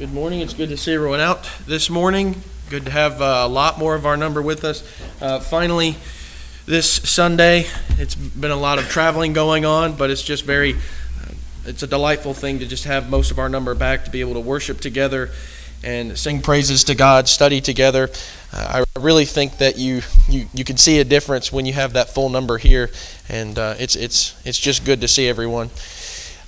Good 0.00 0.14
morning. 0.14 0.40
It's 0.40 0.54
good 0.54 0.70
to 0.70 0.78
see 0.78 0.94
everyone 0.94 1.20
out 1.20 1.46
this 1.66 1.90
morning. 1.90 2.40
Good 2.70 2.86
to 2.86 2.90
have 2.90 3.20
uh, 3.20 3.42
a 3.44 3.48
lot 3.48 3.78
more 3.78 3.94
of 3.94 4.06
our 4.06 4.16
number 4.16 4.40
with 4.40 4.64
us. 4.64 4.82
Uh, 5.20 5.40
finally, 5.40 5.94
this 6.64 6.88
Sunday, 6.90 7.66
it's 7.98 8.14
been 8.14 8.50
a 8.50 8.56
lot 8.56 8.78
of 8.78 8.88
traveling 8.88 9.34
going 9.34 9.66
on, 9.66 9.96
but 9.96 10.08
it's 10.08 10.22
just 10.22 10.46
very, 10.46 10.72
uh, 10.72 11.32
it's 11.66 11.82
a 11.82 11.86
delightful 11.86 12.32
thing 12.32 12.60
to 12.60 12.66
just 12.66 12.84
have 12.84 13.10
most 13.10 13.30
of 13.30 13.38
our 13.38 13.50
number 13.50 13.74
back 13.74 14.06
to 14.06 14.10
be 14.10 14.22
able 14.22 14.32
to 14.32 14.40
worship 14.40 14.80
together 14.80 15.32
and 15.84 16.16
sing 16.16 16.40
praises 16.40 16.82
to 16.84 16.94
God, 16.94 17.28
study 17.28 17.60
together. 17.60 18.08
Uh, 18.54 18.84
I 18.96 19.00
really 19.00 19.26
think 19.26 19.58
that 19.58 19.76
you, 19.76 20.00
you 20.30 20.46
you 20.54 20.64
can 20.64 20.78
see 20.78 20.98
a 21.00 21.04
difference 21.04 21.52
when 21.52 21.66
you 21.66 21.74
have 21.74 21.92
that 21.92 22.08
full 22.08 22.30
number 22.30 22.56
here, 22.56 22.88
and 23.28 23.58
uh, 23.58 23.74
it's 23.78 23.96
it's 23.96 24.34
it's 24.46 24.58
just 24.58 24.86
good 24.86 25.02
to 25.02 25.08
see 25.08 25.28
everyone. 25.28 25.68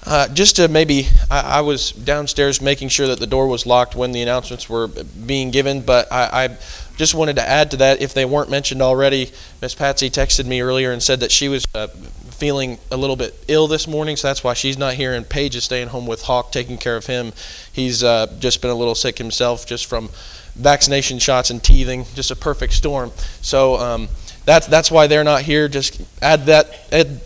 Uh, 0.05 0.27
just 0.29 0.57
to 0.57 0.67
maybe, 0.67 1.07
I, 1.31 1.59
I, 1.59 1.61
was 1.61 1.93
downstairs 1.93 2.61
making 2.61 2.89
sure 2.89 3.07
that 3.07 3.21
the 3.21 3.27
door 3.27 3.47
was 3.47 3.67
locked 3.67 3.95
when 3.95 4.11
the 4.11 4.21
announcements 4.21 4.69
were 4.69 4.89
being 4.89 5.53
given, 5.53 5.81
but 5.81 6.11
I, 6.11 6.45
I 6.45 6.59
just 6.97 7.15
wanted 7.15 7.37
to 7.37 7.49
add 7.49 7.71
to 7.71 7.77
that 7.79 8.03
if 8.03 8.13
they 8.13 8.25
weren't 8.25 8.51
mentioned 8.51 8.83
already. 8.83 9.31
Miss 9.61 9.77
Patsy 9.77 10.11
texted 10.11 10.47
me 10.47 10.61
earlier 10.61 10.91
and 10.91 11.01
said 11.01 11.21
that 11.21 11.31
she 11.31 11.49
was 11.49 11.67
uh, 11.75 11.87
feeling 11.87 12.79
a 12.91 12.97
little 12.97 13.15
bit 13.15 13.33
ill 13.47 13.69
this 13.69 13.87
morning, 13.87 14.17
so 14.17 14.27
that's 14.27 14.43
why 14.43 14.55
she's 14.55 14.77
not 14.77 14.95
here. 14.95 15.15
And 15.15 15.29
Paige 15.29 15.55
is 15.55 15.63
staying 15.63 15.89
home 15.89 16.09
with 16.09 16.23
Hawk, 16.23 16.51
taking 16.51 16.79
care 16.79 16.97
of 16.97 17.07
him. 17.07 17.33
He's 17.73 18.03
uh, 18.03 18.27
just 18.41 18.61
been 18.61 18.73
a 18.73 18.75
little 18.75 18.97
sick 18.97 19.19
himself, 19.19 19.65
just 19.67 19.87
from 19.87 20.11
vaccination 20.57 21.21
shots 21.21 21.51
and 21.51 21.63
teething, 21.63 22.07
just 22.15 22.33
a 22.33 22.37
perfect 22.37 22.73
storm. 22.73 23.13
So 23.41 23.77
um, 23.77 24.09
that's 24.45 24.67
that's 24.67 24.91
why 24.91 25.07
they're 25.07 25.23
not 25.23 25.43
here. 25.43 25.69
Just 25.69 26.03
add 26.21 26.47
that. 26.47 26.89
Add, 26.91 27.21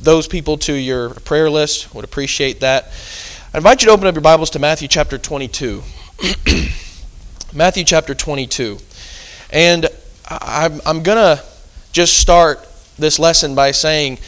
those 0.00 0.28
people 0.28 0.56
to 0.58 0.72
your 0.72 1.10
prayer 1.10 1.50
list. 1.50 1.94
Would 1.94 2.04
appreciate 2.04 2.60
that. 2.60 2.92
I 3.52 3.58
invite 3.58 3.82
you 3.82 3.86
to 3.86 3.92
open 3.92 4.06
up 4.06 4.14
your 4.14 4.22
Bibles 4.22 4.50
to 4.50 4.58
Matthew 4.58 4.88
chapter 4.88 5.18
22. 5.18 5.82
Matthew 7.54 7.84
chapter 7.84 8.14
22. 8.14 8.78
And 9.50 9.86
I'm, 10.28 10.80
I'm 10.84 11.02
going 11.02 11.36
to 11.36 11.42
just 11.92 12.18
start 12.18 12.66
this 12.98 13.18
lesson 13.18 13.54
by 13.54 13.70
saying 13.70 14.18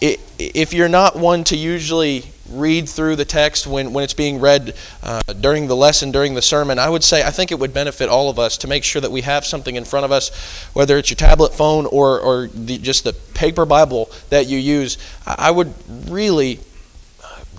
if 0.00 0.72
you're 0.72 0.88
not 0.88 1.16
one 1.16 1.44
to 1.44 1.56
usually 1.56 2.24
read 2.50 2.88
through 2.88 3.16
the 3.16 3.24
text 3.24 3.66
when, 3.66 3.92
when 3.92 4.04
it's 4.04 4.14
being 4.14 4.40
read 4.40 4.74
uh, 5.02 5.20
during 5.40 5.66
the 5.66 5.76
lesson, 5.76 6.10
during 6.10 6.34
the 6.34 6.42
sermon, 6.42 6.78
I 6.78 6.88
would 6.88 7.04
say 7.04 7.22
I 7.22 7.30
think 7.30 7.52
it 7.52 7.58
would 7.58 7.74
benefit 7.74 8.08
all 8.08 8.30
of 8.30 8.38
us 8.38 8.56
to 8.58 8.68
make 8.68 8.84
sure 8.84 9.00
that 9.00 9.10
we 9.10 9.22
have 9.22 9.44
something 9.44 9.76
in 9.76 9.84
front 9.84 10.04
of 10.04 10.12
us, 10.12 10.30
whether 10.72 10.98
it's 10.98 11.10
your 11.10 11.16
tablet 11.16 11.54
phone 11.54 11.86
or, 11.86 12.20
or 12.20 12.46
the, 12.48 12.78
just 12.78 13.04
the 13.04 13.12
paper 13.12 13.66
Bible 13.66 14.10
that 14.30 14.46
you 14.46 14.58
use. 14.58 14.98
I 15.26 15.50
would 15.50 15.72
really 16.08 16.60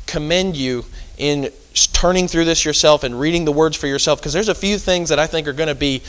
commend 0.06 0.58
you 0.58 0.86
in 1.18 1.52
turning 1.94 2.28
through 2.28 2.46
this 2.46 2.66
yourself 2.66 3.04
and 3.04 3.20
reading 3.20 3.46
the 3.46 3.52
words 3.52 3.78
for 3.78 3.88
yourself 3.88 4.20
because 4.20 4.34
there's 4.34 4.50
a 4.50 4.56
few 4.56 4.78
things 4.78 5.10
that 5.10 5.20
I 5.20 5.28
think 5.28 5.48
are 5.48 5.54
going 5.54 5.70
to 5.70 5.76
be 5.76 6.02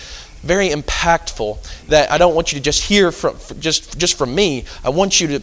very 0.42 0.70
impactful 0.70 1.86
that 1.88 2.10
I 2.10 2.16
don't 2.16 2.34
want 2.34 2.52
you 2.52 2.58
to 2.58 2.64
just 2.64 2.84
hear 2.84 3.12
from 3.12 3.36
just 3.60 3.98
just 3.98 4.16
from 4.16 4.34
me. 4.34 4.64
I 4.82 4.88
want 4.88 5.20
you 5.20 5.38
to 5.38 5.42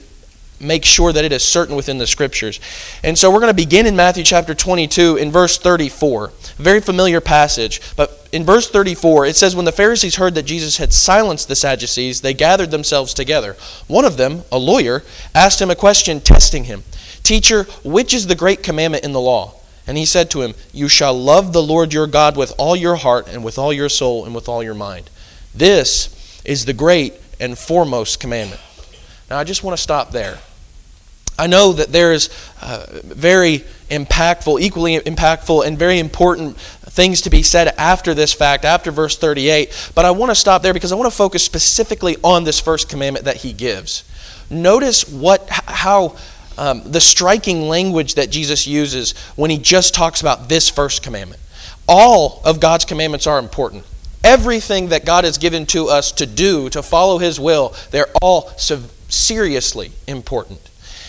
make 0.59 0.83
sure 0.83 1.13
that 1.13 1.23
it 1.23 1.31
is 1.31 1.43
certain 1.43 1.75
within 1.75 1.97
the 1.97 2.07
scriptures. 2.07 2.59
And 3.03 3.17
so 3.17 3.29
we're 3.29 3.39
going 3.39 3.51
to 3.51 3.55
begin 3.55 3.85
in 3.85 3.95
Matthew 3.95 4.23
chapter 4.23 4.55
22 4.55 5.17
in 5.17 5.31
verse 5.31 5.57
34. 5.57 6.31
very 6.57 6.81
familiar 6.81 7.21
passage, 7.21 7.81
but 7.95 8.27
in 8.31 8.43
verse 8.43 8.69
34 8.69 9.27
it 9.27 9.35
says 9.35 9.55
when 9.55 9.65
the 9.65 9.71
Pharisees 9.71 10.15
heard 10.15 10.35
that 10.35 10.43
Jesus 10.43 10.77
had 10.77 10.93
silenced 10.93 11.47
the 11.47 11.55
Sadducees, 11.55 12.21
they 12.21 12.33
gathered 12.33 12.71
themselves 12.71 13.13
together. 13.13 13.55
One 13.87 14.05
of 14.05 14.17
them, 14.17 14.43
a 14.51 14.57
lawyer, 14.57 15.03
asked 15.35 15.61
him 15.61 15.69
a 15.69 15.75
question 15.75 16.21
testing 16.21 16.65
him. 16.65 16.83
"Teacher, 17.23 17.63
which 17.83 18.13
is 18.13 18.27
the 18.27 18.35
great 18.35 18.63
commandment 18.63 19.03
in 19.03 19.13
the 19.13 19.21
law?" 19.21 19.53
And 19.85 19.97
he 19.97 20.05
said 20.05 20.29
to 20.31 20.41
him, 20.41 20.55
"You 20.73 20.89
shall 20.89 21.13
love 21.13 21.53
the 21.53 21.63
Lord 21.63 21.93
your 21.93 22.07
God 22.07 22.35
with 22.35 22.53
all 22.57 22.75
your 22.75 22.95
heart 22.95 23.27
and 23.31 23.43
with 23.43 23.57
all 23.57 23.71
your 23.71 23.89
soul 23.89 24.25
and 24.25 24.33
with 24.33 24.49
all 24.49 24.63
your 24.63 24.73
mind." 24.73 25.09
This 25.53 26.09
is 26.43 26.65
the 26.65 26.73
great 26.73 27.13
and 27.39 27.57
foremost 27.57 28.19
commandment. 28.19 28.61
Now, 29.29 29.37
I 29.37 29.43
just 29.43 29.63
want 29.63 29.77
to 29.77 29.81
stop 29.81 30.11
there. 30.11 30.39
I 31.39 31.47
know 31.47 31.73
that 31.73 31.91
there 31.91 32.13
is 32.13 32.29
uh, 32.61 32.85
very 33.03 33.63
impactful, 33.89 34.59
equally 34.59 34.97
impactful, 34.99 35.65
and 35.65 35.77
very 35.77 35.99
important 35.99 36.57
things 36.57 37.21
to 37.21 37.29
be 37.29 37.43
said 37.43 37.67
after 37.77 38.13
this 38.13 38.33
fact, 38.33 38.65
after 38.65 38.91
verse 38.91 39.17
38, 39.17 39.91
but 39.93 40.03
I 40.03 40.11
want 40.11 40.31
to 40.31 40.35
stop 40.35 40.63
there 40.63 40.73
because 40.73 40.91
I 40.91 40.95
want 40.95 41.11
to 41.11 41.15
focus 41.15 41.43
specifically 41.43 42.17
on 42.23 42.43
this 42.43 42.59
first 42.59 42.89
commandment 42.89 43.25
that 43.25 43.37
he 43.37 43.53
gives. 43.53 44.03
Notice 44.49 45.07
what, 45.07 45.47
how 45.49 46.15
um, 46.57 46.81
the 46.91 46.99
striking 46.99 47.67
language 47.67 48.15
that 48.15 48.31
Jesus 48.31 48.65
uses 48.65 49.11
when 49.35 49.51
he 49.51 49.59
just 49.59 49.93
talks 49.93 50.21
about 50.21 50.49
this 50.49 50.69
first 50.69 51.03
commandment. 51.03 51.39
All 51.87 52.41
of 52.43 52.59
God's 52.59 52.83
commandments 52.83 53.27
are 53.27 53.37
important. 53.37 53.83
Everything 54.23 54.89
that 54.89 55.05
God 55.05 55.23
has 55.23 55.37
given 55.37 55.65
to 55.67 55.89
us 55.89 56.11
to 56.13 56.25
do, 56.25 56.69
to 56.69 56.81
follow 56.81 57.19
his 57.19 57.39
will, 57.39 57.75
they're 57.91 58.09
all 58.21 58.49
seriously 58.57 59.91
important. 60.07 60.59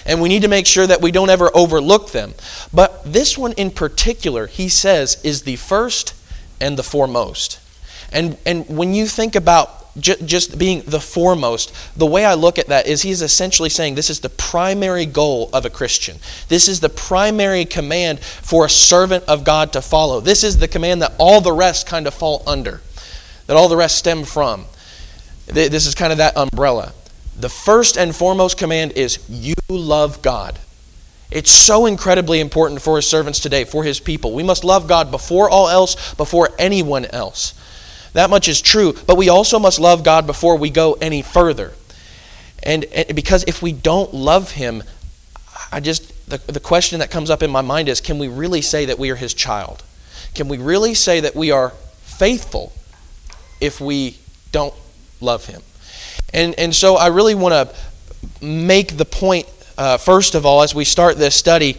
And 0.09 0.21
we 0.23 0.29
need 0.29 0.43
to 0.43 0.49
make 0.49 0.67
sure 0.67 0.87
that 0.87 1.03
we 1.03 1.13
don't 1.13 1.31
ever 1.31 1.51
overlook 1.55 2.11
them. 2.11 2.35
But 2.73 3.05
this 3.05 3.39
one 3.39 3.53
in 3.53 3.71
particular, 3.71 4.47
he 4.47 4.69
says, 4.69 5.23
is 5.23 5.43
the 5.43 5.57
first 5.57 6.15
and 6.61 6.77
the 6.77 6.83
foremost. 6.83 7.61
And, 8.11 8.39
and 8.47 8.67
when 8.69 8.95
you 8.95 9.07
think 9.07 9.37
about 9.37 9.75
just 10.01 10.59
being 10.59 10.83
the 10.83 11.01
foremost, 11.01 11.75
the 11.97 12.07
way 12.07 12.25
I 12.25 12.35
look 12.35 12.59
at 12.59 12.69
that 12.69 12.87
is 12.87 13.03
he's 13.03 13.21
essentially 13.21 13.69
saying 13.69 13.95
this 13.95 14.11
is 14.11 14.21
the 14.21 14.29
primary 14.29 15.07
goal 15.07 15.51
of 15.53 15.65
a 15.65 15.71
Christian. 15.71 16.19
This 16.49 16.69
is 16.69 16.81
the 16.81 16.89
primary 16.89 17.65
command 17.65 18.21
for 18.21 18.67
a 18.67 18.71
servant 18.71 19.25
of 19.25 19.45
God 19.45 19.73
to 19.73 19.83
follow. 19.83 20.21
This 20.21 20.45
is 20.45 20.59
the 20.59 20.69
command 20.69 21.03
that 21.03 21.15
all 21.19 21.41
the 21.41 21.53
rest 21.53 21.87
kind 21.87 22.07
of 22.07 22.15
fall 22.15 22.43
under, 22.47 22.81
that 23.47 23.57
all 23.57 23.69
the 23.69 23.77
rest 23.77 23.99
stem 23.99 24.25
from. 24.25 24.67
This 25.47 25.87
is 25.87 25.95
kind 25.95 26.13
of 26.13 26.19
that 26.19 26.37
umbrella. 26.37 26.93
The 27.39 27.49
first 27.49 27.97
and 27.97 28.15
foremost 28.15 28.59
command 28.59 28.93
is 28.93 29.19
you 29.29 29.55
love 29.69 30.23
God. 30.23 30.59
It's 31.31 31.51
so 31.51 31.87
incredibly 31.87 32.41
important 32.41 32.83
for 32.83 32.97
his 32.97 33.09
servants 33.09 33.39
today, 33.39 33.65
for 33.65 33.85
his 33.85 34.01
people. 34.01 34.33
We 34.35 34.43
must 34.43 34.65
love 34.65 34.89
God 34.89 35.11
before 35.13 35.49
all 35.49 35.69
else, 35.69 36.15
before 36.15 36.51
anyone 36.59 37.05
else. 37.05 37.55
That 38.15 38.29
much 38.31 38.49
is 38.49 38.61
true, 38.61 38.95
but 39.07 39.17
we 39.17 39.29
also 39.29 39.59
must 39.59 39.79
love 39.79 40.03
God 40.03 40.27
before 40.27 40.57
we 40.57 40.71
go 40.71 40.95
any 40.95 41.23
further. 41.23 41.75
And, 42.63 42.85
and 42.87 43.15
because 43.15 43.45
if 43.47 43.63
we 43.63 43.73
don't 43.73 44.13
love 44.13 44.53
him, 44.53 44.83
I 45.71 45.81
just 45.81 46.15
the, 46.29 46.39
the 46.39 46.61
question 46.61 46.99
that 46.99 47.11
comes 47.11 47.31
up 47.31 47.43
in 47.43 47.51
my 47.51 47.61
mind 47.61 47.89
is 47.89 48.01
can 48.01 48.19
we 48.19 48.29
really 48.29 48.63
say 48.63 48.87
that 48.87 48.99
we 48.99 49.11
are 49.11 49.17
his 49.17 49.33
child? 49.33 49.85
Can 50.35 50.49
we 50.49 50.59
really 50.59 50.95
say 50.95 51.21
that 51.21 51.37
we 51.37 51.51
are 51.51 51.71
faithful 52.03 52.73
if 53.61 53.81
we 53.81 54.19
don't 54.51 54.75
love 55.21 55.47
him? 55.47 55.63
And, 56.33 56.55
and 56.59 56.75
so 56.75 56.97
I 56.97 57.09
really 57.09 57.35
want 57.35 57.55
to 57.55 58.45
make 58.45 58.97
the 58.97 59.05
point, 59.05 59.47
uh, 59.77 59.97
first 59.97 60.35
of 60.35 60.45
all, 60.45 60.63
as 60.63 60.75
we 60.75 60.85
start 60.85 61.17
this 61.17 61.35
study, 61.35 61.77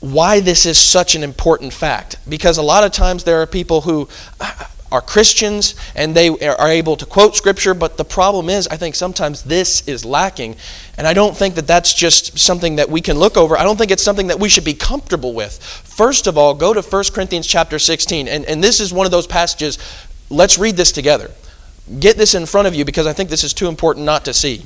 why 0.00 0.40
this 0.40 0.66
is 0.66 0.78
such 0.78 1.14
an 1.14 1.22
important 1.22 1.72
fact. 1.72 2.16
Because 2.28 2.58
a 2.58 2.62
lot 2.62 2.84
of 2.84 2.92
times 2.92 3.24
there 3.24 3.40
are 3.40 3.46
people 3.46 3.82
who 3.82 4.08
are 4.92 5.00
Christians 5.00 5.74
and 5.94 6.14
they 6.14 6.28
are 6.28 6.68
able 6.68 6.96
to 6.96 7.06
quote 7.06 7.34
Scripture, 7.34 7.74
but 7.74 7.96
the 7.96 8.04
problem 8.04 8.48
is, 8.48 8.68
I 8.68 8.76
think 8.76 8.94
sometimes 8.94 9.42
this 9.42 9.86
is 9.88 10.04
lacking. 10.04 10.56
And 10.98 11.06
I 11.06 11.14
don't 11.14 11.36
think 11.36 11.54
that 11.54 11.66
that's 11.66 11.94
just 11.94 12.38
something 12.38 12.76
that 12.76 12.88
we 12.90 13.00
can 13.00 13.18
look 13.18 13.36
over. 13.36 13.56
I 13.56 13.64
don't 13.64 13.76
think 13.76 13.90
it's 13.90 14.02
something 14.02 14.28
that 14.28 14.38
we 14.38 14.48
should 14.48 14.64
be 14.64 14.74
comfortable 14.74 15.32
with. 15.32 15.62
First 15.62 16.26
of 16.26 16.36
all, 16.36 16.54
go 16.54 16.74
to 16.74 16.82
1 16.82 17.04
Corinthians 17.12 17.46
chapter 17.46 17.78
16. 17.78 18.28
And, 18.28 18.44
and 18.44 18.62
this 18.62 18.80
is 18.80 18.92
one 18.92 19.06
of 19.06 19.12
those 19.12 19.26
passages. 19.26 19.78
Let's 20.28 20.58
read 20.58 20.76
this 20.76 20.92
together 20.92 21.30
get 21.98 22.16
this 22.16 22.34
in 22.34 22.46
front 22.46 22.68
of 22.68 22.74
you 22.74 22.84
because 22.84 23.06
I 23.06 23.12
think 23.12 23.30
this 23.30 23.44
is 23.44 23.52
too 23.52 23.68
important 23.68 24.06
not 24.06 24.24
to 24.24 24.34
see. 24.34 24.64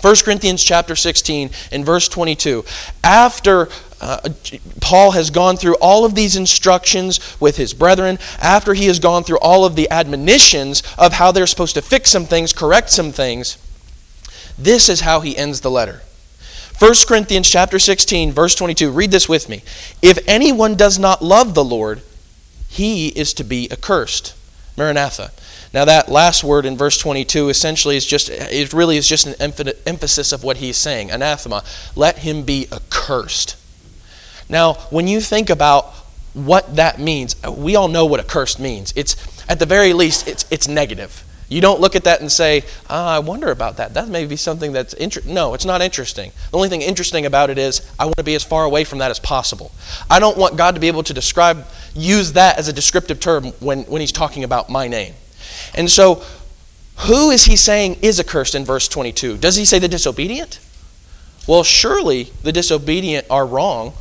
1 0.00 0.16
Corinthians 0.24 0.62
chapter 0.62 0.96
16 0.96 1.50
and 1.72 1.84
verse 1.84 2.08
22. 2.08 2.64
After 3.02 3.68
uh, 4.00 4.28
Paul 4.80 5.12
has 5.12 5.30
gone 5.30 5.56
through 5.56 5.76
all 5.76 6.04
of 6.04 6.14
these 6.14 6.36
instructions 6.36 7.40
with 7.40 7.56
his 7.56 7.72
brethren, 7.72 8.18
after 8.40 8.74
he 8.74 8.86
has 8.86 8.98
gone 8.98 9.24
through 9.24 9.38
all 9.38 9.64
of 9.64 9.76
the 9.76 9.88
admonitions 9.90 10.82
of 10.98 11.14
how 11.14 11.32
they're 11.32 11.46
supposed 11.46 11.74
to 11.74 11.82
fix 11.82 12.10
some 12.10 12.26
things, 12.26 12.52
correct 12.52 12.90
some 12.90 13.12
things, 13.12 13.56
this 14.58 14.88
is 14.88 15.00
how 15.00 15.20
he 15.20 15.36
ends 15.36 15.60
the 15.60 15.70
letter. 15.70 16.02
1 16.78 16.92
Corinthians 17.06 17.48
chapter 17.48 17.78
16 17.78 18.32
verse 18.32 18.54
22. 18.54 18.90
Read 18.90 19.10
this 19.10 19.28
with 19.28 19.48
me. 19.48 19.62
If 20.02 20.18
anyone 20.26 20.74
does 20.74 20.98
not 20.98 21.22
love 21.22 21.54
the 21.54 21.64
Lord, 21.64 22.02
he 22.68 23.08
is 23.08 23.32
to 23.34 23.44
be 23.44 23.70
accursed. 23.70 24.34
Maranatha. 24.76 25.30
Now, 25.74 25.84
that 25.86 26.08
last 26.08 26.44
word 26.44 26.66
in 26.66 26.76
verse 26.76 26.96
22 26.98 27.48
essentially 27.48 27.96
is 27.96 28.06
just, 28.06 28.30
it 28.30 28.72
really 28.72 28.96
is 28.96 29.08
just 29.08 29.26
an 29.26 29.34
emphasis 29.40 30.30
of 30.30 30.44
what 30.44 30.58
he's 30.58 30.76
saying 30.76 31.10
anathema. 31.10 31.64
Let 31.96 32.18
him 32.18 32.44
be 32.44 32.68
accursed. 32.70 33.56
Now, 34.48 34.74
when 34.90 35.08
you 35.08 35.20
think 35.20 35.50
about 35.50 35.86
what 36.32 36.76
that 36.76 37.00
means, 37.00 37.34
we 37.44 37.74
all 37.74 37.88
know 37.88 38.06
what 38.06 38.20
accursed 38.20 38.60
means. 38.60 38.92
It's, 38.94 39.16
at 39.50 39.58
the 39.58 39.66
very 39.66 39.92
least, 39.92 40.28
it's, 40.28 40.44
it's 40.48 40.68
negative. 40.68 41.24
You 41.48 41.60
don't 41.60 41.80
look 41.80 41.96
at 41.96 42.04
that 42.04 42.20
and 42.20 42.30
say, 42.30 42.62
oh, 42.88 43.06
I 43.06 43.18
wonder 43.18 43.50
about 43.50 43.78
that. 43.78 43.94
That 43.94 44.06
may 44.06 44.26
be 44.26 44.36
something 44.36 44.72
that's 44.72 44.94
interesting. 44.94 45.34
No, 45.34 45.54
it's 45.54 45.64
not 45.64 45.82
interesting. 45.82 46.30
The 46.52 46.56
only 46.56 46.68
thing 46.68 46.82
interesting 46.82 47.26
about 47.26 47.50
it 47.50 47.58
is 47.58 47.90
I 47.98 48.04
want 48.04 48.16
to 48.18 48.22
be 48.22 48.36
as 48.36 48.44
far 48.44 48.64
away 48.64 48.84
from 48.84 49.00
that 49.00 49.10
as 49.10 49.18
possible. 49.18 49.72
I 50.08 50.20
don't 50.20 50.38
want 50.38 50.56
God 50.56 50.76
to 50.76 50.80
be 50.80 50.86
able 50.86 51.02
to 51.02 51.12
describe 51.12 51.66
use 51.96 52.34
that 52.34 52.58
as 52.58 52.68
a 52.68 52.72
descriptive 52.72 53.18
term 53.18 53.46
when, 53.58 53.82
when 53.84 54.00
he's 54.00 54.12
talking 54.12 54.44
about 54.44 54.70
my 54.70 54.86
name. 54.86 55.14
And 55.74 55.90
so, 55.90 56.22
who 56.98 57.30
is 57.30 57.44
he 57.44 57.56
saying 57.56 57.98
is 58.02 58.20
accursed 58.20 58.54
in 58.54 58.64
verse 58.64 58.88
22? 58.88 59.38
Does 59.38 59.56
he 59.56 59.64
say 59.64 59.78
the 59.78 59.88
disobedient? 59.88 60.60
Well, 61.46 61.64
surely 61.64 62.24
the 62.42 62.52
disobedient 62.52 63.26
are 63.30 63.46
wrong. 63.46 63.94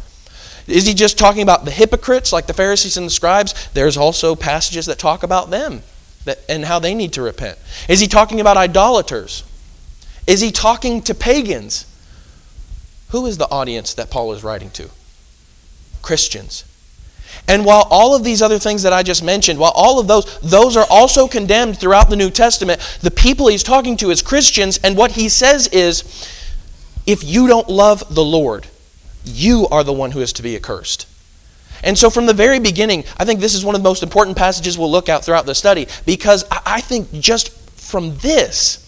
Is 0.67 0.85
he 0.85 0.93
just 0.93 1.17
talking 1.17 1.41
about 1.41 1.65
the 1.65 1.71
hypocrites 1.71 2.31
like 2.31 2.47
the 2.47 2.53
Pharisees 2.53 2.95
and 2.95 3.07
the 3.07 3.11
scribes? 3.11 3.69
There's 3.73 3.97
also 3.97 4.35
passages 4.35 4.85
that 4.85 4.97
talk 4.99 5.23
about 5.23 5.49
them 5.49 5.83
that, 6.25 6.39
and 6.47 6.65
how 6.65 6.79
they 6.79 6.93
need 6.93 7.13
to 7.13 7.21
repent. 7.21 7.57
Is 7.89 7.99
he 7.99 8.07
talking 8.07 8.39
about 8.39 8.55
idolaters? 8.55 9.43
Is 10.25 10.39
he 10.39 10.51
talking 10.51 11.01
to 11.03 11.13
pagans? 11.13 11.85
Who 13.09 13.25
is 13.25 13.37
the 13.37 13.49
audience 13.49 13.93
that 13.95 14.09
Paul 14.09 14.31
is 14.33 14.43
writing 14.43 14.69
to? 14.71 14.89
Christians. 16.01 16.63
And 17.47 17.65
while 17.65 17.88
all 17.89 18.15
of 18.15 18.24
these 18.24 18.41
other 18.41 18.59
things 18.59 18.83
that 18.83 18.94
I 18.94 19.03
just 19.03 19.24
mentioned, 19.24 19.59
while 19.59 19.74
all 19.75 20.00
of 20.00 20.07
those, 20.07 20.39
those 20.39 20.77
are 20.77 20.88
also 20.89 21.27
condemned 21.27 21.77
throughout 21.77 22.09
the 22.09 22.15
New 22.15 22.30
Testament, 22.30 22.80
the 23.01 23.12
people 23.12 23.47
he's 23.47 23.63
talking 23.63 23.97
to 23.97 24.12
is 24.12 24.21
Christians, 24.21 24.80
and 24.83 24.95
what 24.95 25.12
he 25.12 25.30
says 25.30 25.68
is 25.68 26.03
if 27.06 27.24
you 27.24 27.47
don't 27.47 27.69
love 27.69 28.03
the 28.13 28.24
Lord, 28.24 28.68
you 29.25 29.68
are 29.69 29.83
the 29.83 29.94
one 29.94 30.12
who 30.12 30.19
is 30.19 30.33
to 30.33 30.44
be 30.44 30.56
accursed. 30.56 31.07
And 31.83 31.97
so, 31.97 32.09
from 32.09 32.25
the 32.25 32.33
very 32.33 32.59
beginning, 32.59 33.03
I 33.18 33.25
think 33.25 33.41
this 33.41 33.53
is 33.53 33.65
one 33.65 33.75
of 33.75 33.81
the 33.81 33.89
most 33.89 34.03
important 34.03 34.38
passages 34.38 34.77
we'll 34.77 34.91
look 34.91 35.09
at 35.09 35.25
throughout 35.25 35.45
the 35.45 35.56
study 35.56 35.88
because 36.06 36.45
I 36.50 36.79
think 36.79 37.12
just 37.12 37.51
from 37.77 38.15
this, 38.18 38.79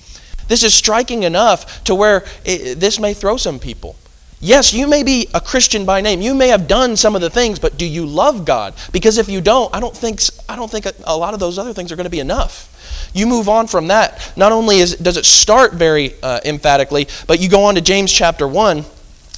this 0.48 0.64
is 0.64 0.74
striking 0.74 1.24
enough 1.24 1.84
to 1.86 1.96
where 1.96 2.24
it, 2.46 2.80
this 2.80 3.00
may 3.00 3.14
throw 3.14 3.36
some 3.36 3.60
people. 3.60 3.98
Yes, 4.46 4.76
you 4.76 4.86
may 4.86 5.02
be 5.02 5.28
a 5.34 5.42
Christian 5.42 5.86
by 5.86 6.02
name. 6.02 6.22
You 6.22 6.36
may 6.36 6.50
have 6.50 6.68
done 6.68 6.98
some 6.98 7.16
of 7.16 7.22
the 7.22 7.32
things, 7.32 7.58
but 7.58 7.80
do 7.80 7.86
you 7.86 8.06
love 8.06 8.46
God? 8.46 8.76
Because 8.92 9.18
if 9.18 9.28
you 9.28 9.42
don't, 9.42 9.76
I 9.76 9.80
don't 9.80 9.98
think 9.98 10.22
I 10.48 10.56
don't 10.56 10.70
think 10.70 10.86
a 11.04 11.18
lot 11.18 11.34
of 11.34 11.40
those 11.40 11.58
other 11.58 11.74
things 11.74 11.92
are 11.92 11.96
going 11.96 12.04
to 12.04 12.12
be 12.12 12.20
enough. 12.20 13.10
You 13.12 13.26
move 13.26 13.50
on 13.50 13.66
from 13.66 13.88
that. 13.88 14.34
Not 14.38 14.52
only 14.52 14.78
is, 14.78 14.98
does 14.98 15.18
it 15.18 15.26
start 15.26 15.74
very 15.74 16.14
uh, 16.22 16.42
emphatically, 16.46 17.08
but 17.26 17.40
you 17.40 17.50
go 17.50 17.64
on 17.64 17.74
to 17.74 17.82
James 17.82 18.14
chapter 18.14 18.48
1, 18.48 18.86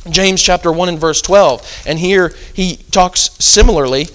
James 0.09 0.44
chapter 0.44 0.74
1 0.74 0.89
and 0.89 1.00
verse 1.00 1.21
12. 1.21 1.83
And 1.88 1.98
here 1.98 2.33
he 2.53 2.75
talks 2.92 3.30
similarly, 3.39 4.10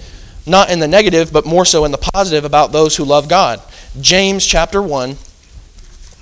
not 0.45 0.69
in 0.69 0.79
the 0.79 0.87
negative, 0.87 1.33
but 1.33 1.43
more 1.43 1.65
so 1.65 1.85
in 1.85 1.91
the 1.91 1.97
positive 1.97 2.45
about 2.45 2.71
those 2.71 2.97
who 2.97 3.03
love 3.03 3.27
God. 3.27 3.59
James 3.99 4.45
chapter 4.45 4.79
1. 4.79 5.17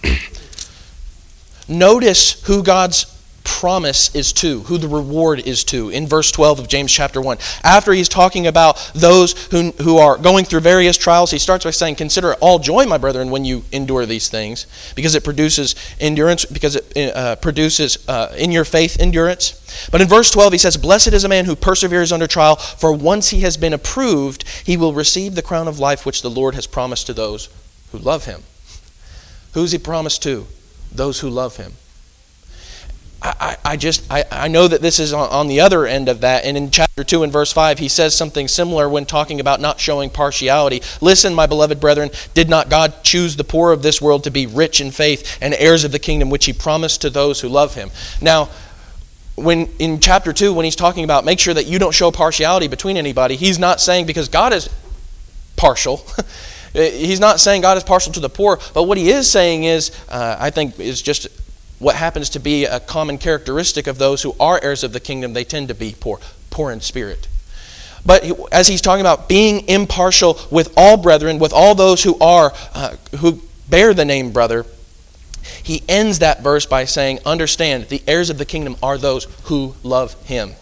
Notice 1.67 2.41
who 2.44 2.63
God's 2.63 3.20
promise 3.43 4.13
is 4.15 4.33
to, 4.33 4.61
who 4.61 4.77
the 4.77 4.88
reward 4.88 5.39
is 5.47 5.63
to, 5.65 5.89
in 5.89 6.07
verse 6.07 6.31
12 6.31 6.59
of 6.59 6.67
James 6.67 6.91
chapter 6.91 7.21
1. 7.21 7.38
After 7.63 7.93
he's 7.93 8.09
talking 8.09 8.47
about 8.47 8.91
those 8.93 9.33
who, 9.47 9.71
who 9.83 9.97
are 9.97 10.17
going 10.17 10.45
through 10.45 10.61
various 10.61 10.97
trials, 10.97 11.31
he 11.31 11.38
starts 11.38 11.63
by 11.63 11.71
saying, 11.71 11.95
Consider 11.95 12.31
it 12.31 12.38
all 12.41 12.59
joy, 12.59 12.85
my 12.85 12.97
brethren, 12.97 13.29
when 13.29 13.45
you 13.45 13.63
endure 13.71 14.05
these 14.05 14.29
things, 14.29 14.65
because 14.95 15.15
it 15.15 15.23
produces 15.23 15.75
endurance, 15.99 16.45
because 16.45 16.75
it 16.75 17.15
uh, 17.15 17.35
produces 17.38 18.07
uh, 18.07 18.33
in 18.38 18.51
your 18.51 18.65
faith 18.65 18.99
endurance. 18.99 19.57
But 19.91 20.01
in 20.01 20.07
verse 20.07 20.31
12, 20.31 20.53
he 20.53 20.57
says, 20.57 20.77
Blessed 20.77 21.13
is 21.13 21.23
a 21.23 21.29
man 21.29 21.45
who 21.45 21.55
perseveres 21.55 22.11
under 22.11 22.27
trial, 22.27 22.55
for 22.55 22.93
once 22.93 23.29
he 23.29 23.41
has 23.41 23.57
been 23.57 23.73
approved, 23.73 24.47
he 24.65 24.77
will 24.77 24.93
receive 24.93 25.35
the 25.35 25.41
crown 25.41 25.67
of 25.67 25.79
life 25.79 26.05
which 26.05 26.21
the 26.21 26.29
Lord 26.29 26.55
has 26.55 26.67
promised 26.67 27.07
to 27.07 27.13
those 27.13 27.49
who 27.91 27.97
love 27.97 28.25
him. 28.25 28.43
Who's 29.53 29.71
he 29.71 29.77
promised 29.77 30.23
to? 30.23 30.47
Those 30.91 31.19
who 31.19 31.29
love 31.29 31.57
him. 31.57 31.73
I, 33.23 33.57
I 33.63 33.77
just 33.77 34.12
I, 34.12 34.23
I 34.31 34.47
know 34.47 34.68
that 34.68 34.81
this 34.81 35.00
is 35.00 35.13
on, 35.13 35.29
on 35.29 35.47
the 35.47 35.59
other 35.59 35.85
end 35.85 36.09
of 36.09 36.21
that. 36.21 36.44
And 36.44 36.57
in 36.57 36.71
chapter 36.71 37.03
2 37.03 37.21
and 37.21 37.31
verse 37.31 37.51
5 37.51 37.77
he 37.77 37.88
says 37.88 38.15
something 38.15 38.47
similar 38.47 38.89
when 38.89 39.06
talking 39.06 39.39
about 39.39 39.59
not 39.59 39.79
showing 39.79 40.09
partiality. 40.09 40.81
Listen 41.01 41.35
my 41.35 41.45
beloved 41.45 41.79
brethren 41.79 42.09
did 42.33 42.50
not 42.50 42.69
god 42.69 43.03
choose 43.03 43.35
the 43.35 43.44
poor 43.44 43.71
of 43.71 43.83
this 43.83 44.01
world 44.01 44.23
to 44.23 44.31
be 44.31 44.47
rich 44.47 44.81
in 44.81 44.89
faith 44.89 45.38
and 45.39 45.53
heirs 45.53 45.83
of 45.83 45.91
the 45.91 46.00
kingdom 46.00 46.31
which 46.31 46.45
he 46.45 46.53
promised 46.53 47.01
to 47.01 47.09
those 47.12 47.41
who 47.41 47.47
love 47.47 47.75
him? 47.75 47.91
Now 48.21 48.50
when 49.35 49.69
in 49.77 50.00
chapter 50.00 50.33
2 50.33 50.53
when 50.53 50.65
he's 50.65 50.75
talking 50.75 51.03
about 51.03 51.24
make 51.24 51.39
sure 51.39 51.53
that 51.53 51.67
you 51.67 51.77
don't 51.77 51.94
show 51.94 52.09
partiality 52.09 52.67
between 52.67 52.97
anybody 52.97 53.35
he's 53.35 53.59
not 53.59 53.79
saying 53.79 54.07
because 54.07 54.29
god 54.29 54.53
is 54.53 54.69
partial. 55.56 56.06
He's 56.74 57.19
not 57.19 57.41
saying 57.41 57.63
god 57.63 57.75
is 57.75 57.83
partial 57.83 58.13
to 58.13 58.21
the 58.21 58.29
poor 58.29 58.57
but 58.74 58.83
what 58.83 58.97
he 58.97 59.09
is 59.12 59.29
saying 59.29 59.65
is 59.65 59.91
uh, 60.07 60.38
i 60.39 60.50
think 60.50 60.79
is 60.79 61.01
just 61.01 61.27
what 61.81 61.95
happens 61.95 62.29
to 62.29 62.39
be 62.39 62.65
a 62.65 62.79
common 62.79 63.17
characteristic 63.17 63.87
of 63.87 63.97
those 63.97 64.21
who 64.21 64.35
are 64.39 64.59
heirs 64.63 64.83
of 64.83 64.93
the 64.93 64.99
kingdom, 64.99 65.33
they 65.33 65.43
tend 65.43 65.67
to 65.67 65.73
be 65.73 65.95
poor, 65.99 66.19
poor 66.51 66.71
in 66.71 66.79
spirit. 66.79 67.27
But 68.05 68.23
as 68.53 68.67
he's 68.67 68.81
talking 68.81 69.01
about 69.01 69.27
being 69.27 69.67
impartial 69.67 70.39
with 70.51 70.71
all 70.77 70.97
brethren, 70.97 71.39
with 71.39 71.53
all 71.53 71.73
those 71.75 72.03
who 72.03 72.17
are 72.19 72.53
uh, 72.73 72.95
who 73.17 73.41
bear 73.67 73.93
the 73.93 74.05
name 74.05 74.31
brother, 74.31 74.65
he 75.63 75.83
ends 75.89 76.19
that 76.19 76.41
verse 76.41 76.65
by 76.65 76.85
saying, 76.85 77.19
"Understand, 77.25 77.89
the 77.89 78.01
heirs 78.07 78.29
of 78.29 78.37
the 78.37 78.45
kingdom 78.45 78.75
are 78.81 78.97
those 78.97 79.25
who 79.43 79.75
love 79.83 80.13
him." 80.25 80.53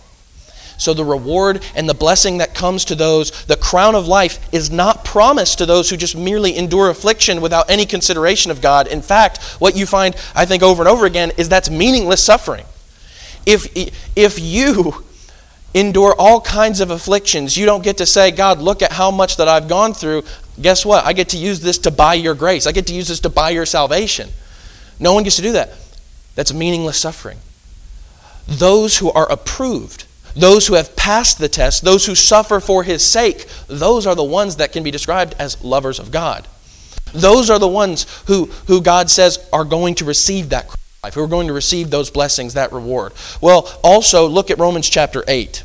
So 0.80 0.94
the 0.94 1.06
reward 1.06 1.64
and 1.76 1.88
the 1.88 1.94
blessing 1.94 2.40
that 2.40 2.56
comes 2.56 2.86
to 2.86 2.96
those, 2.96 3.46
the 3.46 3.58
crown 3.58 3.94
of 3.94 4.08
life, 4.08 4.40
is 4.52 4.72
not 4.72 5.06
promised 5.06 5.60
to 5.60 5.66
those 5.66 5.90
who 5.90 5.98
just 5.98 6.16
merely 6.16 6.58
endure 6.58 6.90
affliction 6.90 7.42
without 7.42 7.70
any 7.70 7.86
consideration 7.86 8.50
of 8.50 8.62
God. 8.62 8.88
In 8.88 9.02
fact, 9.02 9.44
what 9.60 9.76
you 9.76 9.86
find, 9.86 10.16
I 10.34 10.46
think, 10.46 10.64
over 10.64 10.82
and 10.82 10.90
over 10.90 11.06
again 11.06 11.32
is 11.38 11.50
that's 11.50 11.70
meaningless 11.70 12.24
suffering. 12.24 12.66
If, 13.46 13.68
if 14.16 14.40
you 14.40 15.04
endure 15.74 16.16
all 16.18 16.42
kinds 16.42 16.80
of 16.80 16.92
afflictions, 16.92 17.58
you 17.58 17.66
don't 17.66 17.84
get 17.84 17.98
to 17.98 18.06
say, 18.06 18.32
God, 18.32 18.60
look 18.60 18.82
at 18.82 18.94
how 18.94 19.12
much 19.12 19.38
that 19.38 19.48
I've 19.48 19.68
gone 19.68 19.94
through. 19.94 20.24
Guess 20.62 20.86
what? 20.86 21.06
I 21.06 21.14
get 21.14 21.30
to 21.30 21.38
use 21.38 21.60
this 21.60 21.78
to 21.80 21.92
buy 21.92 22.16
your 22.16 22.36
grace. 22.36 22.66
I 22.66 22.72
get 22.72 22.88
to 22.88 22.94
use 22.94 23.10
this 23.10 23.20
to 23.22 23.30
buy 23.30 23.50
your 23.52 23.66
salvation. 23.66 24.30
No 25.00 25.14
one 25.14 25.24
gets 25.24 25.36
to 25.36 25.42
do 25.42 25.52
that. 25.54 25.74
That's 26.36 26.54
meaningless 26.54 26.98
suffering. 26.98 27.38
Those 28.48 28.98
who 28.98 29.12
are 29.12 29.32
approved, 29.32 30.06
those 30.36 30.68
who 30.68 30.76
have 30.76 30.96
passed 30.96 31.40
the 31.40 31.50
test, 31.50 31.84
those 31.84 32.06
who 32.06 32.16
suffer 32.16 32.60
for 32.60 32.84
his 32.84 33.06
sake, 33.06 33.46
those 33.68 34.06
are 34.06 34.16
the 34.16 34.24
ones 34.24 34.58
that 34.58 34.72
can 34.72 34.84
be 34.84 34.92
described 34.92 35.36
as 35.40 35.64
lovers 35.64 36.00
of 36.00 36.12
God. 36.12 36.48
Those 37.14 37.50
are 37.50 37.60
the 37.60 37.68
ones 37.68 38.06
who, 38.28 38.46
who 38.68 38.82
God 38.82 39.10
says 39.10 39.40
are 39.52 39.66
going 39.66 39.96
to 39.96 40.06
receive 40.06 40.50
that 40.50 40.70
life, 41.04 41.14
who 41.14 41.24
are 41.24 41.28
going 41.28 41.48
to 41.48 41.54
receive 41.54 41.90
those 41.90 42.10
blessings, 42.12 42.54
that 42.54 42.72
reward. 42.72 43.14
Well, 43.42 43.80
also 43.84 44.28
look 44.28 44.52
at 44.52 44.60
Romans 44.60 44.90
chapter 44.90 45.24
8. 45.28 45.64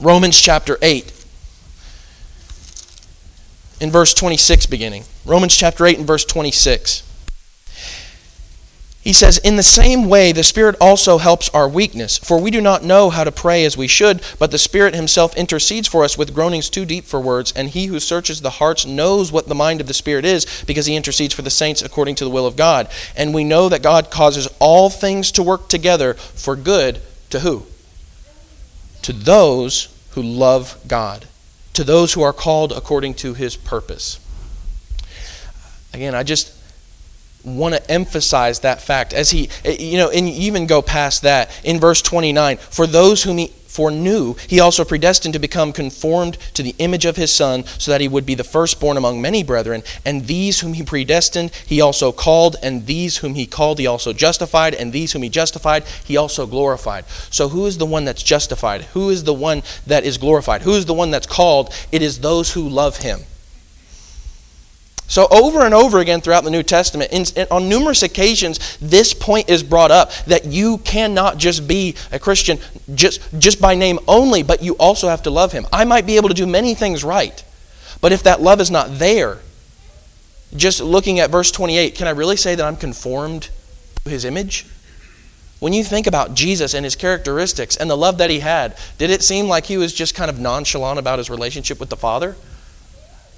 Romans 0.00 0.40
chapter 0.40 0.78
8. 0.80 1.12
In 3.80 3.90
verse 3.90 4.14
26 4.14 4.66
beginning. 4.66 5.04
Romans 5.24 5.56
chapter 5.56 5.86
8 5.86 5.98
and 5.98 6.06
verse 6.06 6.24
26. 6.24 7.02
He 9.02 9.12
says, 9.12 9.38
In 9.38 9.56
the 9.56 9.64
same 9.64 10.08
way, 10.08 10.30
the 10.30 10.44
Spirit 10.44 10.76
also 10.80 11.18
helps 11.18 11.48
our 11.48 11.68
weakness. 11.68 12.18
For 12.18 12.40
we 12.40 12.52
do 12.52 12.60
not 12.60 12.84
know 12.84 13.10
how 13.10 13.24
to 13.24 13.32
pray 13.32 13.64
as 13.64 13.76
we 13.76 13.88
should, 13.88 14.22
but 14.38 14.52
the 14.52 14.58
Spirit 14.58 14.94
Himself 14.94 15.36
intercedes 15.36 15.88
for 15.88 16.04
us 16.04 16.16
with 16.16 16.32
groanings 16.32 16.70
too 16.70 16.84
deep 16.84 17.04
for 17.04 17.20
words. 17.20 17.52
And 17.56 17.68
He 17.68 17.86
who 17.86 17.98
searches 17.98 18.40
the 18.40 18.50
hearts 18.50 18.86
knows 18.86 19.32
what 19.32 19.48
the 19.48 19.56
mind 19.56 19.80
of 19.80 19.88
the 19.88 19.94
Spirit 19.94 20.24
is, 20.24 20.62
because 20.68 20.86
He 20.86 20.94
intercedes 20.94 21.34
for 21.34 21.42
the 21.42 21.50
saints 21.50 21.82
according 21.82 22.14
to 22.16 22.24
the 22.24 22.30
will 22.30 22.46
of 22.46 22.54
God. 22.54 22.88
And 23.16 23.34
we 23.34 23.42
know 23.42 23.68
that 23.68 23.82
God 23.82 24.08
causes 24.08 24.46
all 24.60 24.88
things 24.88 25.32
to 25.32 25.42
work 25.42 25.68
together 25.68 26.14
for 26.14 26.54
good 26.54 27.00
to 27.30 27.40
who? 27.40 27.66
To 29.02 29.12
those 29.12 29.88
who 30.10 30.22
love 30.22 30.78
God, 30.86 31.26
to 31.72 31.82
those 31.82 32.12
who 32.12 32.22
are 32.22 32.32
called 32.32 32.70
according 32.70 33.14
to 33.14 33.34
His 33.34 33.56
purpose. 33.56 34.20
Again, 35.92 36.14
I 36.14 36.22
just 36.22 36.54
want 37.44 37.74
to 37.74 37.90
emphasize 37.90 38.60
that 38.60 38.80
fact 38.80 39.12
as 39.12 39.30
he 39.30 39.48
eh, 39.64 39.76
you 39.78 39.96
know 39.98 40.10
and 40.10 40.28
even 40.28 40.66
go 40.66 40.80
past 40.80 41.22
that 41.22 41.50
in 41.64 41.80
verse 41.80 42.00
29 42.02 42.56
for 42.56 42.86
those 42.86 43.24
whom 43.24 43.38
he 43.38 43.52
foreknew 43.72 44.34
he 44.48 44.60
also 44.60 44.84
predestined 44.84 45.32
to 45.32 45.40
become 45.40 45.72
conformed 45.72 46.36
to 46.52 46.62
the 46.62 46.74
image 46.78 47.06
of 47.06 47.16
his 47.16 47.34
son 47.34 47.64
so 47.78 47.90
that 47.90 48.02
he 48.02 48.08
would 48.08 48.26
be 48.26 48.34
the 48.34 48.44
firstborn 48.44 48.98
among 48.98 49.20
many 49.20 49.42
brethren. 49.42 49.82
And 50.04 50.26
these 50.26 50.60
whom 50.60 50.74
he 50.74 50.82
predestined 50.82 51.52
he 51.66 51.80
also 51.80 52.12
called 52.12 52.56
and 52.62 52.86
these 52.86 53.18
whom 53.18 53.34
he 53.34 53.46
called 53.46 53.78
he 53.78 53.86
also 53.86 54.12
justified 54.12 54.74
and 54.74 54.92
these 54.92 55.12
whom 55.12 55.22
he 55.22 55.30
justified 55.30 55.84
he 56.04 56.18
also 56.18 56.46
glorified. 56.46 57.06
So 57.30 57.48
who 57.48 57.64
is 57.66 57.78
the 57.78 57.86
one 57.86 58.04
that's 58.04 58.22
justified? 58.22 58.82
Who 58.92 59.08
is 59.08 59.24
the 59.24 59.34
one 59.34 59.62
that 59.86 60.04
is 60.04 60.18
glorified? 60.18 60.62
Who 60.62 60.74
is 60.74 60.84
the 60.84 60.94
one 60.94 61.10
that's 61.10 61.26
called? 61.26 61.72
It 61.90 62.02
is 62.02 62.20
those 62.20 62.52
who 62.52 62.68
love 62.68 62.98
him 62.98 63.20
so, 65.12 65.28
over 65.30 65.60
and 65.60 65.74
over 65.74 65.98
again 65.98 66.22
throughout 66.22 66.42
the 66.42 66.50
New 66.50 66.62
Testament, 66.62 67.12
in, 67.12 67.26
in, 67.36 67.46
on 67.50 67.68
numerous 67.68 68.02
occasions, 68.02 68.78
this 68.78 69.12
point 69.12 69.50
is 69.50 69.62
brought 69.62 69.90
up 69.90 70.10
that 70.24 70.46
you 70.46 70.78
cannot 70.78 71.36
just 71.36 71.68
be 71.68 71.96
a 72.10 72.18
Christian 72.18 72.58
just, 72.94 73.20
just 73.38 73.60
by 73.60 73.74
name 73.74 73.98
only, 74.08 74.42
but 74.42 74.62
you 74.62 74.74
also 74.78 75.10
have 75.10 75.22
to 75.24 75.30
love 75.30 75.52
Him. 75.52 75.66
I 75.70 75.84
might 75.84 76.06
be 76.06 76.16
able 76.16 76.30
to 76.30 76.34
do 76.34 76.46
many 76.46 76.74
things 76.74 77.04
right, 77.04 77.44
but 78.00 78.12
if 78.12 78.22
that 78.22 78.40
love 78.40 78.58
is 78.58 78.70
not 78.70 78.88
there, 78.92 79.40
just 80.56 80.80
looking 80.80 81.20
at 81.20 81.28
verse 81.28 81.50
28, 81.50 81.94
can 81.94 82.06
I 82.06 82.12
really 82.12 82.38
say 82.38 82.54
that 82.54 82.64
I'm 82.64 82.76
conformed 82.76 83.50
to 84.04 84.10
His 84.10 84.24
image? 84.24 84.64
When 85.58 85.74
you 85.74 85.84
think 85.84 86.06
about 86.06 86.32
Jesus 86.32 86.72
and 86.72 86.86
his 86.86 86.96
characteristics 86.96 87.76
and 87.76 87.90
the 87.90 87.98
love 87.98 88.16
that 88.16 88.30
he 88.30 88.40
had, 88.40 88.78
did 88.96 89.10
it 89.10 89.22
seem 89.22 89.46
like 89.46 89.66
he 89.66 89.76
was 89.76 89.92
just 89.92 90.14
kind 90.14 90.30
of 90.30 90.40
nonchalant 90.40 90.98
about 90.98 91.18
his 91.18 91.28
relationship 91.28 91.78
with 91.78 91.90
the 91.90 91.98
Father? 91.98 92.34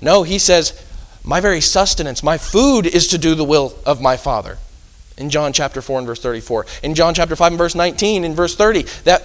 No, 0.00 0.22
he 0.22 0.38
says, 0.38 0.80
My 1.24 1.40
very 1.40 1.62
sustenance, 1.62 2.22
my 2.22 2.36
food 2.36 2.86
is 2.86 3.08
to 3.08 3.18
do 3.18 3.34
the 3.34 3.44
will 3.44 3.74
of 3.86 4.00
my 4.00 4.18
Father. 4.18 4.58
In 5.16 5.30
John 5.30 5.54
chapter 5.54 5.80
4 5.80 6.00
and 6.00 6.06
verse 6.06 6.20
34. 6.20 6.66
In 6.82 6.94
John 6.94 7.14
chapter 7.14 7.34
5 7.34 7.52
and 7.52 7.58
verse 7.58 7.74
19 7.74 8.24
and 8.24 8.36
verse 8.36 8.54
30, 8.54 8.82
that 9.04 9.22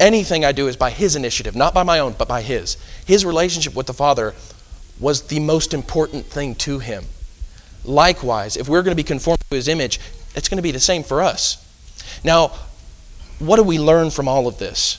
anything 0.00 0.46
I 0.46 0.52
do 0.52 0.66
is 0.66 0.76
by 0.76 0.90
his 0.90 1.14
initiative, 1.14 1.54
not 1.54 1.74
by 1.74 1.82
my 1.82 1.98
own, 1.98 2.14
but 2.16 2.26
by 2.26 2.40
his. 2.40 2.78
His 3.04 3.24
relationship 3.26 3.74
with 3.74 3.86
the 3.86 3.92
Father 3.92 4.34
was 4.98 5.26
the 5.26 5.40
most 5.40 5.74
important 5.74 6.24
thing 6.24 6.54
to 6.56 6.78
him. 6.78 7.04
Likewise, 7.84 8.56
if 8.56 8.66
we're 8.66 8.82
going 8.82 8.96
to 8.96 8.96
be 8.96 9.02
conformed 9.02 9.40
to 9.50 9.56
his 9.56 9.68
image, 9.68 10.00
it's 10.34 10.48
going 10.48 10.56
to 10.56 10.62
be 10.62 10.70
the 10.70 10.80
same 10.80 11.02
for 11.02 11.20
us. 11.20 11.60
Now, 12.24 12.52
what 13.38 13.56
do 13.56 13.62
we 13.62 13.78
learn 13.78 14.10
from 14.10 14.26
all 14.26 14.46
of 14.46 14.58
this? 14.58 14.98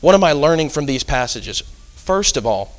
What 0.00 0.14
am 0.14 0.24
I 0.24 0.32
learning 0.32 0.70
from 0.70 0.86
these 0.86 1.04
passages? 1.04 1.60
First 1.94 2.38
of 2.38 2.46
all, 2.46 2.72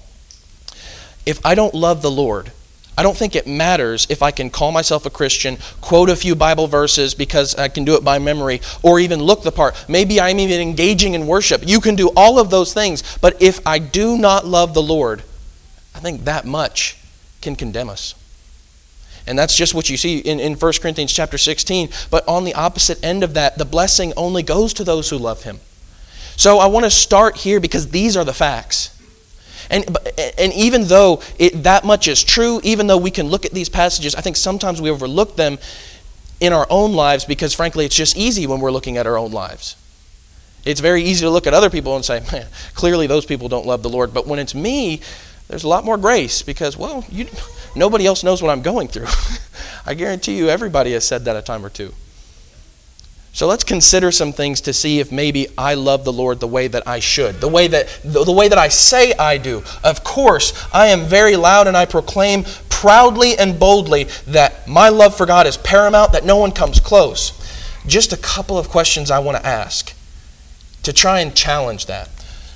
if 1.26 1.46
I 1.46 1.54
don't 1.54 1.76
love 1.76 2.02
the 2.02 2.12
Lord, 2.12 2.52
I 2.98 3.04
don't 3.04 3.18
think 3.18 3.36
it 3.36 3.48
matters 3.48 4.06
if 4.10 4.22
I 4.22 4.32
can 4.32 4.50
call 4.50 4.72
myself 4.72 5.06
a 5.06 5.10
Christian, 5.10 5.58
quote 5.82 6.10
a 6.10 6.16
few 6.16 6.36
Bible 6.36 6.68
verses 6.68 7.16
because 7.16 7.56
I 7.56 7.68
can 7.68 7.86
do 7.86 7.96
it 7.96 8.04
by 8.04 8.20
memory, 8.20 8.62
or 8.84 9.00
even 9.00 9.22
look 9.22 9.42
the 9.42 9.52
part. 9.52 9.86
Maybe 9.90 10.22
I'm 10.22 10.40
even 10.40 10.62
engaging 10.62 11.14
in 11.16 11.26
worship. 11.26 11.64
You 11.66 11.80
can 11.80 11.96
do 11.96 12.12
all 12.16 12.40
of 12.40 12.50
those 12.50 12.74
things, 12.74 13.18
but 13.18 13.42
if 13.42 13.66
I 13.66 13.80
do 13.80 14.18
not 14.18 14.46
love 14.46 14.74
the 14.74 14.84
Lord, 14.84 15.24
I 15.96 16.00
think 16.00 16.26
that 16.26 16.46
much 16.46 16.98
can 17.42 17.56
condemn 17.56 17.90
us. 17.90 18.16
And 19.26 19.40
that's 19.40 19.56
just 19.56 19.74
what 19.74 19.90
you 19.90 19.98
see 19.98 20.20
in, 20.20 20.40
in 20.40 20.56
1 20.56 20.74
Corinthians 20.82 21.14
chapter 21.14 21.38
16. 21.38 21.90
But 22.12 22.28
on 22.28 22.44
the 22.44 22.54
opposite 22.54 23.04
end 23.04 23.24
of 23.24 23.34
that, 23.36 23.58
the 23.58 23.66
blessing 23.66 24.14
only 24.18 24.44
goes 24.44 24.74
to 24.74 24.84
those 24.84 25.10
who 25.10 25.18
love 25.18 25.44
him. 25.44 25.60
So 26.36 26.60
I 26.60 26.68
want 26.68 26.86
to 26.86 26.92
start 26.92 27.38
here 27.38 27.60
because 27.60 27.90
these 27.90 28.18
are 28.18 28.26
the 28.26 28.34
facts. 28.34 28.90
And, 29.70 29.98
and 30.38 30.54
even 30.54 30.86
though 30.86 31.22
it, 31.40 31.64
that 31.64 31.84
much 31.84 32.08
is 32.08 32.24
true, 32.24 32.60
even 32.64 32.88
though 32.88 32.98
we 32.98 33.12
can 33.12 33.28
look 33.28 33.46
at 33.46 33.52
these 33.52 33.70
passages, 33.70 34.16
I 34.16 34.22
think 34.22 34.36
sometimes 34.36 34.82
we 34.82 34.90
overlook 34.90 35.36
them 35.36 35.58
in 36.40 36.54
our 36.54 36.68
own 36.70 36.94
lives 36.94 37.26
because, 37.26 37.54
frankly, 37.54 37.86
it's 37.86 37.96
just 37.96 38.18
easy 38.18 38.48
when 38.48 38.60
we're 38.60 38.72
looking 38.72 38.98
at 38.98 39.08
our 39.08 39.18
own 39.18 39.32
lives. 39.32 39.76
It's 40.66 40.80
very 40.80 41.04
easy 41.04 41.26
to 41.26 41.30
look 41.30 41.48
at 41.48 41.54
other 41.54 41.70
people 41.70 41.96
and 41.96 42.04
say, 42.04 42.22
man, 42.32 42.48
clearly 42.74 43.08
those 43.08 43.26
people 43.26 43.50
don't 43.50 43.66
love 43.66 43.84
the 43.84 43.90
Lord. 43.90 44.14
But 44.14 44.28
when 44.28 44.40
it's 44.40 44.56
me, 44.56 45.02
there's 45.48 45.64
a 45.64 45.68
lot 45.68 45.86
more 45.86 45.98
grace 45.98 46.42
because, 46.42 46.78
well, 46.78 47.06
you, 47.10 47.28
nobody 47.76 48.06
else 48.06 48.24
knows 48.24 48.42
what 48.42 48.50
I'm 48.50 48.62
going 48.62 48.88
through. 48.88 49.08
I 49.86 49.94
guarantee 49.94 50.38
you 50.38 50.50
everybody 50.50 50.94
has 50.94 51.06
said 51.06 51.26
that 51.26 51.36
a 51.36 51.42
time 51.42 51.66
or 51.66 51.70
two. 51.70 51.94
So 53.34 53.48
let's 53.48 53.64
consider 53.64 54.12
some 54.12 54.32
things 54.32 54.62
to 54.62 54.74
see 54.74 55.00
if 55.00 55.12
maybe 55.12 55.48
I 55.58 55.74
love 55.74 56.06
the 56.06 56.14
Lord 56.14 56.40
the 56.40 56.48
way 56.48 56.68
that 56.68 56.88
I 56.88 57.00
should, 57.00 57.42
the 57.42 57.48
way 57.48 57.68
that 57.68 57.88
the, 58.04 58.32
way 58.32 58.48
that 58.48 58.60
I 58.60 58.68
say 58.68 59.12
I 59.14 59.40
do. 59.40 59.64
Of 59.84 60.04
course, 60.04 60.54
I 60.72 60.88
am 60.88 61.06
very 61.06 61.36
loud 61.36 61.68
and 61.68 61.76
I 61.76 61.86
proclaim 61.86 62.44
proudly 62.70 63.36
and 63.36 63.60
boldly 63.60 64.04
that 64.28 64.68
my 64.68 64.90
love 64.90 65.18
for 65.18 65.26
God 65.26 65.48
is 65.48 65.58
paramount, 65.58 66.12
that 66.12 66.26
no 66.26 66.38
one 66.38 66.52
comes 66.52 66.80
close. 66.80 67.32
Just 67.88 68.14
a 68.14 68.18
couple 68.18 68.60
of 68.60 68.70
questions 68.70 69.10
I 69.10 69.18
want 69.18 69.38
to 69.38 69.46
ask 69.46 69.96
to 70.84 70.94
try 70.94 71.22
and 71.22 71.36
challenge 71.36 71.88
that. 71.88 72.10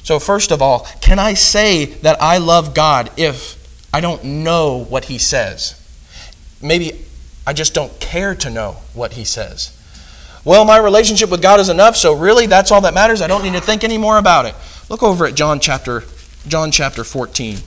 So, 0.03 0.19
first 0.19 0.51
of 0.51 0.61
all, 0.61 0.87
can 1.01 1.17
I 1.17 1.33
say 1.33 1.85
that 1.85 2.21
I 2.21 2.37
love 2.37 2.75
God 2.75 3.09
if 3.17 3.57
I 3.91 3.99
don't 3.99 4.23
know 4.23 4.85
what 4.89 5.05
He 5.05 5.17
says? 5.17 5.73
Maybe 6.61 7.03
I 7.47 7.53
just 7.53 7.73
don't 7.73 7.99
care 7.99 8.35
to 8.35 8.49
know 8.51 8.77
what 8.93 9.13
He 9.13 9.23
says. 9.23 9.76
Well, 10.47 10.63
my 10.63 10.77
relationship 10.77 11.29
with 11.29 11.41
God 11.41 11.59
is 11.59 11.67
enough, 11.67 11.97
so 11.97 12.13
really 12.13 12.45
that's 12.45 12.71
all 12.71 12.79
that 12.79 12.93
matters. 12.93 13.21
I 13.21 13.27
don't 13.27 13.43
need 13.43 13.51
to 13.51 13.59
think 13.59 13.83
any 13.83 13.97
more 13.97 14.17
about 14.17 14.45
it. 14.45 14.55
Look 14.87 15.03
over 15.03 15.25
at 15.25 15.35
John 15.35 15.59
chapter 15.59 16.05
John 16.47 16.71
chapter 16.71 17.03
14. 17.03 17.57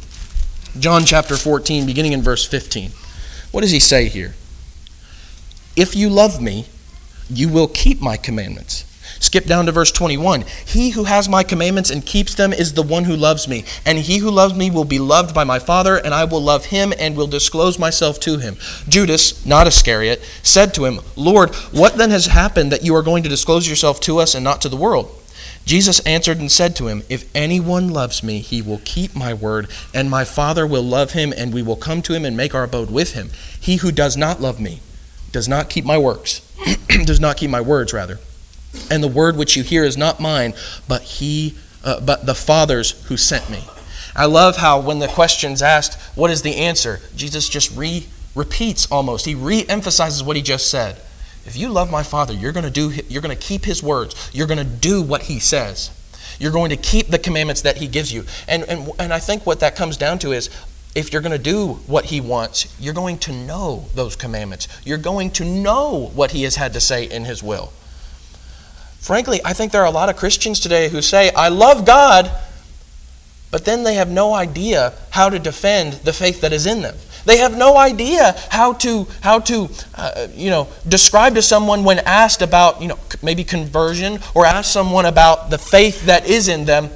John 0.79 1.05
chapter 1.05 1.37
14 1.37 1.85
beginning 1.85 2.15
in 2.15 2.23
verse 2.23 2.47
15. 2.47 2.93
What 3.51 3.61
does 3.61 3.71
he 3.71 3.81
say 3.81 4.09
here? 4.09 4.35
If 5.77 5.95
you 5.95 6.09
love 6.09 6.41
me, 6.41 6.69
you 7.29 7.51
will 7.51 7.69
keep 7.69 8.01
my 8.01 8.17
commandments. 8.17 8.87
Skip 9.19 9.47
down 9.47 9.67
to 9.67 9.73
verse 9.73 9.93
21. 9.93 10.45
He 10.67 10.91
who 10.91 11.05
has 11.05 11.29
my 11.29 11.43
commandments 11.43 11.91
and 11.91 12.05
keeps 12.05 12.35
them 12.35 12.53
is 12.53 12.75
the 12.75 12.83
one 12.83 13.05
who 13.05 13.17
loves 13.17 13.49
me. 13.49 13.65
And 13.85 13.99
he 13.99 14.19
who 14.19 14.31
loves 14.31 14.55
me 14.55 14.71
will 14.71 14.85
be 14.85 14.99
loved 14.99 15.35
by 15.35 15.45
my 15.45 15.59
Father, 15.59 15.97
and 15.97 16.15
I 16.15 16.25
will 16.25 16.43
love 16.43 16.67
him 16.67 16.93
and 16.99 17.17
will 17.17 17.27
disclose 17.27 17.79
myself 17.79 18.21
to 18.21 18.39
him. 18.39 18.57
Judas, 18.89 19.45
not 19.45 19.67
Iscariot, 19.67 20.23
said 20.43 20.75
to 20.75 20.85
him, 20.85 21.01
Lord, 21.17 21.55
what 21.73 21.97
then 21.97 22.11
has 22.11 22.27
happened 22.27 22.73
that 22.73 22.85
you 22.85 22.95
are 22.95 23.03
going 23.03 23.23
to 23.23 23.29
disclose 23.29 23.69
yourself 23.69 24.01
to 24.01 24.19
us 24.19 24.35
and 24.35 24.45
not 24.45 24.61
to 24.63 24.69
the 24.69 24.77
world? 24.77 25.17
Jesus 25.65 26.01
answered 26.01 26.39
and 26.39 26.51
said 26.51 26.75
to 26.77 26.89
him, 26.89 27.03
If 27.09 27.31
anyone 27.35 27.89
loves 27.91 28.23
me, 28.23 28.41
he 28.41 28.63
will 28.63 28.81
keep 28.85 29.15
my 29.15 29.35
word, 29.35 29.69
and 29.95 30.11
my 30.11 30.25
Father 30.25 30.67
will 30.67 30.83
love 30.83 31.13
him, 31.13 31.33
and 31.37 31.53
we 31.53 31.63
will 31.63 31.77
come 31.77 32.03
to 32.03 32.15
him 32.15 32.25
and 32.25 32.37
make 32.37 32.55
our 32.55 32.65
abode 32.65 32.91
with 32.91 33.13
him. 33.13 33.31
He 33.61 33.77
who 33.77 33.93
does 33.93 34.17
not 34.17 34.41
love 34.41 34.59
me 34.59 34.81
does 35.33 35.49
not 35.49 35.71
keep 35.71 35.85
my 35.85 35.99
works, 35.99 36.41
does 37.05 37.21
not 37.21 37.37
keep 37.37 37.51
my 37.51 37.61
words, 37.61 37.93
rather. 37.93 38.19
And 38.91 39.03
the 39.03 39.09
word 39.09 39.37
which 39.37 39.57
you 39.57 39.63
hear 39.63 39.85
is 39.85 39.97
not 39.97 40.21
mine, 40.21 40.55
but 40.87 41.03
he, 41.03 41.57
uh, 41.85 42.01
but 42.01 42.27
the 42.27 42.35
Father's 42.35 42.93
who 43.07 43.17
sent 43.17 43.51
me. 43.51 43.65
I 44.15 44.27
love 44.27 44.57
how 44.57 44.81
when 44.81 44.99
the 44.99 45.09
question's 45.09 45.63
asked, 45.63 46.01
what 46.17 46.31
is 46.31 46.43
the 46.43 46.57
answer? 46.57 47.01
Jesus 47.15 47.49
just 47.49 47.77
re 47.77 48.07
repeats 48.35 48.91
almost. 48.91 49.27
He 49.27 49.35
re 49.35 49.65
emphasizes 49.69 50.23
what 50.23 50.37
he 50.37 50.43
just 50.43 50.71
said. 50.71 51.01
If 51.47 51.57
you 51.57 51.69
love 51.69 51.91
my 51.91 52.03
Father, 52.03 52.35
you're 52.35 52.53
going 52.53 52.65
to 52.65 52.71
do. 52.71 52.93
You're 53.09 53.23
going 53.23 53.37
to 53.37 53.43
keep 53.43 53.65
His 53.65 53.83
words. 53.83 54.31
You're 54.33 54.47
going 54.47 54.59
to 54.59 54.65
do 54.65 55.03
what 55.03 55.23
He 55.23 55.39
says. 55.39 55.91
You're 56.39 56.53
going 56.53 56.71
to 56.71 56.77
keep 56.77 57.09
the 57.09 57.19
commandments 57.19 57.63
that 57.63 57.79
He 57.79 57.89
gives 57.89 58.13
you. 58.13 58.25
And 58.47 58.63
and 58.65 58.91
and 58.99 59.13
I 59.13 59.19
think 59.19 59.47
what 59.47 59.61
that 59.61 59.75
comes 59.75 59.97
down 59.97 60.19
to 60.21 60.33
is 60.33 60.51
if 60.95 61.13
you're 61.13 61.23
going 61.23 61.37
to 61.37 61.39
do 61.39 61.75
what 61.87 62.07
he 62.07 62.21
wants, 62.21 62.75
you're 62.81 62.95
going 62.95 63.19
to 63.19 63.33
know 63.33 63.87
those 63.95 64.17
commandments. 64.17 64.67
You're 64.85 64.99
going 64.99 65.31
to 65.33 65.45
know 65.45 66.11
what 66.15 66.33
he 66.33 66.43
has 66.43 66.57
had 66.57 66.73
to 66.73 66.81
say 66.81 67.05
in 67.05 67.25
his 67.25 67.43
will. 67.43 67.73
Frankly, 69.01 69.41
I 69.45 69.55
think 69.55 69.73
there 69.73 69.83
are 69.83 69.87
a 69.87 69.91
lot 69.91 70.09
of 70.09 70.17
Christians 70.17 70.61
today 70.61 70.89
who 70.89 71.01
say, 71.01 71.33
I 71.33 71.49
love 71.49 71.87
God, 71.87 72.31
but 73.51 73.65
then 73.65 73.83
they 73.83 73.95
have 73.95 74.11
no 74.11 74.35
idea 74.35 74.93
how 75.11 75.31
to 75.31 75.39
defend 75.39 75.95
the 76.05 76.13
faith 76.13 76.43
that 76.43 76.53
is 76.53 76.67
in 76.67 76.83
them. 76.83 76.95
They 77.25 77.39
have 77.39 77.57
no 77.57 77.77
idea 77.77 78.35
how 78.51 78.75
to 78.75 79.07
how 79.21 79.41
to 79.41 79.69
uh, 79.95 80.29
you 80.33 80.49
know 80.49 80.69
describe 80.89 81.35
to 81.35 81.43
someone 81.43 81.85
when 81.85 81.99
asked 82.01 82.41
about 82.41 82.81
you 82.81 82.89
know 82.89 82.99
maybe 83.23 83.45
conversion 83.45 84.21
or 84.35 84.47
ask 84.47 84.71
someone 84.73 85.05
about 85.05 85.51
the 85.51 85.59
faith 85.59 86.07
that 86.07 86.27
is 86.27 86.49
in 86.49 86.65
them. 86.65 86.89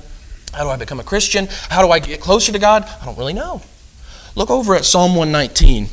How 0.55 0.65
do 0.65 0.71
I 0.71 0.77
become 0.77 1.01
a 1.01 1.05
Christian? 1.05 1.49
How 1.69 1.83
do 1.83 1.91
I 1.91 1.99
get 1.99 2.21
closer 2.21 2.53
to 2.53 2.59
God? 2.59 2.89
I 3.03 3.05
don't 3.05 3.19
really 3.19 3.35
know. 3.35 3.61
Look 4.35 4.51
over 4.51 4.75
at 4.75 4.85
Psalm 4.85 5.15
119. 5.15 5.89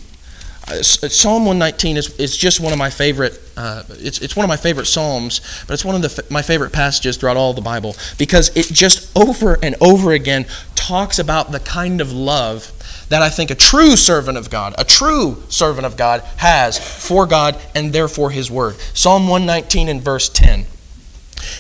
Uh, 0.68 0.84
psalm 0.84 1.46
119 1.46 1.98
is, 1.98 2.20
is 2.20 2.38
just 2.38 2.60
one 2.60 2.72
of 2.72 2.78
my 2.78 2.90
favorite 2.90 3.40
uh, 3.58 3.82
it's, 3.90 4.20
it's 4.20 4.36
one 4.36 4.44
of 4.44 4.48
my 4.48 4.56
favorite 4.56 4.86
psalms 4.86 5.42
but 5.68 5.74
it's 5.74 5.84
one 5.84 5.96
of 5.96 6.02
the, 6.04 6.26
my 6.30 6.44
favorite 6.44 6.72
passages 6.72 7.18
throughout 7.18 7.36
all 7.36 7.52
the 7.52 7.62
bible 7.62 7.96
because 8.20 8.56
it 8.56 8.68
just 8.68 9.16
over 9.18 9.58
and 9.64 9.76
over 9.82 10.12
again 10.12 10.46
talks 10.76 11.18
about 11.18 11.52
the 11.52 11.60
kind 11.60 12.00
of 12.00 12.12
love 12.12 12.72
that 13.10 13.24
i 13.24 13.30
think 13.30 13.50
a 13.50 13.56
true 13.56 13.96
servant 13.96 14.38
of 14.38 14.52
god 14.52 14.76
a 14.78 14.84
true 14.84 15.42
servant 15.50 15.86
of 15.86 15.98
god 15.98 16.22
has 16.38 16.78
for 16.78 17.26
god 17.26 17.60
and 17.74 17.92
therefore 17.92 18.30
his 18.30 18.52
word. 18.52 18.76
Psalm 18.94 19.28
119 19.28 19.90
and 19.90 20.02
verse 20.02 20.30
10 20.30 20.68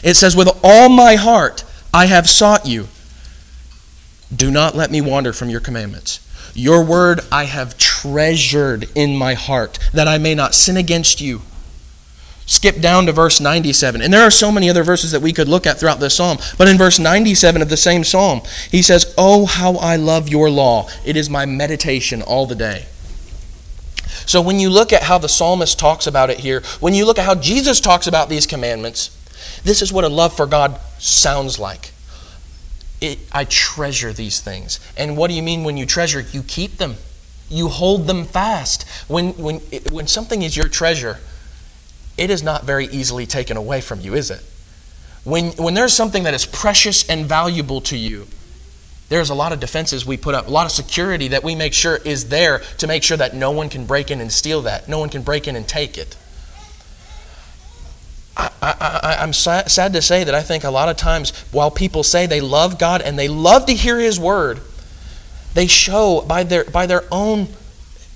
it 0.04 0.14
says 0.14 0.36
with 0.36 0.48
all 0.64 0.90
my 0.90 1.16
heart 1.16 1.64
i 1.92 2.06
have 2.06 2.30
sought 2.30 2.68
you. 2.68 2.88
Do 4.34 4.52
not 4.52 4.76
let 4.76 4.92
me 4.92 5.02
wander 5.02 5.34
from 5.34 5.50
your 5.50 5.60
commandments 5.60 6.20
your 6.54 6.84
word 6.84 7.22
I 7.32 7.46
have 7.46 7.78
treasured 7.78 8.90
in 8.96 9.16
my 9.16 9.34
heart, 9.34 9.80
that 9.94 10.08
I 10.08 10.18
may 10.18 10.36
not 10.36 10.56
sin 10.56 10.78
against 10.78 11.22
you. 11.22 11.42
Skip 12.46 12.82
down 12.82 13.06
to 13.06 13.12
verse 13.12 13.40
97. 13.40 14.02
And 14.02 14.14
there 14.14 14.24
are 14.24 14.32
so 14.32 14.52
many 14.52 14.70
other 14.70 14.84
verses 14.84 15.12
that 15.12 15.22
we 15.22 15.32
could 15.32 15.48
look 15.48 15.66
at 15.66 15.80
throughout 15.80 16.00
this 16.00 16.16
psalm. 16.16 16.38
But 16.58 16.68
in 16.68 16.78
verse 16.78 17.00
97 17.00 17.62
of 17.62 17.70
the 17.70 17.78
same 17.78 18.04
psalm, 18.04 18.42
he 18.70 18.82
says, 18.82 19.14
Oh, 19.18 19.46
how 19.46 19.76
I 19.76 19.96
love 19.96 20.28
your 20.28 20.50
law. 20.50 20.90
It 21.06 21.16
is 21.16 21.30
my 21.30 21.46
meditation 21.46 22.22
all 22.22 22.46
the 22.46 22.56
day. 22.56 22.88
So 24.26 24.42
when 24.42 24.60
you 24.60 24.70
look 24.70 24.92
at 24.92 25.04
how 25.04 25.18
the 25.18 25.30
psalmist 25.30 25.80
talks 25.80 26.08
about 26.08 26.30
it 26.30 26.40
here, 26.40 26.62
when 26.80 26.94
you 26.94 27.06
look 27.06 27.18
at 27.18 27.26
how 27.26 27.36
Jesus 27.36 27.80
talks 27.80 28.08
about 28.08 28.28
these 28.28 28.46
commandments, 28.46 29.18
this 29.64 29.82
is 29.82 29.94
what 29.94 30.04
a 30.04 30.10
love 30.10 30.36
for 30.36 30.46
God 30.46 30.80
sounds 31.00 31.58
like 31.58 31.92
it, 33.02 33.20
I 33.32 33.46
treasure 33.46 34.14
these 34.14 34.40
things. 34.40 34.80
And 34.96 35.18
what 35.18 35.30
do 35.30 35.34
you 35.34 35.42
mean 35.42 35.64
when 35.64 35.76
you 35.76 35.86
treasure? 35.86 36.22
You 36.22 36.44
keep 36.44 36.78
them. 36.78 36.96
You 37.50 37.68
hold 37.68 38.08
them 38.08 38.26
fast. 38.26 38.88
When, 39.10 39.32
when, 39.32 39.58
when 39.90 40.08
something 40.08 40.44
is 40.44 40.56
your 40.56 40.70
treasure, 40.70 41.20
it 42.18 42.30
is 42.30 42.44
not 42.44 42.64
very 42.64 42.86
easily 42.86 43.26
taken 43.26 43.58
away 43.58 43.82
from 43.82 44.00
you, 44.00 44.14
is 44.14 44.32
it? 44.32 44.46
When, 45.24 45.52
when 45.54 45.74
there's 45.74 45.94
something 45.94 46.24
that 46.24 46.34
is 46.34 46.46
precious 46.46 47.08
and 47.10 47.26
valuable 47.26 47.82
to 47.82 47.98
you, 47.98 48.28
there's 49.10 49.30
a 49.30 49.36
lot 49.36 49.52
of 49.52 49.60
defenses 49.60 50.06
we 50.06 50.16
put 50.16 50.34
up, 50.34 50.48
a 50.48 50.50
lot 50.50 50.66
of 50.66 50.72
security 50.72 51.28
that 51.30 51.44
we 51.44 51.54
make 51.54 51.74
sure 51.74 51.98
is 52.06 52.30
there 52.30 52.60
to 52.78 52.88
make 52.88 53.04
sure 53.04 53.18
that 53.18 53.36
no 53.36 53.52
one 53.52 53.68
can 53.68 53.86
break 53.86 54.10
in 54.10 54.22
and 54.22 54.32
steal 54.32 54.62
that. 54.62 54.88
No 54.88 55.00
one 55.00 55.10
can 55.10 55.22
break 55.22 55.48
in 55.48 55.56
and 55.56 55.68
take 55.68 55.98
it. 55.98 56.16
I, 58.38 59.18
I'm 59.20 59.34
sad, 59.34 59.70
sad 59.70 59.94
to 59.94 60.02
say 60.02 60.24
that 60.24 60.34
I 60.34 60.42
think 60.42 60.64
a 60.64 60.72
lot 60.72 60.90
of 60.90 60.98
times 60.98 61.32
while 61.52 61.72
people 61.72 62.04
say 62.04 62.26
they 62.26 62.42
love 62.42 62.80
God 62.80 63.02
and 63.02 63.18
they 63.18 63.28
love 63.28 63.66
to 63.66 63.74
hear 63.74 64.00
His 64.00 64.20
word, 64.20 64.62
they 65.54 65.68
show 65.68 66.22
by 66.22 66.44
their, 66.44 66.64
by 66.66 66.86
their 66.86 67.04
own 67.12 67.48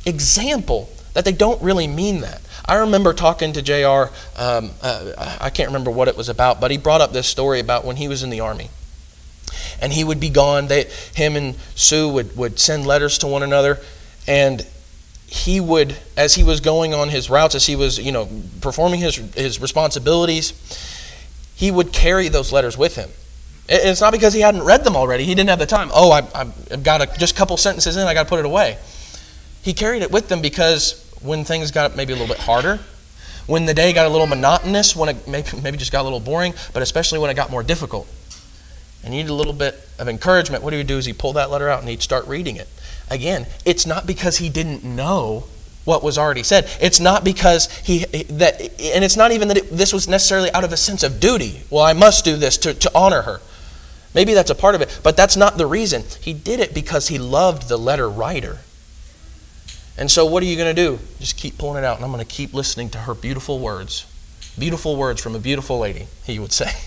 example 0.05 0.89
that 1.13 1.25
they 1.25 1.31
don't 1.31 1.61
really 1.61 1.87
mean 1.87 2.21
that. 2.21 2.41
I 2.65 2.75
remember 2.75 3.13
talking 3.13 3.53
to 3.53 3.61
JR, 3.61 4.13
um, 4.41 4.71
uh, 4.81 5.35
I 5.39 5.49
can't 5.49 5.69
remember 5.69 5.91
what 5.91 6.07
it 6.07 6.17
was 6.17 6.29
about, 6.29 6.59
but 6.59 6.71
he 6.71 6.77
brought 6.77 7.01
up 7.01 7.13
this 7.13 7.27
story 7.27 7.59
about 7.59 7.85
when 7.85 7.97
he 7.97 8.07
was 8.07 8.23
in 8.23 8.29
the 8.29 8.39
Army. 8.39 8.69
And 9.81 9.93
he 9.93 10.03
would 10.03 10.19
be 10.19 10.29
gone. 10.29 10.67
They, 10.67 10.85
him 11.13 11.35
and 11.35 11.55
Sue 11.75 12.09
would, 12.09 12.35
would 12.37 12.59
send 12.59 12.87
letters 12.87 13.17
to 13.19 13.27
one 13.27 13.43
another. 13.43 13.79
And 14.27 14.65
he 15.35 15.59
would, 15.59 15.97
as 16.15 16.33
he 16.33 16.43
was 16.43 16.61
going 16.61 16.93
on 16.93 17.09
his 17.09 17.29
routes, 17.29 17.55
as 17.55 17.65
he 17.65 17.75
was, 17.75 17.99
you 17.99 18.13
know, 18.13 18.29
performing 18.61 19.01
his, 19.01 19.17
his 19.35 19.59
responsibilities, 19.59 20.53
he 21.55 21.69
would 21.69 21.91
carry 21.91 22.29
those 22.29 22.53
letters 22.53 22.77
with 22.77 22.95
him. 22.95 23.09
It's 23.67 23.99
not 23.99 24.13
because 24.13 24.33
he 24.33 24.39
hadn't 24.39 24.63
read 24.63 24.85
them 24.85 24.95
already. 24.95 25.25
He 25.25 25.35
didn't 25.35 25.49
have 25.49 25.59
the 25.59 25.65
time. 25.65 25.89
Oh, 25.93 26.09
I, 26.11 26.21
have 26.69 26.83
got 26.83 27.01
a, 27.01 27.19
just 27.19 27.35
a 27.35 27.37
couple 27.37 27.57
sentences 27.57 27.97
in, 27.97 28.07
I 28.07 28.13
got 28.13 28.23
to 28.23 28.29
put 28.29 28.39
it 28.39 28.45
away. 28.45 28.77
He 29.61 29.73
carried 29.73 30.03
it 30.03 30.11
with 30.11 30.29
them 30.29 30.41
because 30.41 31.01
when 31.21 31.43
things 31.43 31.69
got 31.71 31.97
maybe 31.97 32.13
a 32.13 32.15
little 32.15 32.33
bit 32.33 32.41
harder, 32.41 32.79
when 33.45 33.65
the 33.65 33.73
day 33.73 33.91
got 33.91 34.05
a 34.05 34.09
little 34.09 34.27
monotonous, 34.27 34.95
when 34.95 35.09
it 35.09 35.27
maybe, 35.27 35.49
maybe 35.61 35.77
just 35.77 35.91
got 35.91 36.01
a 36.01 36.03
little 36.03 36.21
boring, 36.21 36.53
but 36.71 36.81
especially 36.81 37.19
when 37.19 37.29
it 37.29 37.33
got 37.33 37.51
more 37.51 37.63
difficult, 37.63 38.07
and 39.03 39.13
you 39.13 39.21
need 39.21 39.29
a 39.29 39.33
little 39.33 39.53
bit 39.53 39.75
of 39.99 40.07
encouragement, 40.07 40.63
what 40.63 40.71
he 40.71 40.77
would 40.77 40.87
do 40.87 40.97
is 40.97 41.05
he'd 41.05 41.19
pull 41.19 41.33
that 41.33 41.51
letter 41.51 41.67
out 41.67 41.81
and 41.81 41.89
he'd 41.89 42.01
start 42.01 42.25
reading 42.25 42.55
it. 42.55 42.69
Again, 43.09 43.45
it's 43.65 43.85
not 43.85 44.07
because 44.07 44.37
he 44.37 44.49
didn't 44.49 44.83
know 44.83 45.45
what 45.83 46.03
was 46.03 46.17
already 46.17 46.43
said. 46.43 46.67
It's 46.81 46.99
not 46.99 47.23
because 47.23 47.71
he 47.79 47.99
that, 47.99 48.59
and 48.61 49.03
it's 49.03 49.15
not 49.15 49.31
even 49.31 49.47
that 49.49 49.57
it, 49.57 49.69
this 49.69 49.93
was 49.93 50.07
necessarily 50.07 50.51
out 50.51 50.63
of 50.63 50.73
a 50.73 50.77
sense 50.77 51.03
of 51.03 51.19
duty. 51.19 51.61
Well, 51.69 51.83
I 51.83 51.93
must 51.93 52.25
do 52.25 52.35
this 52.35 52.57
to, 52.59 52.73
to 52.73 52.91
honor 52.95 53.21
her. 53.21 53.39
Maybe 54.15 54.33
that's 54.33 54.49
a 54.49 54.55
part 54.55 54.75
of 54.75 54.81
it, 54.81 54.99
but 55.03 55.15
that's 55.15 55.37
not 55.37 55.57
the 55.57 55.67
reason. 55.67 56.03
He 56.21 56.33
did 56.33 56.59
it 56.59 56.73
because 56.73 57.09
he 57.09 57.19
loved 57.19 57.67
the 57.67 57.77
letter 57.77 58.09
writer. 58.09 58.59
And 59.97 60.09
so, 60.09 60.25
what 60.25 60.41
are 60.41 60.45
you 60.45 60.57
going 60.57 60.75
to 60.75 60.81
do? 60.81 60.99
Just 61.19 61.37
keep 61.37 61.57
pulling 61.57 61.83
it 61.83 61.85
out, 61.85 61.97
and 61.97 62.05
I'm 62.05 62.11
going 62.11 62.23
to 62.23 62.29
keep 62.29 62.53
listening 62.53 62.89
to 62.91 62.99
her 62.99 63.13
beautiful 63.13 63.59
words. 63.59 64.05
Beautiful 64.57 64.95
words 64.95 65.21
from 65.21 65.35
a 65.35 65.39
beautiful 65.39 65.79
lady, 65.79 66.07
he 66.25 66.39
would 66.39 66.51
say. 66.51 66.71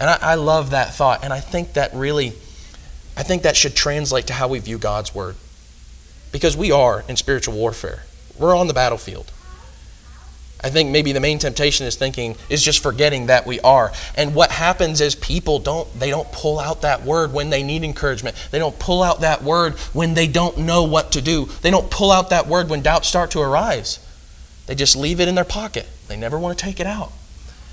And 0.00 0.08
I, 0.08 0.18
I 0.22 0.34
love 0.36 0.70
that 0.70 0.94
thought, 0.94 1.24
and 1.24 1.32
I 1.32 1.40
think 1.40 1.72
that 1.72 1.92
really, 1.92 2.32
I 3.18 3.24
think 3.24 3.42
that 3.42 3.56
should 3.56 3.74
translate 3.74 4.28
to 4.28 4.32
how 4.32 4.46
we 4.46 4.60
view 4.60 4.78
God's 4.78 5.12
word. 5.12 5.34
Because 6.30 6.56
we 6.56 6.70
are 6.70 7.04
in 7.08 7.16
spiritual 7.16 7.54
warfare, 7.54 8.04
we're 8.38 8.56
on 8.56 8.68
the 8.68 8.74
battlefield. 8.74 9.32
I 10.60 10.70
think 10.70 10.90
maybe 10.90 11.12
the 11.12 11.20
main 11.20 11.38
temptation 11.38 11.86
is 11.86 11.94
thinking 11.96 12.36
is 12.48 12.62
just 12.62 12.82
forgetting 12.82 13.26
that 13.26 13.46
we 13.46 13.60
are. 13.60 13.92
And 14.16 14.34
what 14.34 14.50
happens 14.50 15.00
is 15.00 15.14
people 15.14 15.58
don't 15.58 15.98
they 15.98 16.10
don't 16.10 16.30
pull 16.32 16.58
out 16.58 16.82
that 16.82 17.04
word 17.04 17.32
when 17.32 17.50
they 17.50 17.62
need 17.62 17.84
encouragement. 17.84 18.36
They 18.50 18.58
don't 18.58 18.76
pull 18.78 19.02
out 19.02 19.20
that 19.20 19.42
word 19.42 19.74
when 19.92 20.14
they 20.14 20.26
don't 20.26 20.58
know 20.58 20.84
what 20.84 21.12
to 21.12 21.20
do. 21.20 21.46
They 21.62 21.70
don't 21.70 21.90
pull 21.90 22.10
out 22.10 22.30
that 22.30 22.46
word 22.46 22.68
when 22.68 22.82
doubts 22.82 23.08
start 23.08 23.32
to 23.32 23.40
arise. 23.40 23.98
They 24.66 24.74
just 24.74 24.96
leave 24.96 25.20
it 25.20 25.28
in 25.28 25.34
their 25.34 25.44
pocket. 25.44 25.88
They 26.08 26.16
never 26.16 26.38
want 26.38 26.58
to 26.58 26.64
take 26.64 26.80
it 26.80 26.86
out. 26.86 27.12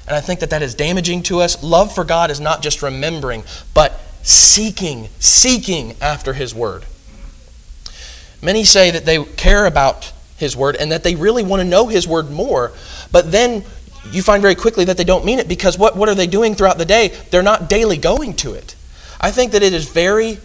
And 0.07 0.15
I 0.15 0.21
think 0.21 0.39
that 0.39 0.51
that 0.51 0.61
is 0.61 0.75
damaging 0.75 1.23
to 1.23 1.41
us. 1.41 1.63
Love 1.63 1.93
for 1.93 2.03
God 2.03 2.29
is 2.29 2.39
not 2.39 2.61
just 2.61 2.83
remembering, 2.83 3.43
but 3.73 3.99
seeking, 4.25 5.07
seeking 5.19 5.95
after 6.01 6.33
his 6.33 6.53
word. 6.53 6.85
Many 8.41 8.63
say 8.63 8.91
that 8.91 9.05
they 9.05 9.23
care 9.23 9.65
about 9.65 10.11
his 10.37 10.55
word 10.55 10.75
and 10.75 10.91
that 10.91 11.03
they 11.03 11.15
really 11.15 11.43
want 11.43 11.61
to 11.61 11.67
know 11.67 11.87
His 11.87 12.07
word 12.07 12.29
more. 12.29 12.71
But 13.11 13.31
then 13.31 13.63
you 14.11 14.21
find 14.21 14.41
very 14.41 14.55
quickly 14.55 14.85
that 14.85 14.97
they 14.97 15.03
don't 15.03 15.25
mean 15.25 15.39
it 15.39 15.47
because 15.47 15.77
what, 15.77 15.95
what 15.95 16.09
are 16.09 16.15
they 16.15 16.27
doing 16.27 16.55
throughout 16.55 16.77
the 16.77 16.85
day? 16.85 17.09
They're 17.31 17.43
not 17.43 17.69
daily 17.69 17.97
going 17.97 18.35
to 18.37 18.53
it. 18.53 18.75
I 19.19 19.31
think 19.31 19.53
that 19.53 19.63
it 19.63 19.73
is 19.73 19.89
very 19.89 20.39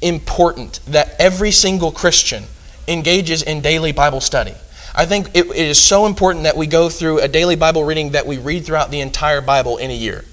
important 0.00 0.80
that 0.88 1.14
every 1.18 1.50
single 1.50 1.92
Christian 1.92 2.44
engages 2.88 3.42
in 3.42 3.60
daily 3.60 3.92
Bible 3.92 4.20
study. 4.20 4.54
I 4.94 5.06
think 5.06 5.28
it, 5.34 5.46
it 5.46 5.56
is 5.56 5.78
so 5.78 6.06
important 6.06 6.44
that 6.44 6.56
we 6.56 6.66
go 6.66 6.88
through 6.88 7.20
a 7.20 7.28
daily 7.28 7.56
Bible 7.56 7.84
reading 7.84 8.10
that 8.10 8.26
we 8.26 8.38
read 8.38 8.64
throughout 8.64 8.90
the 8.90 9.00
entire 9.00 9.40
Bible 9.40 9.76
in 9.76 9.90
a 9.90 9.94
year. 9.94 10.24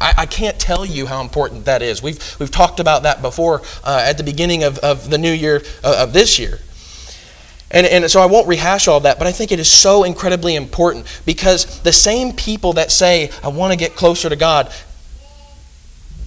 I, 0.00 0.14
I 0.18 0.26
can't 0.26 0.58
tell 0.58 0.84
you 0.84 1.06
how 1.06 1.20
important 1.20 1.64
that 1.64 1.82
is. 1.82 2.02
We've, 2.02 2.18
we've 2.38 2.50
talked 2.50 2.80
about 2.80 3.02
that 3.02 3.22
before 3.22 3.62
uh, 3.84 4.04
at 4.04 4.16
the 4.16 4.24
beginning 4.24 4.62
of, 4.64 4.78
of 4.78 5.10
the 5.10 5.18
new 5.18 5.32
year, 5.32 5.62
uh, 5.82 6.02
of 6.02 6.12
this 6.12 6.38
year. 6.38 6.60
And, 7.70 7.86
and 7.86 8.10
so 8.10 8.22
I 8.22 8.26
won't 8.26 8.48
rehash 8.48 8.88
all 8.88 9.00
that, 9.00 9.18
but 9.18 9.26
I 9.26 9.32
think 9.32 9.52
it 9.52 9.60
is 9.60 9.70
so 9.70 10.04
incredibly 10.04 10.54
important 10.54 11.06
because 11.26 11.80
the 11.82 11.92
same 11.92 12.32
people 12.32 12.74
that 12.74 12.90
say, 12.90 13.30
I 13.42 13.48
want 13.48 13.72
to 13.72 13.78
get 13.78 13.94
closer 13.94 14.28
to 14.28 14.36
God, 14.36 14.72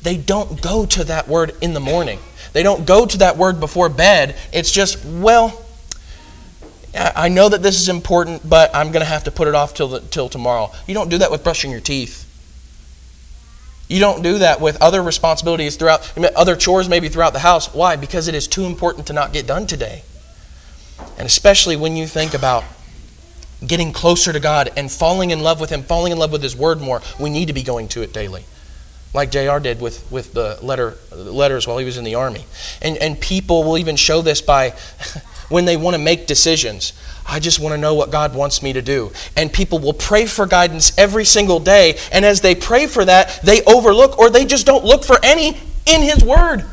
they 0.04 0.18
don't 0.18 0.62
go 0.62 0.86
to 0.86 1.04
that 1.06 1.28
word 1.28 1.56
in 1.62 1.74
the 1.74 1.80
morning. 1.80 2.20
They 2.54 2.64
don't 2.64 2.86
go 2.86 3.06
to 3.06 3.18
that 3.20 3.38
word 3.38 3.60
before 3.60 3.90
bed. 3.90 4.36
It's 4.54 4.72
just, 4.72 5.04
well, 5.06 5.66
I 6.94 7.30
know 7.30 7.50
that 7.50 7.64
this 7.64 7.80
is 7.80 7.90
important, 7.90 8.48
but 8.48 8.76
I'm 8.76 8.92
going 8.92 9.02
to 9.02 9.10
have 9.10 9.24
to 9.24 9.32
put 9.32 9.48
it 9.48 9.56
off 9.56 9.74
till, 9.74 9.88
the, 9.88 10.02
till 10.02 10.30
tomorrow. 10.30 10.72
You 10.88 10.94
don't 10.94 11.10
do 11.10 11.20
that 11.20 11.32
with 11.32 11.44
brushing 11.44 11.72
your 11.72 11.80
teeth. 11.80 12.28
You 13.92 14.00
don't 14.00 14.24
do 14.24 14.38
that 14.38 14.62
with 14.62 14.82
other 14.82 15.04
responsibilities 15.04 15.76
throughout, 15.76 16.18
other 16.38 16.56
chores 16.56 16.88
maybe 16.88 17.10
throughout 17.10 17.34
the 17.34 17.40
house. 17.40 17.74
Why? 17.74 17.98
Because 17.98 18.30
it 18.30 18.36
is 18.36 18.48
too 18.48 18.64
important 18.64 19.08
to 19.08 19.14
not 19.14 19.34
get 19.34 19.46
done 19.46 19.68
today. 19.68 20.04
And 21.18 21.26
especially 21.26 21.76
when 21.76 21.98
you 21.98 22.08
think 22.08 22.34
about 22.34 22.64
getting 23.68 23.92
closer 23.92 24.32
to 24.32 24.40
God 24.40 24.72
and 24.78 24.90
falling 24.90 25.32
in 25.32 25.42
love 25.42 25.60
with 25.60 25.72
Him, 25.72 25.84
falling 25.84 26.14
in 26.14 26.18
love 26.18 26.32
with 26.32 26.42
His 26.42 26.56
Word 26.56 26.80
more, 26.80 27.02
we 27.20 27.30
need 27.30 27.48
to 27.48 27.54
be 27.54 27.64
going 27.64 27.90
to 27.90 28.02
it 28.02 28.14
daily. 28.14 28.46
Like 29.14 29.30
JR 29.30 29.58
did 29.60 29.82
with, 29.82 30.10
with 30.10 30.34
the 30.34 30.58
letter, 30.62 30.96
letters 31.14 31.68
while 31.68 31.78
he 31.78 31.84
was 31.84 31.98
in 31.98 32.06
the 32.06 32.16
army. 32.16 32.46
And, 32.82 32.96
and 32.96 33.20
people 33.20 33.66
will 33.66 33.78
even 33.78 33.98
show 33.98 34.22
this 34.22 34.42
by 34.42 34.70
when 35.50 35.66
they 35.66 35.76
want 35.76 35.96
to 35.96 36.02
make 36.02 36.28
decisions. 36.28 36.94
I 37.28 37.40
just 37.40 37.60
want 37.60 37.74
to 37.74 37.78
know 37.78 37.94
what 37.94 38.12
God 38.12 38.36
wants 38.36 38.62
me 38.62 38.74
to 38.74 38.82
do. 38.82 39.12
And 39.38 39.52
people 39.52 39.80
will 39.80 39.94
pray 39.94 40.26
for 40.26 40.46
guidance 40.46 40.98
every 40.98 41.26
single 41.26 41.60
day. 41.60 41.98
And 42.12 42.26
as 42.26 42.42
they 42.42 42.56
pray 42.56 42.88
for 42.88 43.06
that, 43.06 43.40
they 43.44 43.64
overlook 43.64 44.18
or 44.20 44.30
they 44.30 44.46
just 44.46 44.66
don't 44.66 44.84
look 44.84 45.04
for 45.04 45.18
any 45.24 45.58
in 45.86 46.02
His 46.02 46.24
Word. 46.24 46.66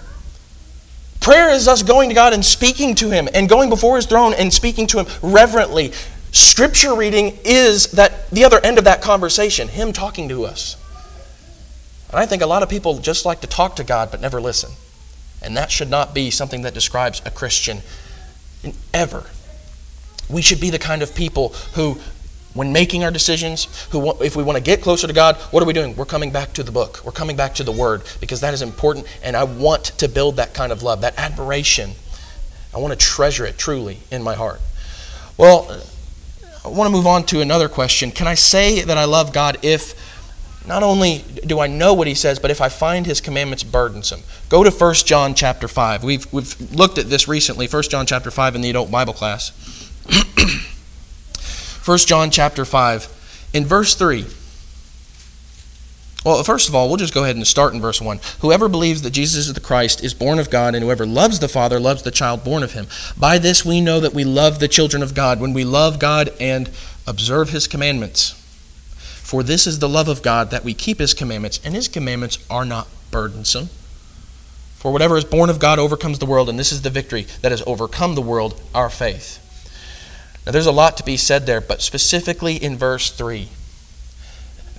Prayer 1.21 1.51
is 1.51 1.69
us 1.69 1.83
going 1.83 2.09
to 2.09 2.15
God 2.15 2.33
and 2.33 2.45
speaking 2.45 2.95
to 2.97 3.11
Him 3.11 3.29
and 3.35 3.49
going 3.49 3.69
before 3.69 3.97
His 3.97 4.07
throne 4.07 4.35
and 4.35 4.53
speaking 4.53 4.87
to 4.89 5.01
Him 5.01 5.07
reverently. 5.23 5.93
Scripture 6.33 6.95
reading 6.95 7.39
is 7.45 7.93
that 7.93 8.31
the 8.31 8.45
other 8.45 8.61
end 8.65 8.79
of 8.79 8.85
that 8.85 9.03
conversation, 9.03 9.69
Him 9.69 9.93
talking 9.93 10.29
to 10.29 10.45
us. 10.45 10.77
And 12.11 12.19
I 12.19 12.27
think 12.27 12.43
a 12.43 12.47
lot 12.47 12.63
of 12.63 12.69
people 12.69 12.99
just 12.99 13.25
like 13.25 13.41
to 13.43 13.47
talk 13.47 13.77
to 13.77 13.85
God 13.85 14.11
but 14.11 14.21
never 14.21 14.41
listen. 14.41 14.71
And 15.43 15.57
that 15.57 15.71
should 15.71 15.91
not 15.91 16.15
be 16.15 16.31
something 16.31 16.63
that 16.63 16.75
describes 16.75 17.23
a 17.25 17.31
Christian 17.31 17.81
ever. 18.93 19.27
We 20.29 20.43
should 20.43 20.61
be 20.61 20.71
the 20.71 20.79
kind 20.79 21.03
of 21.03 21.15
people 21.15 21.51
who 21.75 21.99
when 22.55 22.73
making 22.73 23.05
our 23.05 23.11
decisions, 23.11 23.87
who, 23.91 24.21
if 24.21 24.35
we 24.35 24.43
want 24.43 24.57
to 24.57 24.63
get 24.63 24.83
closer 24.83 25.07
to 25.07 25.13
God, 25.13 25.37
what 25.53 25.63
are 25.63 25.67
we 25.67 25.73
doing? 25.73 25.95
We're 25.95 26.05
coming 26.05 26.33
back 26.33 26.55
to 26.55 26.65
the 26.65 26.73
book. 26.73 27.01
We're 27.05 27.13
coming 27.13 27.37
back 27.37 27.55
to 27.57 27.63
the 27.63 27.71
Word 27.71 28.03
because 28.21 28.41
that 28.41 28.53
is 28.53 28.63
important, 28.63 29.07
and 29.23 29.37
I 29.37 29.45
want 29.45 29.85
to 29.99 30.09
build 30.09 30.37
that 30.37 30.55
kind 30.55 30.73
of 30.73 30.83
love, 30.83 31.03
that 31.03 31.17
admiration. 31.19 31.91
I 32.75 32.79
want 32.79 32.99
to 32.99 32.99
treasure 32.99 33.47
it 33.47 33.59
truly 33.59 33.99
in 34.11 34.23
my 34.23 34.35
heart. 34.35 34.61
Well, 35.37 35.71
I 36.65 36.69
want 36.69 36.89
to 36.89 36.93
move 36.93 37.07
on 37.07 37.25
to 37.27 37.41
another 37.41 37.69
question. 37.69 38.11
Can 38.11 38.27
I 38.27 38.35
say 38.35 38.83
that 38.83 38.99
I 38.99 39.05
love 39.05 39.33
God 39.33 39.59
if 39.63 39.95
not 40.67 40.83
only 40.83 41.25
do 41.47 41.61
I 41.61 41.69
know 41.69 41.95
what 41.95 42.09
he 42.09 42.15
says, 42.15 42.39
but 42.39 42.51
if 42.51 42.61
I 42.61 42.69
find 42.69 43.07
his 43.07 43.21
commandments 43.21 43.63
burdensome? 43.63 44.23
Go 44.49 44.65
to 44.65 44.71
1 44.71 44.95
John 44.95 45.35
chapter 45.35 45.69
5. 45.69 46.03
We've, 46.03 46.31
we've 46.33 46.73
looked 46.73 46.99
at 46.99 47.09
this 47.09 47.29
recently, 47.29 47.69
1 47.69 47.85
John 47.85 48.05
chapter 48.05 48.31
5 48.33 48.57
in 48.57 48.63
the 48.63 48.71
adult 48.71 48.91
Bible 48.91 49.15
class. 49.15 49.53
1 51.85 51.99
John 51.99 52.31
chapter 52.31 52.65
5. 52.65 53.51
In 53.55 53.65
verse 53.65 53.95
3, 53.95 54.25
well, 56.25 56.43
first 56.43 56.69
of 56.69 56.75
all, 56.75 56.89
we'll 56.89 56.97
just 56.97 57.15
go 57.15 57.23
ahead 57.23 57.37
and 57.37 57.47
start 57.47 57.73
in 57.73 57.81
verse 57.81 58.03
1. 58.03 58.21
Whoever 58.41 58.69
believes 58.69 59.03
that 59.03 59.13
Jesus 59.13 59.47
is 59.47 59.55
the 59.55 59.61
Christ 59.61 60.03
is 60.03 60.13
born 60.13 60.39
of 60.39 60.51
God, 60.51 60.75
and 60.75 60.85
whoever 60.85 61.07
loves 61.07 61.39
the 61.39 61.49
Father 61.49 61.79
loves 61.79 62.03
the 62.03 62.11
child 62.11 62.45
born 62.45 62.63
of 62.63 62.73
him. 62.73 62.87
By 63.17 63.39
this 63.39 63.65
we 63.65 63.81
know 63.81 64.01
that 64.01 64.13
we 64.13 64.25
love 64.25 64.59
the 64.59 64.69
children 64.69 65.03
of 65.03 65.15
God, 65.15 65.41
when 65.41 65.53
we 65.55 65.65
love 65.65 65.99
God 65.99 66.31
and 66.41 66.69
observe 67.07 67.51
his 67.51 67.67
commandments. 67.67 68.33
For 68.97 69.43
this 69.43 69.67
is 69.67 69.79
the 69.79 69.89
love 69.89 70.09
of 70.09 70.23
God, 70.23 70.51
that 70.51 70.65
we 70.65 70.75
keep 70.75 70.99
his 70.99 71.15
commandments, 71.15 71.61
and 71.65 71.75
his 71.75 71.89
commandments 71.89 72.45
are 72.51 72.65
not 72.65 72.89
burdensome. 73.11 73.71
For 74.77 74.93
whatever 74.93 75.17
is 75.17 75.25
born 75.25 75.51
of 75.51 75.59
God 75.59 75.79
overcomes 75.79 76.19
the 76.19 76.27
world, 76.27 76.49
and 76.49 76.59
this 76.59 76.73
is 76.73 76.83
the 76.83 76.91
victory 76.91 77.27
that 77.43 77.53
has 77.53 77.63
overcome 77.67 78.17
the 78.17 78.23
world, 78.23 78.61
our 78.75 78.91
faith. 78.91 79.39
Now, 80.49 80.53
there's 80.53 80.65
a 80.65 80.73
lot 80.73 80.97
to 80.97 81.05
be 81.05 81.19
said 81.19 81.45
there, 81.45 81.61
but 81.61 81.83
specifically 81.83 82.57
in 82.57 82.79
verse 82.79 83.11
3, 83.11 83.51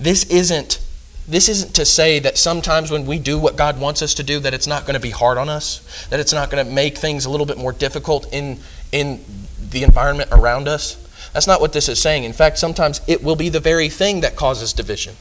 this 0.00 0.24
isn't, 0.24 0.84
this 1.28 1.48
isn't 1.48 1.76
to 1.76 1.84
say 1.84 2.18
that 2.18 2.36
sometimes 2.36 2.90
when 2.90 3.06
we 3.06 3.20
do 3.20 3.38
what 3.38 3.54
God 3.54 3.78
wants 3.78 4.02
us 4.02 4.12
to 4.14 4.24
do, 4.24 4.40
that 4.40 4.52
it's 4.52 4.66
not 4.66 4.82
going 4.82 4.94
to 4.94 5.00
be 5.00 5.10
hard 5.10 5.38
on 5.38 5.48
us, 5.48 6.08
that 6.10 6.18
it's 6.18 6.32
not 6.32 6.50
going 6.50 6.66
to 6.66 6.72
make 6.72 6.98
things 6.98 7.24
a 7.24 7.30
little 7.30 7.46
bit 7.46 7.56
more 7.56 7.70
difficult 7.70 8.26
in, 8.32 8.58
in 8.90 9.24
the 9.70 9.84
environment 9.84 10.30
around 10.32 10.66
us. 10.66 10.96
That's 11.34 11.46
not 11.46 11.60
what 11.60 11.72
this 11.72 11.88
is 11.88 12.00
saying. 12.00 12.24
In 12.24 12.32
fact, 12.32 12.58
sometimes 12.58 13.00
it 13.06 13.22
will 13.22 13.36
be 13.36 13.48
the 13.48 13.60
very 13.60 13.88
thing 13.88 14.22
that 14.22 14.34
causes 14.34 14.72
division 14.72 15.14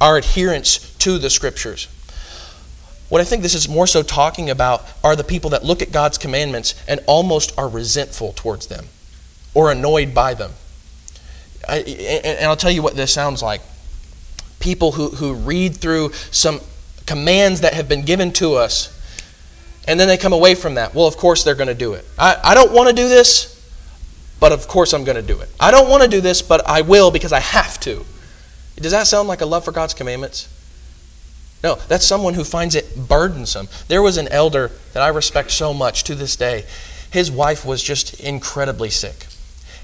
our 0.00 0.16
adherence 0.16 0.78
to 1.00 1.18
the 1.18 1.28
scriptures. 1.28 1.86
What 3.10 3.20
I 3.20 3.24
think 3.24 3.42
this 3.42 3.54
is 3.54 3.68
more 3.68 3.86
so 3.86 4.02
talking 4.02 4.48
about 4.48 4.88
are 5.04 5.14
the 5.16 5.22
people 5.22 5.50
that 5.50 5.66
look 5.66 5.82
at 5.82 5.92
God's 5.92 6.16
commandments 6.16 6.74
and 6.88 7.00
almost 7.06 7.52
are 7.58 7.68
resentful 7.68 8.32
towards 8.32 8.68
them 8.68 8.86
or 9.54 9.70
annoyed 9.70 10.14
by 10.14 10.34
them. 10.34 10.52
I, 11.68 11.78
and 12.24 12.46
I'll 12.46 12.56
tell 12.56 12.70
you 12.70 12.82
what 12.82 12.96
this 12.96 13.12
sounds 13.12 13.42
like. 13.42 13.60
People 14.58 14.92
who, 14.92 15.08
who 15.10 15.34
read 15.34 15.76
through 15.76 16.12
some 16.30 16.60
commands 17.06 17.60
that 17.60 17.74
have 17.74 17.88
been 17.88 18.04
given 18.04 18.32
to 18.34 18.54
us, 18.54 18.98
and 19.86 19.98
then 19.98 20.08
they 20.08 20.16
come 20.16 20.32
away 20.32 20.54
from 20.54 20.74
that. 20.74 20.94
Well, 20.94 21.06
of 21.06 21.16
course 21.16 21.44
they're 21.44 21.54
going 21.54 21.68
to 21.68 21.74
do 21.74 21.94
it. 21.94 22.04
I, 22.18 22.36
I 22.42 22.54
don't 22.54 22.72
want 22.72 22.88
to 22.88 22.94
do 22.94 23.08
this, 23.08 23.48
but 24.40 24.52
of 24.52 24.68
course 24.68 24.92
I'm 24.92 25.04
going 25.04 25.16
to 25.16 25.22
do 25.22 25.40
it. 25.40 25.48
I 25.58 25.70
don't 25.70 25.88
want 25.88 26.02
to 26.02 26.08
do 26.08 26.20
this, 26.20 26.42
but 26.42 26.66
I 26.66 26.82
will 26.82 27.10
because 27.10 27.32
I 27.32 27.40
have 27.40 27.78
to. 27.80 28.04
Does 28.76 28.92
that 28.92 29.06
sound 29.06 29.28
like 29.28 29.40
a 29.40 29.46
love 29.46 29.64
for 29.64 29.72
God's 29.72 29.94
commandments? 29.94 30.48
No, 31.62 31.76
that's 31.86 32.04
someone 32.04 32.34
who 32.34 32.42
finds 32.42 32.74
it 32.74 33.08
burdensome. 33.08 33.68
There 33.86 34.02
was 34.02 34.16
an 34.16 34.28
elder 34.28 34.72
that 34.94 35.02
I 35.02 35.08
respect 35.08 35.52
so 35.52 35.72
much 35.72 36.02
to 36.04 36.14
this 36.14 36.34
day. 36.34 36.64
His 37.10 37.30
wife 37.30 37.64
was 37.64 37.82
just 37.82 38.18
incredibly 38.18 38.90
sick. 38.90 39.26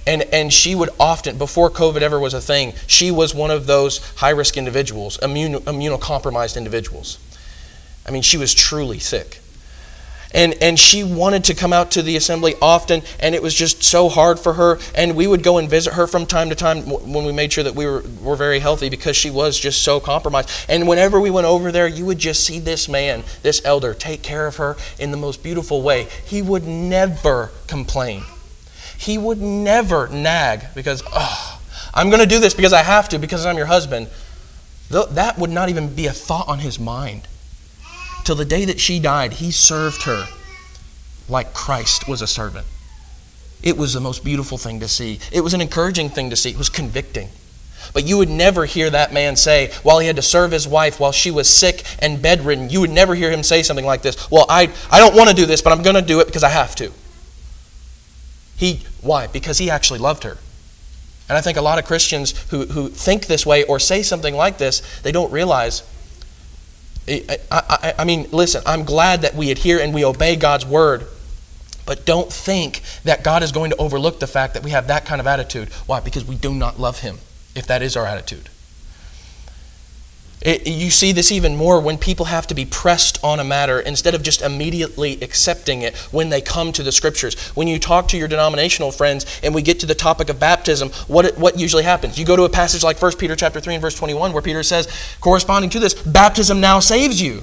And, 0.08 0.22
and 0.32 0.50
she 0.50 0.74
would 0.74 0.88
often, 0.98 1.36
before 1.36 1.68
COVID 1.68 2.00
ever 2.00 2.18
was 2.18 2.32
a 2.32 2.40
thing, 2.40 2.72
she 2.86 3.10
was 3.10 3.34
one 3.34 3.50
of 3.50 3.66
those 3.66 3.98
high 4.14 4.30
risk 4.30 4.56
individuals, 4.56 5.18
immune, 5.22 5.56
immunocompromised 5.56 6.56
individuals. 6.56 7.18
I 8.06 8.10
mean, 8.10 8.22
she 8.22 8.38
was 8.38 8.54
truly 8.54 9.00
sick. 9.00 9.40
And, 10.32 10.54
and 10.62 10.78
she 10.78 11.04
wanted 11.04 11.44
to 11.44 11.54
come 11.54 11.74
out 11.74 11.90
to 11.90 12.02
the 12.02 12.16
assembly 12.16 12.54
often, 12.62 13.02
and 13.20 13.34
it 13.34 13.42
was 13.42 13.54
just 13.54 13.82
so 13.82 14.08
hard 14.08 14.38
for 14.38 14.54
her. 14.54 14.78
And 14.94 15.14
we 15.14 15.26
would 15.26 15.42
go 15.42 15.58
and 15.58 15.68
visit 15.68 15.92
her 15.92 16.06
from 16.06 16.24
time 16.24 16.48
to 16.48 16.54
time 16.54 16.84
when 16.84 17.26
we 17.26 17.32
made 17.32 17.52
sure 17.52 17.64
that 17.64 17.74
we 17.74 17.84
were, 17.84 18.02
were 18.22 18.36
very 18.36 18.60
healthy 18.60 18.88
because 18.88 19.14
she 19.14 19.30
was 19.30 19.58
just 19.58 19.82
so 19.82 20.00
compromised. 20.00 20.48
And 20.70 20.88
whenever 20.88 21.20
we 21.20 21.30
went 21.30 21.46
over 21.46 21.70
there, 21.70 21.86
you 21.86 22.06
would 22.06 22.18
just 22.18 22.44
see 22.44 22.58
this 22.58 22.88
man, 22.88 23.24
this 23.42 23.60
elder, 23.62 23.92
take 23.92 24.22
care 24.22 24.46
of 24.46 24.56
her 24.56 24.78
in 24.98 25.10
the 25.10 25.18
most 25.18 25.42
beautiful 25.42 25.82
way. 25.82 26.08
He 26.24 26.40
would 26.40 26.66
never 26.66 27.50
complain. 27.66 28.22
He 28.98 29.16
would 29.16 29.40
never 29.40 30.08
nag 30.08 30.66
because, 30.74 31.02
oh, 31.14 31.60
I'm 31.94 32.10
going 32.10 32.20
to 32.20 32.26
do 32.26 32.40
this 32.40 32.52
because 32.52 32.72
I 32.72 32.82
have 32.82 33.08
to, 33.10 33.18
because 33.18 33.46
I'm 33.46 33.56
your 33.56 33.66
husband. 33.66 34.08
That 34.90 35.38
would 35.38 35.50
not 35.50 35.68
even 35.68 35.94
be 35.94 36.06
a 36.06 36.12
thought 36.12 36.48
on 36.48 36.58
his 36.58 36.80
mind. 36.80 37.28
Till 38.24 38.34
the 38.34 38.44
day 38.44 38.64
that 38.64 38.80
she 38.80 38.98
died, 38.98 39.34
he 39.34 39.52
served 39.52 40.02
her 40.02 40.26
like 41.28 41.54
Christ 41.54 42.08
was 42.08 42.20
a 42.20 42.26
servant. 42.26 42.66
It 43.62 43.76
was 43.76 43.92
the 43.92 44.00
most 44.00 44.24
beautiful 44.24 44.58
thing 44.58 44.80
to 44.80 44.88
see. 44.88 45.20
It 45.30 45.42
was 45.42 45.54
an 45.54 45.60
encouraging 45.60 46.10
thing 46.10 46.30
to 46.30 46.36
see. 46.36 46.50
It 46.50 46.58
was 46.58 46.68
convicting. 46.68 47.28
But 47.94 48.04
you 48.04 48.18
would 48.18 48.28
never 48.28 48.64
hear 48.64 48.90
that 48.90 49.12
man 49.12 49.36
say, 49.36 49.70
while 49.82 50.00
he 50.00 50.08
had 50.08 50.16
to 50.16 50.22
serve 50.22 50.50
his 50.50 50.66
wife 50.66 50.98
while 50.98 51.12
she 51.12 51.30
was 51.30 51.48
sick 51.48 51.84
and 52.00 52.20
bedridden, 52.20 52.68
you 52.70 52.80
would 52.80 52.90
never 52.90 53.14
hear 53.14 53.30
him 53.30 53.42
say 53.42 53.62
something 53.62 53.86
like 53.86 54.02
this 54.02 54.30
Well, 54.30 54.46
I, 54.48 54.72
I 54.90 54.98
don't 54.98 55.14
want 55.14 55.30
to 55.30 55.36
do 55.36 55.46
this, 55.46 55.62
but 55.62 55.72
I'm 55.72 55.82
going 55.82 55.96
to 55.96 56.02
do 56.02 56.20
it 56.20 56.26
because 56.26 56.42
I 56.42 56.48
have 56.48 56.74
to. 56.76 56.92
He, 58.58 58.82
why? 59.00 59.28
Because 59.28 59.58
he 59.58 59.70
actually 59.70 60.00
loved 60.00 60.24
her. 60.24 60.36
And 61.28 61.38
I 61.38 61.40
think 61.40 61.56
a 61.56 61.62
lot 61.62 61.78
of 61.78 61.84
Christians 61.84 62.36
who, 62.50 62.66
who 62.66 62.88
think 62.88 63.26
this 63.26 63.46
way 63.46 63.62
or 63.64 63.78
say 63.78 64.02
something 64.02 64.34
like 64.34 64.58
this, 64.58 65.00
they 65.02 65.12
don't 65.12 65.30
realize. 65.30 65.82
I, 67.06 67.38
I, 67.50 67.94
I 68.00 68.04
mean, 68.04 68.26
listen, 68.32 68.62
I'm 68.66 68.84
glad 68.84 69.22
that 69.22 69.34
we 69.34 69.50
adhere 69.50 69.80
and 69.80 69.94
we 69.94 70.04
obey 70.04 70.36
God's 70.36 70.66
word, 70.66 71.06
but 71.86 72.04
don't 72.04 72.32
think 72.32 72.82
that 73.04 73.22
God 73.22 73.42
is 73.42 73.52
going 73.52 73.70
to 73.70 73.76
overlook 73.76 74.20
the 74.20 74.26
fact 74.26 74.54
that 74.54 74.62
we 74.62 74.70
have 74.70 74.88
that 74.88 75.06
kind 75.06 75.20
of 75.20 75.26
attitude. 75.26 75.68
Why? 75.86 76.00
Because 76.00 76.24
we 76.24 76.34
do 76.34 76.52
not 76.52 76.80
love 76.80 77.00
Him, 77.00 77.18
if 77.54 77.66
that 77.68 77.80
is 77.80 77.96
our 77.96 78.06
attitude. 78.06 78.48
It, 80.40 80.66
you 80.66 80.90
see 80.90 81.12
this 81.12 81.32
even 81.32 81.56
more 81.56 81.80
when 81.80 81.98
people 81.98 82.26
have 82.26 82.46
to 82.46 82.54
be 82.54 82.64
pressed 82.64 83.22
on 83.24 83.40
a 83.40 83.44
matter 83.44 83.80
instead 83.80 84.14
of 84.14 84.22
just 84.22 84.40
immediately 84.40 85.20
accepting 85.20 85.82
it 85.82 85.96
when 86.12 86.28
they 86.28 86.40
come 86.40 86.72
to 86.72 86.82
the 86.82 86.92
scriptures. 86.92 87.34
When 87.56 87.66
you 87.66 87.78
talk 87.78 88.08
to 88.08 88.16
your 88.16 88.28
denominational 88.28 88.92
friends 88.92 89.26
and 89.42 89.54
we 89.54 89.62
get 89.62 89.80
to 89.80 89.86
the 89.86 89.94
topic 89.94 90.28
of 90.28 90.38
baptism, 90.38 90.90
what, 91.08 91.36
what 91.36 91.58
usually 91.58 91.82
happens? 91.82 92.18
You 92.18 92.24
go 92.24 92.36
to 92.36 92.44
a 92.44 92.48
passage 92.48 92.84
like 92.84 93.00
1 93.02 93.12
Peter 93.18 93.34
chapter 93.34 93.60
3 93.60 93.74
and 93.74 93.82
verse 93.82 93.96
21 93.96 94.32
where 94.32 94.42
Peter 94.42 94.62
says, 94.62 94.88
corresponding 95.20 95.70
to 95.70 95.80
this, 95.80 95.94
baptism 95.94 96.60
now 96.60 96.78
saves 96.78 97.20
you. 97.20 97.42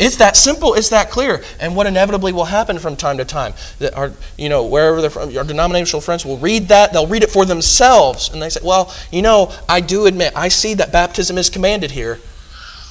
It's 0.00 0.16
that 0.16 0.34
simple, 0.34 0.72
it's 0.72 0.88
that 0.88 1.10
clear. 1.10 1.42
And 1.60 1.76
what 1.76 1.86
inevitably 1.86 2.32
will 2.32 2.46
happen 2.46 2.78
from 2.78 2.96
time 2.96 3.18
to 3.18 3.24
time, 3.26 3.52
that 3.80 3.94
our, 3.94 4.12
you 4.38 4.48
know, 4.48 4.64
wherever 4.64 5.02
they're 5.02 5.10
from, 5.10 5.36
our 5.36 5.44
denominational 5.44 6.00
friends 6.00 6.24
will 6.24 6.38
read 6.38 6.68
that, 6.68 6.94
they'll 6.94 7.06
read 7.06 7.22
it 7.22 7.30
for 7.30 7.44
themselves, 7.44 8.30
and 8.30 8.40
they 8.40 8.48
say, 8.48 8.60
well, 8.64 8.94
you 9.12 9.20
know, 9.20 9.52
I 9.68 9.82
do 9.82 10.06
admit, 10.06 10.32
I 10.34 10.48
see 10.48 10.72
that 10.74 10.90
baptism 10.90 11.36
is 11.36 11.50
commanded 11.50 11.90
here, 11.90 12.18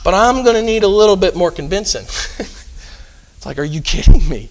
but 0.03 0.13
I'm 0.13 0.43
going 0.43 0.55
to 0.55 0.61
need 0.61 0.83
a 0.83 0.87
little 0.87 1.15
bit 1.15 1.35
more 1.35 1.49
convincing. 1.49 2.03
it's 2.37 3.43
like, 3.43 3.57
are 3.57 3.63
you 3.63 3.81
kidding 3.81 4.29
me? 4.29 4.49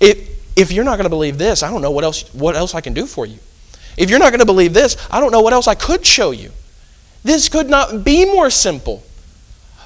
If, 0.00 0.56
if 0.56 0.72
you're 0.72 0.84
not 0.84 0.96
going 0.96 1.04
to 1.04 1.10
believe 1.10 1.36
this, 1.36 1.62
I 1.62 1.70
don't 1.70 1.82
know 1.82 1.90
what 1.90 2.02
else, 2.02 2.32
what 2.32 2.56
else 2.56 2.74
I 2.74 2.80
can 2.80 2.94
do 2.94 3.04
for 3.04 3.26
you. 3.26 3.38
If 3.98 4.08
you're 4.08 4.18
not 4.18 4.30
going 4.30 4.40
to 4.40 4.46
believe 4.46 4.72
this, 4.72 4.96
I 5.10 5.20
don't 5.20 5.32
know 5.32 5.42
what 5.42 5.52
else 5.52 5.68
I 5.68 5.74
could 5.74 6.06
show 6.06 6.30
you. 6.30 6.50
This 7.24 7.50
could 7.50 7.68
not 7.68 8.04
be 8.04 8.24
more 8.24 8.48
simple. 8.48 9.02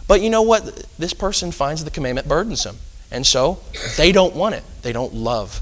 But 0.09 0.23
you 0.23 0.31
know 0.31 0.43
what? 0.43 0.65
This 0.99 1.13
person 1.13 1.53
finds 1.53 1.85
the 1.85 1.91
commandment 1.91 2.27
burdensome. 2.27 2.79
And 3.11 3.27
so 3.27 3.61
they 3.97 4.11
don't 4.11 4.35
want 4.35 4.55
it. 4.55 4.65
They 4.83 4.93
don't 4.93 5.15
love 5.15 5.61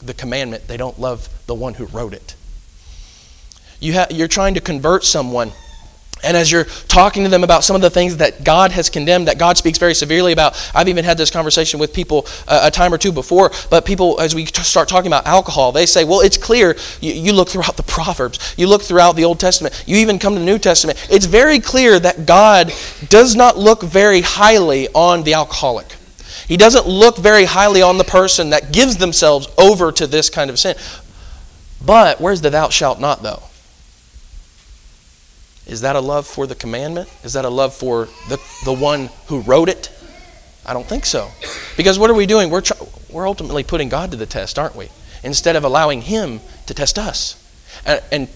the 0.00 0.14
commandment. 0.14 0.68
They 0.68 0.76
don't 0.76 0.98
love 1.00 1.28
the 1.46 1.54
one 1.54 1.74
who 1.74 1.86
wrote 1.86 2.12
it. 2.12 2.34
You 3.80 3.94
ha- 3.94 4.06
you're 4.10 4.28
trying 4.28 4.54
to 4.54 4.60
convert 4.60 5.04
someone 5.04 5.52
and 6.22 6.36
as 6.36 6.50
you're 6.52 6.64
talking 6.88 7.24
to 7.24 7.28
them 7.28 7.44
about 7.44 7.64
some 7.64 7.74
of 7.74 7.82
the 7.82 7.90
things 7.90 8.18
that 8.18 8.44
God 8.44 8.72
has 8.72 8.88
condemned, 8.88 9.28
that 9.28 9.38
God 9.38 9.56
speaks 9.58 9.78
very 9.78 9.94
severely 9.94 10.32
about, 10.32 10.54
I've 10.74 10.88
even 10.88 11.04
had 11.04 11.18
this 11.18 11.30
conversation 11.30 11.80
with 11.80 11.92
people 11.92 12.26
uh, 12.46 12.62
a 12.64 12.70
time 12.70 12.94
or 12.94 12.98
two 12.98 13.12
before, 13.12 13.50
but 13.70 13.84
people, 13.84 14.20
as 14.20 14.34
we 14.34 14.46
start 14.46 14.88
talking 14.88 15.08
about 15.08 15.26
alcohol, 15.26 15.72
they 15.72 15.86
say, 15.86 16.04
well, 16.04 16.20
it's 16.20 16.36
clear. 16.36 16.76
You, 17.00 17.12
you 17.12 17.32
look 17.32 17.48
throughout 17.48 17.76
the 17.76 17.82
Proverbs, 17.82 18.54
you 18.56 18.66
look 18.66 18.82
throughout 18.82 19.16
the 19.16 19.24
Old 19.24 19.40
Testament, 19.40 19.82
you 19.86 19.96
even 19.96 20.18
come 20.18 20.34
to 20.34 20.40
the 20.40 20.46
New 20.46 20.58
Testament. 20.58 21.04
It's 21.10 21.26
very 21.26 21.58
clear 21.58 21.98
that 21.98 22.26
God 22.26 22.72
does 23.08 23.34
not 23.34 23.58
look 23.58 23.82
very 23.82 24.20
highly 24.20 24.88
on 24.94 25.24
the 25.24 25.34
alcoholic. 25.34 25.96
He 26.46 26.56
doesn't 26.56 26.86
look 26.86 27.16
very 27.18 27.44
highly 27.44 27.82
on 27.82 27.98
the 27.98 28.04
person 28.04 28.50
that 28.50 28.72
gives 28.72 28.96
themselves 28.96 29.48
over 29.58 29.90
to 29.92 30.06
this 30.06 30.28
kind 30.28 30.50
of 30.50 30.58
sin. 30.58 30.76
But 31.84 32.20
where's 32.20 32.40
the 32.40 32.50
thou 32.50 32.68
shalt 32.68 33.00
not, 33.00 33.22
though? 33.22 33.42
Is 35.72 35.80
that 35.80 35.96
a 35.96 36.00
love 36.00 36.26
for 36.26 36.46
the 36.46 36.54
commandment? 36.54 37.08
Is 37.24 37.32
that 37.32 37.46
a 37.46 37.48
love 37.48 37.74
for 37.74 38.04
the, 38.28 38.38
the 38.66 38.74
one 38.74 39.08
who 39.28 39.40
wrote 39.40 39.70
it? 39.70 39.90
I 40.66 40.74
don't 40.74 40.86
think 40.86 41.06
so. 41.06 41.30
Because 41.78 41.98
what 41.98 42.10
are 42.10 42.14
we 42.14 42.26
doing? 42.26 42.50
We're, 42.50 42.62
we're 43.10 43.26
ultimately 43.26 43.64
putting 43.64 43.88
God 43.88 44.10
to 44.10 44.18
the 44.18 44.26
test, 44.26 44.58
aren't 44.58 44.76
we? 44.76 44.90
Instead 45.24 45.56
of 45.56 45.64
allowing 45.64 46.02
Him 46.02 46.40
to 46.66 46.74
test 46.74 46.98
us 46.98 47.42
and, 47.86 48.02
and 48.12 48.28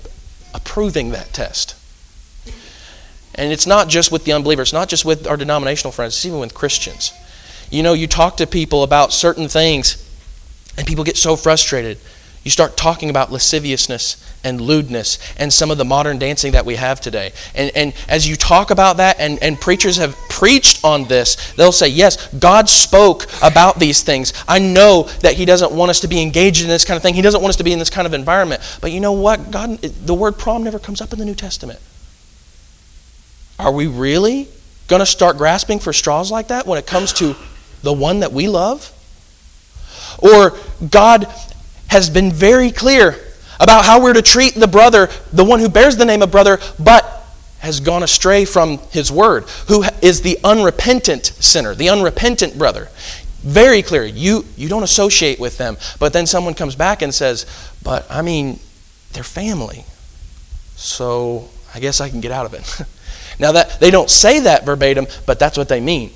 approving 0.54 1.10
that 1.10 1.34
test. 1.34 1.76
And 3.34 3.52
it's 3.52 3.66
not 3.66 3.88
just 3.88 4.10
with 4.10 4.24
the 4.24 4.32
unbeliever, 4.32 4.62
it's 4.62 4.72
not 4.72 4.88
just 4.88 5.04
with 5.04 5.26
our 5.26 5.36
denominational 5.36 5.92
friends, 5.92 6.14
it's 6.14 6.24
even 6.24 6.40
with 6.40 6.54
Christians. 6.54 7.12
You 7.70 7.82
know, 7.82 7.92
you 7.92 8.06
talk 8.06 8.38
to 8.38 8.46
people 8.46 8.82
about 8.82 9.12
certain 9.12 9.48
things, 9.48 10.02
and 10.78 10.86
people 10.86 11.04
get 11.04 11.18
so 11.18 11.36
frustrated 11.36 11.98
you 12.46 12.50
start 12.50 12.76
talking 12.76 13.10
about 13.10 13.32
lasciviousness 13.32 14.24
and 14.44 14.60
lewdness 14.60 15.18
and 15.36 15.52
some 15.52 15.68
of 15.72 15.78
the 15.78 15.84
modern 15.84 16.16
dancing 16.16 16.52
that 16.52 16.64
we 16.64 16.76
have 16.76 17.00
today. 17.00 17.32
And, 17.56 17.72
and 17.74 17.92
as 18.08 18.28
you 18.28 18.36
talk 18.36 18.70
about 18.70 18.98
that, 18.98 19.18
and, 19.18 19.42
and 19.42 19.60
preachers 19.60 19.96
have 19.96 20.14
preached 20.30 20.84
on 20.84 21.08
this, 21.08 21.54
they'll 21.54 21.72
say, 21.72 21.88
Yes, 21.88 22.32
God 22.34 22.68
spoke 22.68 23.26
about 23.42 23.80
these 23.80 24.04
things. 24.04 24.32
I 24.46 24.60
know 24.60 25.08
that 25.22 25.34
He 25.34 25.44
doesn't 25.44 25.72
want 25.72 25.90
us 25.90 25.98
to 26.02 26.06
be 26.06 26.22
engaged 26.22 26.62
in 26.62 26.68
this 26.68 26.84
kind 26.84 26.96
of 26.96 27.02
thing, 27.02 27.14
He 27.14 27.20
doesn't 27.20 27.42
want 27.42 27.50
us 27.50 27.56
to 27.56 27.64
be 27.64 27.72
in 27.72 27.80
this 27.80 27.90
kind 27.90 28.06
of 28.06 28.14
environment. 28.14 28.62
But 28.80 28.92
you 28.92 29.00
know 29.00 29.10
what? 29.10 29.50
God, 29.50 29.78
the 29.80 30.14
word 30.14 30.38
prom 30.38 30.62
never 30.62 30.78
comes 30.78 31.00
up 31.00 31.12
in 31.12 31.18
the 31.18 31.24
New 31.24 31.34
Testament. 31.34 31.80
Are 33.58 33.72
we 33.72 33.88
really 33.88 34.46
going 34.86 35.00
to 35.00 35.06
start 35.06 35.36
grasping 35.36 35.80
for 35.80 35.92
straws 35.92 36.30
like 36.30 36.46
that 36.46 36.64
when 36.64 36.78
it 36.78 36.86
comes 36.86 37.12
to 37.14 37.34
the 37.82 37.92
one 37.92 38.20
that 38.20 38.30
we 38.30 38.46
love? 38.46 38.92
Or 40.20 40.56
God 40.88 41.26
has 41.88 42.10
been 42.10 42.32
very 42.32 42.70
clear 42.70 43.16
about 43.60 43.84
how 43.84 44.02
we're 44.02 44.12
to 44.12 44.22
treat 44.22 44.54
the 44.54 44.66
brother, 44.66 45.08
the 45.32 45.44
one 45.44 45.60
who 45.60 45.68
bears 45.68 45.96
the 45.96 46.04
name 46.04 46.22
of 46.22 46.30
brother, 46.30 46.58
but 46.78 47.24
has 47.60 47.80
gone 47.80 48.02
astray 48.02 48.44
from 48.44 48.78
his 48.90 49.10
word, 49.10 49.44
who 49.68 49.84
is 50.02 50.22
the 50.22 50.38
unrepentant 50.44 51.26
sinner, 51.26 51.74
the 51.74 51.88
unrepentant 51.88 52.56
brother. 52.58 52.88
Very 53.40 53.82
clear. 53.82 54.04
You, 54.04 54.44
you 54.56 54.68
don't 54.68 54.82
associate 54.82 55.38
with 55.38 55.56
them. 55.56 55.76
But 55.98 56.12
then 56.12 56.26
someone 56.26 56.54
comes 56.54 56.74
back 56.74 57.02
and 57.02 57.14
says, 57.14 57.46
But 57.82 58.04
I 58.10 58.22
mean, 58.22 58.58
they're 59.12 59.22
family. 59.22 59.84
So 60.74 61.48
I 61.74 61.80
guess 61.80 62.00
I 62.00 62.08
can 62.08 62.20
get 62.20 62.32
out 62.32 62.46
of 62.46 62.54
it. 62.54 62.86
now 63.38 63.52
that 63.52 63.80
they 63.80 63.90
don't 63.90 64.10
say 64.10 64.40
that 64.40 64.64
verbatim, 64.64 65.06
but 65.26 65.38
that's 65.38 65.56
what 65.56 65.68
they 65.68 65.80
mean. 65.80 66.10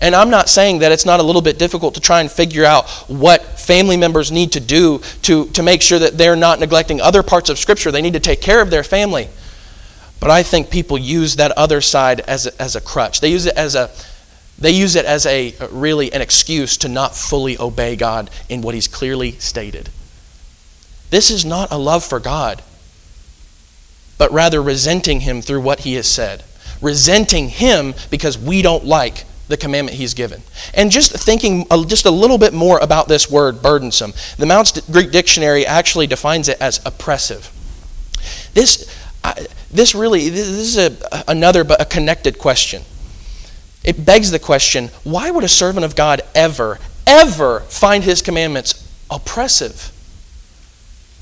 And 0.00 0.14
I'm 0.14 0.28
not 0.28 0.48
saying 0.48 0.80
that 0.80 0.92
it's 0.92 1.06
not 1.06 1.20
a 1.20 1.22
little 1.22 1.40
bit 1.40 1.58
difficult 1.58 1.94
to 1.94 2.00
try 2.00 2.20
and 2.20 2.30
figure 2.30 2.64
out 2.64 2.88
what 3.08 3.42
family 3.58 3.96
members 3.96 4.30
need 4.30 4.52
to 4.52 4.60
do 4.60 5.00
to, 5.22 5.46
to 5.50 5.62
make 5.62 5.80
sure 5.80 5.98
that 5.98 6.18
they're 6.18 6.36
not 6.36 6.60
neglecting 6.60 7.00
other 7.00 7.22
parts 7.22 7.48
of 7.48 7.58
Scripture. 7.58 7.90
They 7.90 8.02
need 8.02 8.12
to 8.12 8.20
take 8.20 8.42
care 8.42 8.60
of 8.60 8.70
their 8.70 8.84
family. 8.84 9.28
But 10.20 10.30
I 10.30 10.42
think 10.42 10.70
people 10.70 10.98
use 10.98 11.36
that 11.36 11.52
other 11.52 11.80
side 11.80 12.20
as 12.20 12.46
a, 12.46 12.62
as 12.62 12.76
a 12.76 12.80
crutch. 12.80 13.20
They 13.20 13.30
use 13.30 13.46
it 13.46 13.56
as 13.56 13.74
a 13.74 13.90
they 14.58 14.70
use 14.70 14.96
it 14.96 15.04
as 15.04 15.26
a 15.26 15.54
really 15.70 16.10
an 16.12 16.22
excuse 16.22 16.78
to 16.78 16.88
not 16.88 17.14
fully 17.14 17.58
obey 17.58 17.94
God 17.94 18.30
in 18.48 18.62
what 18.62 18.74
he's 18.74 18.88
clearly 18.88 19.32
stated. 19.32 19.90
This 21.10 21.30
is 21.30 21.44
not 21.44 21.70
a 21.70 21.76
love 21.76 22.02
for 22.02 22.18
God, 22.18 22.62
but 24.16 24.32
rather 24.32 24.62
resenting 24.62 25.20
him 25.20 25.42
through 25.42 25.60
what 25.60 25.80
he 25.80 25.94
has 25.94 26.08
said. 26.08 26.42
Resenting 26.80 27.50
him 27.50 27.94
because 28.10 28.38
we 28.38 28.62
don't 28.62 28.84
like 28.84 29.24
the 29.48 29.56
commandment 29.56 29.96
he's 29.96 30.14
given. 30.14 30.42
And 30.74 30.90
just 30.90 31.12
thinking 31.12 31.66
just 31.86 32.06
a 32.06 32.10
little 32.10 32.38
bit 32.38 32.52
more 32.52 32.78
about 32.78 33.08
this 33.08 33.30
word 33.30 33.62
burdensome. 33.62 34.12
The 34.38 34.46
Mounce 34.46 34.80
Greek 34.90 35.12
dictionary 35.12 35.64
actually 35.66 36.06
defines 36.06 36.48
it 36.48 36.60
as 36.60 36.80
oppressive. 36.84 37.50
This 38.54 38.92
this 39.70 39.94
really 39.94 40.28
this 40.28 40.48
is 40.48 40.78
a, 40.78 41.24
another 41.28 41.64
but 41.64 41.80
a 41.80 41.84
connected 41.84 42.38
question. 42.38 42.82
It 43.84 44.04
begs 44.04 44.30
the 44.32 44.38
question, 44.38 44.88
why 45.04 45.30
would 45.30 45.44
a 45.44 45.48
servant 45.48 45.84
of 45.84 45.94
God 45.94 46.22
ever 46.34 46.78
ever 47.06 47.60
find 47.60 48.04
his 48.04 48.20
commandments 48.20 48.86
oppressive? 49.10 49.92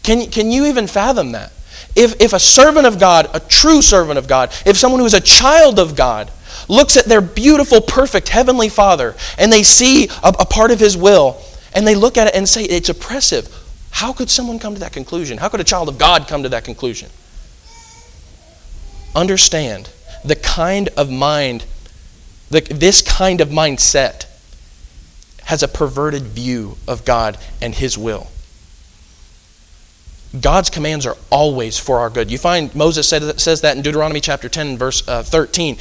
Can, 0.02 0.30
can 0.30 0.50
you 0.50 0.66
even 0.66 0.86
fathom 0.86 1.32
that? 1.32 1.52
If, 1.94 2.20
if 2.20 2.32
a 2.32 2.40
servant 2.40 2.86
of 2.86 2.98
God, 2.98 3.28
a 3.34 3.40
true 3.40 3.82
servant 3.82 4.18
of 4.18 4.26
God, 4.26 4.50
if 4.66 4.76
someone 4.76 5.00
who 5.00 5.06
is 5.06 5.14
a 5.14 5.20
child 5.20 5.78
of 5.78 5.94
God, 5.94 6.30
looks 6.68 6.96
at 6.96 7.04
their 7.04 7.20
beautiful, 7.20 7.80
perfect 7.80 8.28
Heavenly 8.28 8.68
Father 8.68 9.14
and 9.38 9.52
they 9.52 9.62
see 9.62 10.08
a, 10.22 10.28
a 10.40 10.46
part 10.46 10.70
of 10.70 10.80
His 10.80 10.96
will 10.96 11.40
and 11.74 11.86
they 11.86 11.94
look 11.94 12.16
at 12.16 12.28
it 12.28 12.34
and 12.34 12.48
say 12.48 12.64
it's 12.64 12.88
oppressive, 12.88 13.48
how 13.90 14.12
could 14.12 14.30
someone 14.30 14.58
come 14.58 14.74
to 14.74 14.80
that 14.80 14.92
conclusion? 14.92 15.38
How 15.38 15.48
could 15.48 15.60
a 15.60 15.64
child 15.64 15.88
of 15.88 15.98
God 15.98 16.26
come 16.26 16.42
to 16.42 16.48
that 16.50 16.64
conclusion? 16.64 17.10
Understand 19.14 19.90
the 20.24 20.36
kind 20.36 20.88
of 20.96 21.10
mind, 21.10 21.64
the, 22.50 22.60
this 22.60 23.02
kind 23.02 23.40
of 23.40 23.48
mindset 23.48 24.26
has 25.44 25.62
a 25.62 25.68
perverted 25.68 26.22
view 26.22 26.76
of 26.88 27.04
God 27.04 27.38
and 27.60 27.74
His 27.74 27.98
will. 27.98 28.28
God's 30.40 30.70
commands 30.70 31.06
are 31.06 31.16
always 31.30 31.78
for 31.78 32.00
our 32.00 32.10
good. 32.10 32.30
You 32.30 32.38
find 32.38 32.74
Moses 32.74 33.08
said, 33.08 33.40
says 33.40 33.60
that 33.60 33.76
in 33.76 33.82
Deuteronomy 33.82 34.20
chapter 34.20 34.48
10, 34.48 34.76
verse 34.76 35.06
uh, 35.06 35.22
13. 35.22 35.76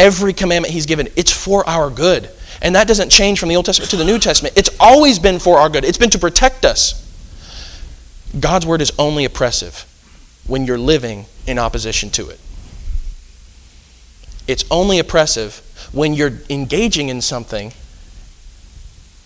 Every 0.00 0.32
commandment 0.32 0.72
he's 0.72 0.86
given, 0.86 1.08
it's 1.14 1.30
for 1.30 1.68
our 1.68 1.90
good. 1.90 2.30
And 2.62 2.74
that 2.74 2.88
doesn't 2.88 3.10
change 3.10 3.38
from 3.38 3.50
the 3.50 3.56
Old 3.56 3.66
Testament 3.66 3.90
to 3.90 3.96
the 3.98 4.04
New 4.04 4.18
Testament. 4.18 4.56
It's 4.56 4.70
always 4.80 5.18
been 5.18 5.38
for 5.38 5.58
our 5.58 5.68
good, 5.68 5.84
it's 5.84 5.98
been 5.98 6.08
to 6.10 6.18
protect 6.18 6.64
us. 6.64 7.06
God's 8.38 8.64
word 8.64 8.80
is 8.80 8.92
only 8.98 9.26
oppressive 9.26 9.84
when 10.46 10.64
you're 10.64 10.78
living 10.78 11.26
in 11.46 11.58
opposition 11.58 12.08
to 12.10 12.30
it. 12.30 12.40
It's 14.48 14.64
only 14.70 14.98
oppressive 14.98 15.60
when 15.92 16.14
you're 16.14 16.32
engaging 16.48 17.10
in 17.10 17.20
something 17.20 17.72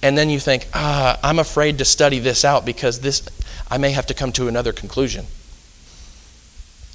and 0.02 0.18
then 0.18 0.28
you 0.28 0.40
think, 0.40 0.66
ah, 0.74 1.20
I'm 1.22 1.38
afraid 1.38 1.78
to 1.78 1.84
study 1.84 2.18
this 2.18 2.44
out 2.44 2.66
because 2.66 2.98
this, 2.98 3.22
I 3.70 3.78
may 3.78 3.92
have 3.92 4.06
to 4.06 4.14
come 4.14 4.32
to 4.32 4.48
another 4.48 4.72
conclusion. 4.72 5.26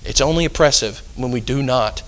It's 0.04 0.20
only 0.20 0.44
oppressive 0.44 1.02
when 1.16 1.32
we 1.32 1.40
do 1.40 1.64
not 1.64 2.04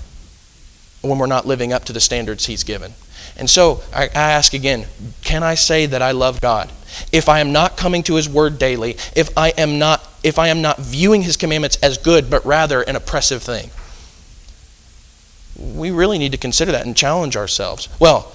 when 1.02 1.18
we're 1.18 1.28
not 1.28 1.46
living 1.46 1.74
up 1.74 1.86
to 1.86 1.94
the 1.94 2.00
standards 2.00 2.46
He's 2.46 2.64
given. 2.64 2.94
And 3.38 3.50
so 3.50 3.82
I, 3.94 4.08
ask 4.08 4.54
again 4.54 4.86
can 5.24 5.44
I 5.44 5.56
say 5.56 5.86
that 5.86 6.02
I 6.02 6.12
love 6.12 6.42
God? 6.42 6.72
If 7.12 7.30
I 7.30 7.40
am 7.40 7.52
not 7.52 7.78
coming 7.78 8.04
to 8.04 8.16
His 8.16 8.28
Word 8.28 8.60
daily, 8.60 8.98
if 9.16 9.36
I 9.38 9.50
am 9.50 9.80
not, 9.80 10.08
if 10.24 10.38
I 10.38 10.50
am 10.50 10.62
not 10.62 10.78
viewing 10.78 11.22
His 11.22 11.38
commandments 11.38 11.78
as 11.78 11.98
good, 11.98 12.30
but 12.30 12.46
rather 12.46 12.82
an 12.82 12.96
oppressive 12.96 13.42
thing, 13.42 13.70
we 15.58 15.92
really 15.92 16.18
need 16.18 16.32
to 16.34 16.38
consider 16.38 16.72
that 16.74 16.86
and 16.86 16.96
challenge 16.96 17.36
ourselves. 17.36 17.88
Well, 18.00 18.32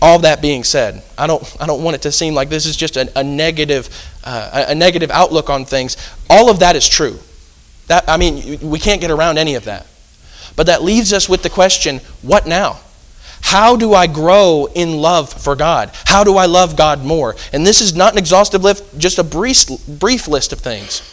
all 0.00 0.18
that 0.20 0.40
being 0.40 0.64
said, 0.64 1.02
I 1.18 1.26
don't, 1.26 1.56
I 1.60 1.66
don't 1.66 1.82
want 1.82 1.96
it 1.96 2.02
to 2.02 2.12
seem 2.12 2.34
like 2.34 2.48
this 2.48 2.66
is 2.66 2.76
just 2.76 2.96
a, 2.96 3.18
a 3.18 3.24
negative, 3.24 3.88
uh, 4.24 4.66
a 4.68 4.74
negative 4.74 5.10
outlook 5.10 5.50
on 5.50 5.64
things. 5.64 5.96
All 6.30 6.50
of 6.50 6.60
that 6.60 6.76
is 6.76 6.88
true. 6.88 7.18
That, 7.88 8.08
I 8.08 8.16
mean, 8.16 8.60
we 8.60 8.78
can't 8.78 9.00
get 9.00 9.10
around 9.10 9.38
any 9.38 9.54
of 9.54 9.64
that. 9.64 9.86
But 10.56 10.66
that 10.66 10.82
leaves 10.82 11.12
us 11.12 11.28
with 11.28 11.42
the 11.42 11.50
question 11.50 11.98
what 12.22 12.46
now? 12.46 12.80
How 13.42 13.76
do 13.76 13.94
I 13.94 14.06
grow 14.06 14.68
in 14.74 14.96
love 14.96 15.32
for 15.32 15.54
God? 15.54 15.92
How 16.06 16.24
do 16.24 16.36
I 16.36 16.46
love 16.46 16.76
God 16.76 17.04
more? 17.04 17.36
And 17.52 17.64
this 17.64 17.80
is 17.80 17.94
not 17.94 18.12
an 18.12 18.18
exhaustive 18.18 18.64
list, 18.64 18.98
just 18.98 19.18
a 19.18 19.24
brief, 19.24 19.66
brief 19.86 20.26
list 20.26 20.52
of 20.52 20.58
things. 20.58 21.12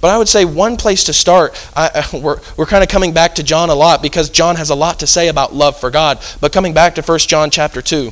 But 0.00 0.10
I 0.10 0.18
would 0.18 0.28
say 0.28 0.44
one 0.44 0.76
place 0.76 1.04
to 1.04 1.12
start, 1.12 1.54
I, 1.76 2.06
we're, 2.12 2.40
we're 2.56 2.66
kind 2.66 2.82
of 2.82 2.88
coming 2.88 3.12
back 3.12 3.36
to 3.36 3.42
John 3.42 3.70
a 3.70 3.74
lot 3.74 4.02
because 4.02 4.28
John 4.28 4.56
has 4.56 4.70
a 4.70 4.74
lot 4.74 4.98
to 5.00 5.06
say 5.06 5.28
about 5.28 5.54
love 5.54 5.78
for 5.78 5.90
God. 5.90 6.18
But 6.40 6.52
coming 6.52 6.74
back 6.74 6.96
to 6.96 7.02
1 7.02 7.18
John 7.20 7.50
chapter 7.50 7.80
2, 7.80 8.10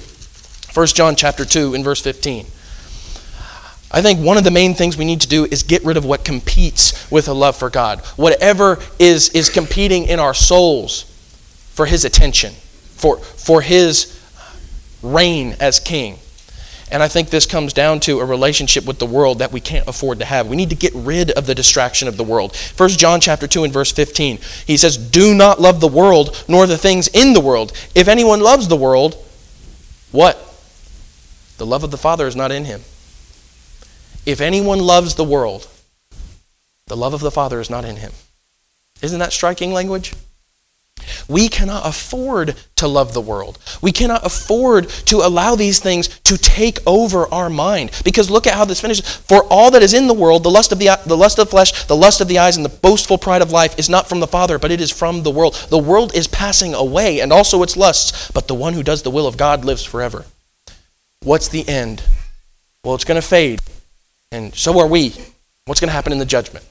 1 0.74 0.86
John 0.88 1.16
chapter 1.16 1.44
2 1.44 1.74
in 1.74 1.82
verse 1.82 2.00
15. 2.00 2.46
I 3.90 4.02
think 4.02 4.20
one 4.20 4.36
of 4.36 4.44
the 4.44 4.50
main 4.50 4.74
things 4.74 4.96
we 4.96 5.06
need 5.06 5.22
to 5.22 5.28
do 5.28 5.46
is 5.46 5.62
get 5.62 5.84
rid 5.84 5.96
of 5.96 6.04
what 6.04 6.24
competes 6.24 7.10
with 7.10 7.26
a 7.28 7.32
love 7.32 7.56
for 7.56 7.70
God. 7.70 8.00
Whatever 8.16 8.78
is, 8.98 9.30
is 9.30 9.48
competing 9.48 10.04
in 10.04 10.20
our 10.20 10.34
souls 10.34 11.04
for 11.72 11.86
His 11.86 12.04
attention, 12.04 12.52
for, 12.52 13.16
for 13.16 13.62
His 13.62 14.20
reign 15.02 15.56
as 15.58 15.80
King. 15.80 16.18
And 16.90 17.02
I 17.02 17.08
think 17.08 17.28
this 17.28 17.46
comes 17.46 17.72
down 17.72 18.00
to 18.00 18.20
a 18.20 18.24
relationship 18.24 18.86
with 18.86 18.98
the 18.98 19.06
world 19.06 19.40
that 19.40 19.52
we 19.52 19.60
can't 19.60 19.86
afford 19.86 20.18
to 20.20 20.24
have. 20.24 20.48
We 20.48 20.56
need 20.56 20.70
to 20.70 20.76
get 20.76 20.94
rid 20.94 21.30
of 21.32 21.46
the 21.46 21.54
distraction 21.54 22.08
of 22.08 22.16
the 22.16 22.24
world. 22.24 22.56
1 22.56 22.88
John 22.90 23.20
chapter 23.20 23.46
2 23.46 23.64
and 23.64 23.72
verse 23.72 23.92
15. 23.92 24.38
He 24.66 24.76
says, 24.76 24.96
"Do 24.96 25.34
not 25.34 25.60
love 25.60 25.80
the 25.80 25.88
world 25.88 26.44
nor 26.48 26.66
the 26.66 26.78
things 26.78 27.08
in 27.08 27.34
the 27.34 27.40
world. 27.40 27.72
If 27.94 28.08
anyone 28.08 28.40
loves 28.40 28.68
the 28.68 28.76
world, 28.76 29.16
what? 30.12 30.42
The 31.58 31.66
love 31.66 31.84
of 31.84 31.90
the 31.90 31.98
Father 31.98 32.26
is 32.26 32.36
not 32.36 32.52
in 32.52 32.64
him." 32.64 32.82
If 34.28 34.42
anyone 34.42 34.80
loves 34.80 35.14
the 35.14 35.24
world, 35.24 35.66
the 36.86 36.98
love 36.98 37.14
of 37.14 37.20
the 37.20 37.30
Father 37.30 37.60
is 37.60 37.70
not 37.70 37.86
in 37.86 37.96
him. 37.96 38.12
Isn't 39.00 39.20
that 39.20 39.32
striking 39.32 39.72
language? 39.72 40.12
We 41.28 41.48
cannot 41.48 41.86
afford 41.86 42.54
to 42.76 42.86
love 42.86 43.14
the 43.14 43.22
world. 43.22 43.58
We 43.80 43.90
cannot 43.90 44.26
afford 44.26 44.90
to 45.06 45.26
allow 45.26 45.54
these 45.54 45.80
things 45.80 46.08
to 46.24 46.36
take 46.36 46.78
over 46.86 47.26
our 47.32 47.48
mind. 47.48 47.90
Because 48.04 48.28
look 48.28 48.46
at 48.46 48.52
how 48.52 48.66
this 48.66 48.82
finishes. 48.82 49.08
For 49.08 49.44
all 49.44 49.70
that 49.70 49.82
is 49.82 49.94
in 49.94 50.08
the 50.08 50.12
world, 50.12 50.42
the 50.42 50.50
lust 50.50 50.72
of 50.72 50.78
the, 50.78 51.00
the 51.06 51.16
lust 51.16 51.38
of 51.38 51.46
the 51.46 51.50
flesh, 51.50 51.84
the 51.84 51.96
lust 51.96 52.20
of 52.20 52.28
the 52.28 52.38
eyes, 52.38 52.56
and 52.58 52.66
the 52.66 52.80
boastful 52.80 53.16
pride 53.16 53.40
of 53.40 53.50
life 53.50 53.78
is 53.78 53.88
not 53.88 54.10
from 54.10 54.20
the 54.20 54.26
Father, 54.26 54.58
but 54.58 54.70
it 54.70 54.82
is 54.82 54.90
from 54.90 55.22
the 55.22 55.30
world. 55.30 55.54
The 55.70 55.78
world 55.78 56.14
is 56.14 56.28
passing 56.28 56.74
away, 56.74 57.20
and 57.20 57.32
also 57.32 57.62
its 57.62 57.78
lusts, 57.78 58.30
but 58.32 58.46
the 58.46 58.54
one 58.54 58.74
who 58.74 58.82
does 58.82 59.04
the 59.04 59.10
will 59.10 59.26
of 59.26 59.38
God 59.38 59.64
lives 59.64 59.84
forever. 59.84 60.26
What's 61.22 61.48
the 61.48 61.66
end? 61.66 62.02
Well, 62.84 62.94
it's 62.94 63.06
going 63.06 63.18
to 63.18 63.26
fade. 63.26 63.60
And 64.30 64.54
so 64.54 64.78
are 64.78 64.86
we. 64.86 65.14
What's 65.64 65.80
going 65.80 65.88
to 65.88 65.94
happen 65.94 66.12
in 66.12 66.18
the 66.18 66.24
judgment? 66.24 66.64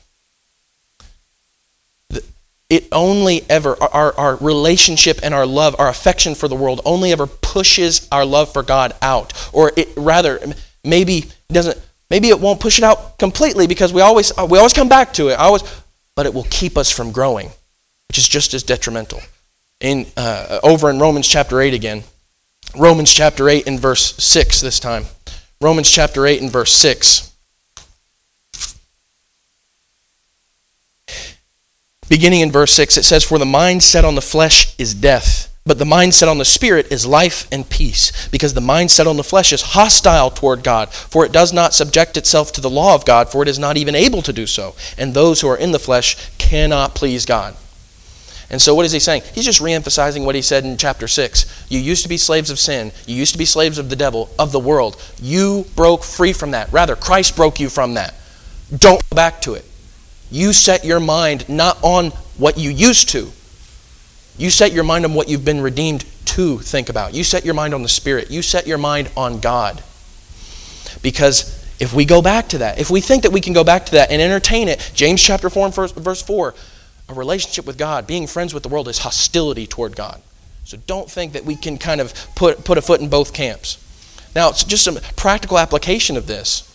It 2.70 2.90
only 2.92 3.50
ever, 3.50 3.82
our, 3.82 4.14
our 4.18 4.36
relationship 4.38 5.20
and 5.24 5.34
our 5.34 5.46
love, 5.46 5.76
our 5.80 5.88
affection 5.88 6.36
for 6.36 6.50
the 6.50 6.56
world 6.56 6.82
only 6.84 7.14
ever 7.14 7.26
pushes 7.26 8.08
our 8.12 8.26
love 8.26 8.52
for 8.52 8.62
God 8.62 8.94
out. 9.02 9.34
Or 9.54 9.72
it 9.78 9.90
rather, 9.96 10.40
maybe 10.84 11.26
doesn't, 11.48 11.80
maybe 12.10 12.28
it 12.28 12.40
won't 12.42 12.60
push 12.60 12.78
it 12.78 12.84
out 12.84 13.18
completely 13.20 13.68
because 13.68 13.94
we 13.94 14.02
always, 14.02 14.34
we 14.50 14.58
always 14.58 14.74
come 14.74 14.90
back 14.90 15.14
to 15.14 15.30
it. 15.30 15.36
I 15.36 15.46
always, 15.46 15.64
but 16.16 16.26
it 16.26 16.34
will 16.34 16.48
keep 16.50 16.78
us 16.78 16.92
from 16.92 17.14
growing, 17.14 17.50
which 18.10 18.18
is 18.18 18.28
just 18.28 18.54
as 18.54 18.64
detrimental. 18.64 19.22
In, 19.80 20.06
uh, 20.18 20.60
over 20.62 20.90
in 20.90 21.00
Romans 21.00 21.28
chapter 21.28 21.62
8 21.62 21.74
again, 21.74 22.04
Romans 22.76 23.14
chapter 23.14 23.48
8 23.48 23.66
and 23.66 23.80
verse 23.80 24.16
6 24.22 24.60
this 24.60 24.80
time. 24.80 25.06
Romans 25.62 25.90
chapter 25.90 26.26
8 26.26 26.42
and 26.42 26.52
verse 26.52 26.74
6. 26.74 27.32
Beginning 32.10 32.42
in 32.42 32.52
verse 32.52 32.72
6, 32.72 32.98
it 32.98 33.04
says, 33.04 33.24
For 33.24 33.38
the 33.38 33.46
mind 33.46 33.84
set 33.84 34.06
on 34.06 34.16
the 34.16 34.22
flesh 34.22 34.74
is 34.80 34.94
death, 34.94 35.54
but 35.66 35.78
the 35.78 35.86
mind 35.86 36.14
set 36.14 36.30
on 36.30 36.38
the 36.38 36.46
spirit 36.46 36.90
is 36.92 37.06
life 37.06 37.48
and 37.52 37.70
peace, 37.70 38.30
because 38.30 38.54
the 38.54 38.62
mind 38.62 38.92
set 38.92 39.08
on 39.08 39.18
the 39.18 39.24
flesh 39.24 39.52
is 39.52 39.62
hostile 39.62 40.30
toward 40.30 40.64
God, 40.64 40.94
for 40.94 41.26
it 41.26 41.34
does 41.34 41.52
not 41.52 41.74
subject 41.74 42.16
itself 42.16 42.54
to 42.54 42.62
the 42.62 42.70
law 42.70 42.96
of 42.96 43.04
God, 43.04 43.30
for 43.30 43.42
it 43.42 43.50
is 43.50 43.60
not 43.60 43.76
even 43.76 43.94
able 43.94 44.22
to 44.22 44.32
do 44.32 44.48
so. 44.48 44.76
And 44.98 45.14
those 45.14 45.42
who 45.42 45.50
are 45.50 45.58
in 45.58 45.74
the 45.74 45.80
flesh 45.80 46.16
cannot 46.38 46.96
please 46.96 47.26
God. 47.26 47.58
And 48.50 48.62
so, 48.62 48.74
what 48.74 48.86
is 48.86 48.94
he 48.94 49.00
saying? 49.00 49.24
He's 49.36 49.44
just 49.44 49.62
reemphasizing 49.62 50.24
what 50.24 50.36
he 50.36 50.42
said 50.42 50.64
in 50.64 50.78
chapter 50.78 51.10
6. 51.10 51.66
You 51.70 51.80
used 51.80 52.04
to 52.04 52.10
be 52.10 52.18
slaves 52.18 52.50
of 52.50 52.60
sin. 52.60 52.94
You 53.06 53.16
used 53.16 53.34
to 53.34 53.38
be 53.38 53.44
slaves 53.44 53.78
of 53.78 53.90
the 53.90 53.98
devil, 53.98 54.30
of 54.40 54.54
the 54.54 54.60
world. 54.60 54.96
You 55.22 55.66
broke 55.76 56.04
free 56.04 56.32
from 56.32 56.52
that. 56.52 56.72
Rather, 56.72 56.96
Christ 56.96 57.36
broke 57.36 57.60
you 57.60 57.68
from 57.68 57.96
that. 57.96 58.14
Don't 58.70 59.02
go 59.10 59.16
back 59.16 59.42
to 59.42 59.56
it. 59.56 59.66
You 60.30 60.54
set 60.54 60.84
your 60.84 61.00
mind 61.00 61.48
not 61.48 61.78
on 61.82 62.12
what 62.38 62.58
you 62.58 62.70
used 62.70 63.10
to, 63.10 63.32
You 64.38 64.52
set 64.52 64.72
your 64.72 64.84
mind 64.84 65.04
on 65.04 65.16
what 65.16 65.30
you've 65.30 65.44
been 65.44 65.62
redeemed 65.62 66.06
to 66.26 66.60
think 66.60 66.90
about. 66.90 67.16
You 67.16 67.24
set 67.24 67.44
your 67.44 67.56
mind 67.56 67.74
on 67.74 67.82
the 67.82 67.90
Spirit. 67.90 68.30
You 68.30 68.44
set 68.44 68.68
your 68.68 68.78
mind 68.78 69.10
on 69.18 69.40
God. 69.40 69.82
Because 71.02 71.66
if 71.80 71.94
we 71.94 72.06
go 72.06 72.22
back 72.22 72.50
to 72.50 72.60
that, 72.60 72.80
if 72.80 72.92
we 72.92 73.02
think 73.02 73.24
that 73.24 73.32
we 73.32 73.42
can 73.42 73.54
go 73.54 73.64
back 73.64 73.88
to 73.88 73.92
that 73.94 74.12
and 74.12 74.22
entertain 74.22 74.68
it, 74.68 74.92
James 74.94 75.22
chapter 75.22 75.50
4 75.50 75.66
and 75.66 75.74
verse 75.74 76.22
4, 76.22 76.54
a 77.10 77.14
relationship 77.14 77.66
with 77.66 77.78
God, 77.78 78.06
being 78.06 78.28
friends 78.28 78.54
with 78.54 78.64
the 78.64 78.70
world 78.70 78.88
is 78.88 79.00
hostility 79.00 79.66
toward 79.66 79.96
God. 79.96 80.22
So 80.66 80.78
don't 80.86 81.10
think 81.10 81.34
that 81.34 81.46
we 81.46 81.56
can 81.56 81.78
kind 81.78 82.02
of 82.02 82.14
put, 82.36 82.64
put 82.64 82.78
a 82.78 82.82
foot 82.82 83.02
in 83.02 83.10
both 83.10 83.34
camps. 83.34 83.84
Now, 84.36 84.50
it's 84.50 84.64
just 84.64 84.84
some 84.84 84.98
practical 85.16 85.58
application 85.58 86.18
of 86.18 86.28
this. 86.28 86.67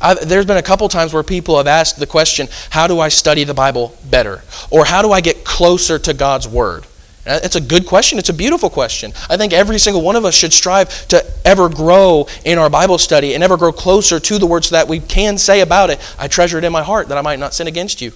I've, 0.00 0.28
there's 0.28 0.46
been 0.46 0.56
a 0.56 0.62
couple 0.62 0.88
times 0.88 1.12
where 1.12 1.22
people 1.22 1.56
have 1.56 1.66
asked 1.66 1.98
the 1.98 2.06
question, 2.06 2.48
How 2.70 2.86
do 2.86 3.00
I 3.00 3.08
study 3.08 3.44
the 3.44 3.54
Bible 3.54 3.96
better? 4.10 4.42
Or 4.70 4.84
how 4.84 5.02
do 5.02 5.12
I 5.12 5.20
get 5.20 5.44
closer 5.44 5.98
to 5.98 6.14
God's 6.14 6.48
Word? 6.48 6.86
Uh, 7.26 7.40
it's 7.42 7.56
a 7.56 7.60
good 7.60 7.86
question. 7.86 8.18
It's 8.18 8.28
a 8.28 8.34
beautiful 8.34 8.68
question. 8.68 9.12
I 9.30 9.36
think 9.36 9.52
every 9.52 9.78
single 9.78 10.02
one 10.02 10.14
of 10.14 10.24
us 10.24 10.34
should 10.34 10.52
strive 10.52 11.08
to 11.08 11.24
ever 11.44 11.68
grow 11.68 12.26
in 12.44 12.58
our 12.58 12.68
Bible 12.68 12.98
study 12.98 13.34
and 13.34 13.42
ever 13.42 13.56
grow 13.56 13.72
closer 13.72 14.20
to 14.20 14.38
the 14.38 14.46
Word 14.46 14.64
so 14.64 14.74
that 14.74 14.88
we 14.88 15.00
can 15.00 15.38
say 15.38 15.60
about 15.60 15.90
it, 15.90 16.00
I 16.18 16.28
treasure 16.28 16.58
it 16.58 16.64
in 16.64 16.72
my 16.72 16.82
heart 16.82 17.08
that 17.08 17.16
I 17.16 17.22
might 17.22 17.38
not 17.38 17.54
sin 17.54 17.66
against 17.66 18.02
you. 18.02 18.12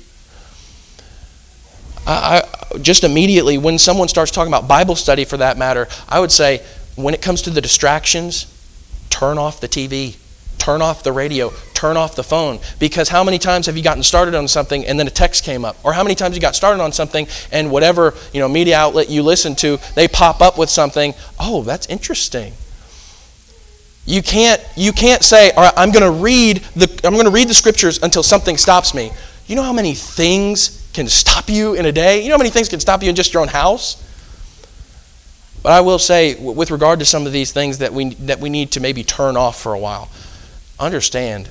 I, 2.07 2.43
I, 2.43 2.79
just 2.79 3.03
immediately, 3.03 3.57
when 3.57 3.79
someone 3.79 4.09
starts 4.09 4.31
talking 4.31 4.53
about 4.53 4.69
Bible 4.69 4.97
study 4.97 5.25
for 5.25 5.39
that 5.39 5.57
matter, 5.57 5.89
I 6.09 6.21
would 6.21 6.33
say, 6.33 6.63
when 6.97 7.15
it 7.15 7.23
comes 7.23 7.43
to 7.43 7.51
the 7.51 7.61
distractions, 7.61 8.55
turn 9.09 9.39
off 9.39 9.61
the 9.61 9.69
TV 9.69 10.17
turn 10.59 10.83
off 10.83 11.03
the 11.03 11.13
radio, 11.13 11.53
turn 11.75 11.97
off 11.97 12.17
the 12.17 12.23
phone. 12.23 12.59
Because 12.79 13.09
how 13.09 13.25
many 13.25 13.39
times 13.39 13.67
have 13.67 13.77
you 13.77 13.83
gotten 13.83 14.03
started 14.03 14.35
on 14.35 14.49
something 14.49 14.85
and 14.87 14.99
then 14.99 15.07
a 15.07 15.11
text 15.11 15.45
came 15.45 15.65
up? 15.65 15.77
Or 15.85 15.93
how 15.93 16.03
many 16.03 16.15
times 16.15 16.35
you 16.35 16.41
got 16.41 16.57
started 16.57 16.83
on 16.83 16.93
something 16.93 17.27
and 17.53 17.71
whatever 17.71 18.15
you 18.33 18.41
know 18.41 18.49
media 18.49 18.77
outlet 18.77 19.09
you 19.09 19.23
listen 19.23 19.55
to, 19.57 19.79
they 19.95 20.09
pop 20.09 20.41
up 20.41 20.59
with 20.59 20.71
something. 20.71 21.15
Oh, 21.39 21.63
that's 21.63 21.87
interesting. 21.87 22.53
You 24.05 24.23
can't 24.23 24.63
you 24.77 24.93
can't 24.93 25.23
say, 25.23 25.51
all 25.53 25.65
right, 25.65 25.75
I'm 25.77 25.91
going 25.93 26.05
to 26.05 26.23
read 26.23 26.59
the 26.75 27.01
I'm 27.05 27.15
to 27.15 27.31
read 27.31 27.49
the 27.49 27.55
scriptures 27.55 28.03
until 28.03 28.23
something 28.23 28.57
stops 28.57 28.95
me. 28.95 29.11
You 29.47 29.57
know 29.57 29.63
how 29.63 29.73
many 29.73 29.95
things 29.95 30.89
can 30.93 31.09
stop 31.09 31.49
you 31.49 31.75
in 31.75 31.87
a 31.87 31.93
day? 31.93 32.23
You 32.23 32.29
know 32.29 32.35
how 32.35 32.39
many 32.39 32.51
things 32.51 32.69
can 32.69 32.81
stop 32.81 33.03
you 33.03 33.09
in 33.09 33.15
just 33.15 33.33
your 33.33 33.43
own 33.43 33.49
house? 33.49 34.05
But 35.63 35.73
I 35.73 35.81
will 35.81 35.99
say, 35.99 36.35
with 36.37 36.71
regard 36.71 37.01
to 37.01 37.05
some 37.05 37.27
of 37.27 37.33
these 37.33 37.53
things 37.53 37.79
that 37.79 37.93
we, 37.93 38.15
that 38.15 38.41
we 38.41 38.49
need 38.49 38.71
to 38.73 38.81
maybe 38.81 39.03
turn 39.03 39.37
off 39.37 39.61
for 39.61 39.75
a 39.75 39.79
while, 39.79 40.09
understand 40.81 41.51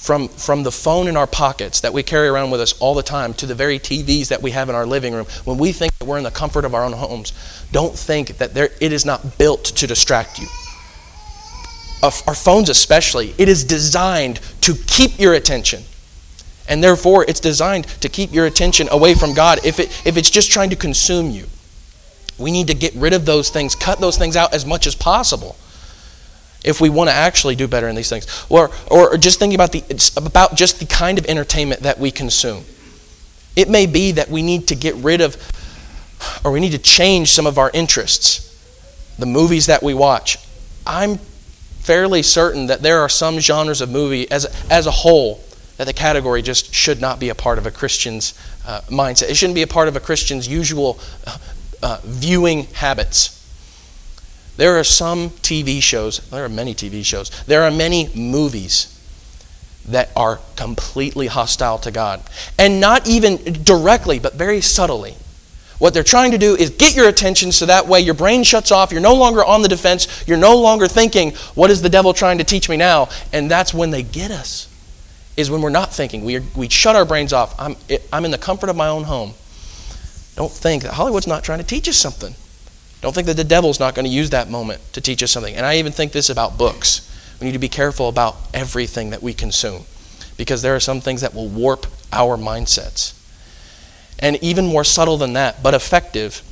from, 0.00 0.28
from 0.28 0.62
the 0.62 0.72
phone 0.72 1.08
in 1.08 1.16
our 1.16 1.26
pockets 1.26 1.82
that 1.82 1.92
we 1.92 2.02
carry 2.02 2.26
around 2.26 2.50
with 2.50 2.60
us 2.60 2.72
all 2.80 2.94
the 2.94 3.02
time 3.02 3.34
to 3.34 3.44
the 3.44 3.54
very 3.54 3.78
TVs 3.78 4.28
that 4.28 4.40
we 4.40 4.50
have 4.52 4.70
in 4.70 4.74
our 4.74 4.86
living 4.86 5.12
room, 5.12 5.26
when 5.44 5.58
we 5.58 5.72
think 5.72 5.92
that 5.98 6.06
we're 6.06 6.16
in 6.16 6.24
the 6.24 6.30
comfort 6.30 6.64
of 6.64 6.74
our 6.74 6.84
own 6.84 6.94
homes, 6.94 7.34
don't 7.70 7.94
think 7.94 8.38
that 8.38 8.54
there, 8.54 8.70
it 8.80 8.92
is 8.92 9.04
not 9.04 9.36
built 9.36 9.64
to 9.64 9.86
distract 9.86 10.38
you. 10.38 10.46
Our 12.02 12.34
phones, 12.34 12.70
especially, 12.70 13.34
it 13.36 13.46
is 13.46 13.62
designed 13.62 14.40
to 14.62 14.74
keep 14.86 15.20
your 15.20 15.34
attention. 15.34 15.82
And 16.66 16.82
therefore, 16.82 17.26
it's 17.28 17.40
designed 17.40 17.86
to 18.00 18.08
keep 18.08 18.32
your 18.32 18.46
attention 18.46 18.88
away 18.90 19.14
from 19.14 19.34
God 19.34 19.58
if, 19.66 19.78
it, 19.78 19.88
if 20.06 20.16
it's 20.16 20.30
just 20.30 20.50
trying 20.50 20.70
to 20.70 20.76
consume 20.76 21.30
you. 21.30 21.44
We 22.38 22.52
need 22.52 22.68
to 22.68 22.74
get 22.74 22.94
rid 22.94 23.12
of 23.12 23.26
those 23.26 23.50
things, 23.50 23.74
cut 23.74 24.00
those 24.00 24.16
things 24.16 24.34
out 24.34 24.54
as 24.54 24.64
much 24.64 24.86
as 24.86 24.94
possible 24.94 25.56
if 26.64 26.80
we 26.80 26.88
want 26.88 27.10
to 27.10 27.14
actually 27.14 27.56
do 27.56 27.66
better 27.66 27.88
in 27.88 27.96
these 27.96 28.08
things. 28.08 28.26
Or, 28.48 28.70
or 28.90 29.16
just 29.16 29.38
thinking 29.38 29.54
about, 29.54 29.72
the, 29.72 30.12
about 30.16 30.54
just 30.54 30.78
the 30.78 30.86
kind 30.86 31.18
of 31.18 31.26
entertainment 31.26 31.82
that 31.82 31.98
we 31.98 32.10
consume. 32.10 32.64
It 33.56 33.68
may 33.68 33.86
be 33.86 34.12
that 34.12 34.28
we 34.28 34.42
need 34.42 34.68
to 34.68 34.74
get 34.74 34.94
rid 34.96 35.20
of, 35.20 35.36
or 36.44 36.52
we 36.52 36.60
need 36.60 36.72
to 36.72 36.78
change 36.78 37.30
some 37.32 37.46
of 37.46 37.58
our 37.58 37.70
interests, 37.72 38.46
the 39.18 39.26
movies 39.26 39.66
that 39.66 39.82
we 39.82 39.94
watch. 39.94 40.38
I'm 40.86 41.18
fairly 41.80 42.22
certain 42.22 42.66
that 42.66 42.82
there 42.82 43.00
are 43.00 43.08
some 43.08 43.40
genres 43.40 43.80
of 43.80 43.90
movie 43.90 44.30
as, 44.30 44.44
as 44.70 44.86
a 44.86 44.90
whole 44.90 45.42
that 45.78 45.86
the 45.86 45.92
category 45.94 46.42
just 46.42 46.74
should 46.74 47.00
not 47.00 47.18
be 47.18 47.30
a 47.30 47.34
part 47.34 47.56
of 47.56 47.64
a 47.64 47.70
Christian's 47.70 48.38
uh, 48.66 48.82
mindset. 48.82 49.30
It 49.30 49.36
shouldn't 49.36 49.54
be 49.54 49.62
a 49.62 49.66
part 49.66 49.88
of 49.88 49.96
a 49.96 50.00
Christian's 50.00 50.46
usual 50.46 51.00
uh, 51.26 51.38
uh, 51.82 52.00
viewing 52.04 52.64
habits. 52.74 53.39
There 54.60 54.78
are 54.78 54.84
some 54.84 55.30
TV 55.30 55.82
shows, 55.82 56.18
there 56.28 56.44
are 56.44 56.48
many 56.50 56.74
TV 56.74 57.02
shows, 57.02 57.30
there 57.46 57.62
are 57.62 57.70
many 57.70 58.10
movies 58.14 58.94
that 59.86 60.10
are 60.14 60.38
completely 60.54 61.28
hostile 61.28 61.78
to 61.78 61.90
God. 61.90 62.20
And 62.58 62.78
not 62.78 63.08
even 63.08 63.38
directly, 63.64 64.18
but 64.18 64.34
very 64.34 64.60
subtly. 64.60 65.14
What 65.78 65.94
they're 65.94 66.02
trying 66.02 66.32
to 66.32 66.36
do 66.36 66.56
is 66.56 66.68
get 66.68 66.94
your 66.94 67.08
attention 67.08 67.52
so 67.52 67.64
that 67.64 67.86
way 67.86 68.00
your 68.00 68.12
brain 68.12 68.42
shuts 68.44 68.70
off. 68.70 68.92
You're 68.92 69.00
no 69.00 69.14
longer 69.14 69.42
on 69.42 69.62
the 69.62 69.68
defense. 69.68 70.28
You're 70.28 70.36
no 70.36 70.58
longer 70.58 70.88
thinking, 70.88 71.30
what 71.54 71.70
is 71.70 71.80
the 71.80 71.88
devil 71.88 72.12
trying 72.12 72.36
to 72.36 72.44
teach 72.44 72.68
me 72.68 72.76
now? 72.76 73.08
And 73.32 73.50
that's 73.50 73.72
when 73.72 73.90
they 73.90 74.02
get 74.02 74.30
us, 74.30 74.68
is 75.38 75.50
when 75.50 75.62
we're 75.62 75.70
not 75.70 75.90
thinking. 75.90 76.22
We, 76.22 76.36
are, 76.36 76.42
we 76.54 76.68
shut 76.68 76.96
our 76.96 77.06
brains 77.06 77.32
off. 77.32 77.58
I'm, 77.58 77.76
I'm 78.12 78.26
in 78.26 78.30
the 78.30 78.36
comfort 78.36 78.68
of 78.68 78.76
my 78.76 78.88
own 78.88 79.04
home. 79.04 79.32
Don't 80.36 80.52
think 80.52 80.82
that 80.82 80.92
Hollywood's 80.92 81.26
not 81.26 81.44
trying 81.44 81.60
to 81.60 81.66
teach 81.66 81.88
us 81.88 81.96
something. 81.96 82.34
Don't 83.00 83.14
think 83.14 83.26
that 83.26 83.36
the 83.36 83.44
devil's 83.44 83.80
not 83.80 83.94
going 83.94 84.04
to 84.04 84.10
use 84.10 84.30
that 84.30 84.50
moment 84.50 84.80
to 84.92 85.00
teach 85.00 85.22
us 85.22 85.30
something. 85.30 85.54
And 85.54 85.64
I 85.64 85.76
even 85.76 85.92
think 85.92 86.12
this 86.12 86.28
about 86.28 86.58
books. 86.58 87.06
We 87.40 87.46
need 87.46 87.52
to 87.54 87.58
be 87.58 87.68
careful 87.68 88.08
about 88.08 88.36
everything 88.52 89.10
that 89.10 89.22
we 89.22 89.32
consume 89.32 89.84
because 90.36 90.62
there 90.62 90.76
are 90.76 90.80
some 90.80 91.00
things 91.00 91.22
that 91.22 91.34
will 91.34 91.48
warp 91.48 91.86
our 92.12 92.36
mindsets. 92.36 93.16
And 94.18 94.36
even 94.42 94.66
more 94.66 94.84
subtle 94.84 95.16
than 95.16 95.32
that, 95.32 95.62
but 95.62 95.72
effective, 95.72 96.42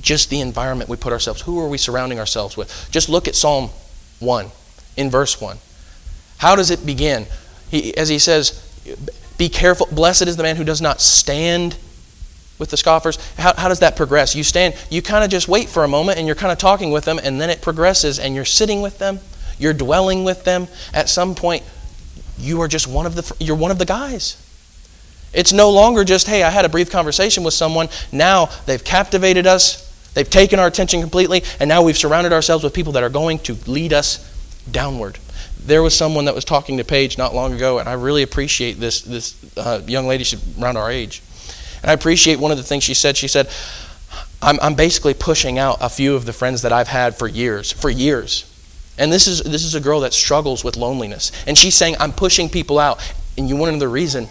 just 0.00 0.28
the 0.28 0.40
environment 0.40 0.90
we 0.90 0.96
put 0.96 1.12
ourselves. 1.12 1.42
Who 1.42 1.58
are 1.60 1.68
we 1.68 1.78
surrounding 1.78 2.18
ourselves 2.18 2.56
with? 2.56 2.88
Just 2.90 3.08
look 3.08 3.26
at 3.26 3.34
Psalm 3.34 3.70
1 4.18 4.50
in 4.98 5.10
verse 5.10 5.40
1. 5.40 5.56
How 6.38 6.56
does 6.56 6.70
it 6.70 6.84
begin? 6.84 7.26
He, 7.70 7.96
as 7.96 8.10
he 8.10 8.18
says, 8.18 8.66
Be 9.38 9.48
careful, 9.48 9.86
blessed 9.90 10.22
is 10.22 10.36
the 10.36 10.42
man 10.42 10.56
who 10.56 10.64
does 10.64 10.82
not 10.82 11.00
stand 11.00 11.76
with 12.60 12.70
the 12.70 12.76
scoffers. 12.76 13.18
How, 13.36 13.54
how 13.56 13.68
does 13.68 13.80
that 13.80 13.96
progress? 13.96 14.36
You 14.36 14.44
stand, 14.44 14.76
you 14.90 15.02
kind 15.02 15.24
of 15.24 15.30
just 15.30 15.48
wait 15.48 15.68
for 15.68 15.82
a 15.82 15.88
moment 15.88 16.18
and 16.18 16.26
you're 16.28 16.36
kind 16.36 16.52
of 16.52 16.58
talking 16.58 16.92
with 16.92 17.04
them, 17.04 17.18
and 17.20 17.40
then 17.40 17.50
it 17.50 17.62
progresses 17.62 18.20
and 18.20 18.36
you're 18.36 18.44
sitting 18.44 18.82
with 18.82 18.98
them, 18.98 19.18
you're 19.58 19.72
dwelling 19.72 20.22
with 20.22 20.44
them. 20.44 20.68
At 20.94 21.08
some 21.08 21.34
point, 21.34 21.64
you 22.38 22.60
are 22.60 22.68
just 22.68 22.86
one 22.86 23.06
of 23.06 23.16
the 23.16 23.34
you're 23.44 23.56
one 23.56 23.72
of 23.72 23.78
the 23.78 23.84
guys. 23.84 24.36
It's 25.32 25.52
no 25.52 25.70
longer 25.70 26.04
just, 26.04 26.26
hey, 26.26 26.42
I 26.42 26.50
had 26.50 26.64
a 26.64 26.68
brief 26.68 26.90
conversation 26.90 27.44
with 27.44 27.54
someone. 27.54 27.88
Now 28.12 28.50
they've 28.66 28.82
captivated 28.82 29.46
us, 29.46 29.88
they've 30.14 30.28
taken 30.28 30.58
our 30.58 30.66
attention 30.66 31.00
completely, 31.00 31.42
and 31.58 31.68
now 31.68 31.82
we've 31.82 31.98
surrounded 31.98 32.32
ourselves 32.32 32.62
with 32.62 32.74
people 32.74 32.92
that 32.92 33.02
are 33.02 33.10
going 33.10 33.38
to 33.40 33.54
lead 33.66 33.92
us 33.92 34.26
downward. 34.70 35.18
There 35.64 35.82
was 35.82 35.94
someone 35.94 36.24
that 36.24 36.34
was 36.34 36.44
talking 36.44 36.78
to 36.78 36.84
Paige 36.84 37.16
not 37.16 37.34
long 37.34 37.52
ago, 37.52 37.78
and 37.78 37.88
I 37.88 37.92
really 37.92 38.22
appreciate 38.22 38.80
this, 38.80 39.02
this 39.02 39.36
uh, 39.56 39.82
young 39.86 40.06
lady, 40.06 40.24
she's 40.24 40.58
around 40.58 40.76
our 40.76 40.90
age. 40.90 41.22
And 41.82 41.90
I 41.90 41.94
appreciate 41.94 42.38
one 42.38 42.50
of 42.50 42.58
the 42.58 42.64
things 42.64 42.84
she 42.84 42.94
said. 42.94 43.16
She 43.16 43.28
said, 43.28 43.48
I'm, 44.42 44.58
I'm 44.60 44.74
basically 44.74 45.14
pushing 45.14 45.58
out 45.58 45.78
a 45.80 45.88
few 45.88 46.14
of 46.14 46.24
the 46.24 46.32
friends 46.32 46.62
that 46.62 46.72
I've 46.72 46.88
had 46.88 47.16
for 47.16 47.28
years, 47.28 47.72
for 47.72 47.90
years. 47.90 48.46
And 48.98 49.12
this 49.12 49.26
is, 49.26 49.42
this 49.42 49.64
is 49.64 49.74
a 49.74 49.80
girl 49.80 50.00
that 50.00 50.12
struggles 50.12 50.62
with 50.62 50.76
loneliness. 50.76 51.32
And 51.46 51.56
she's 51.56 51.74
saying, 51.74 51.96
I'm 52.00 52.12
pushing 52.12 52.48
people 52.48 52.78
out. 52.78 53.00
And 53.38 53.48
you 53.48 53.56
want 53.56 53.68
to 53.68 53.72
know 53.72 53.78
the 53.78 53.88
reason? 53.88 54.28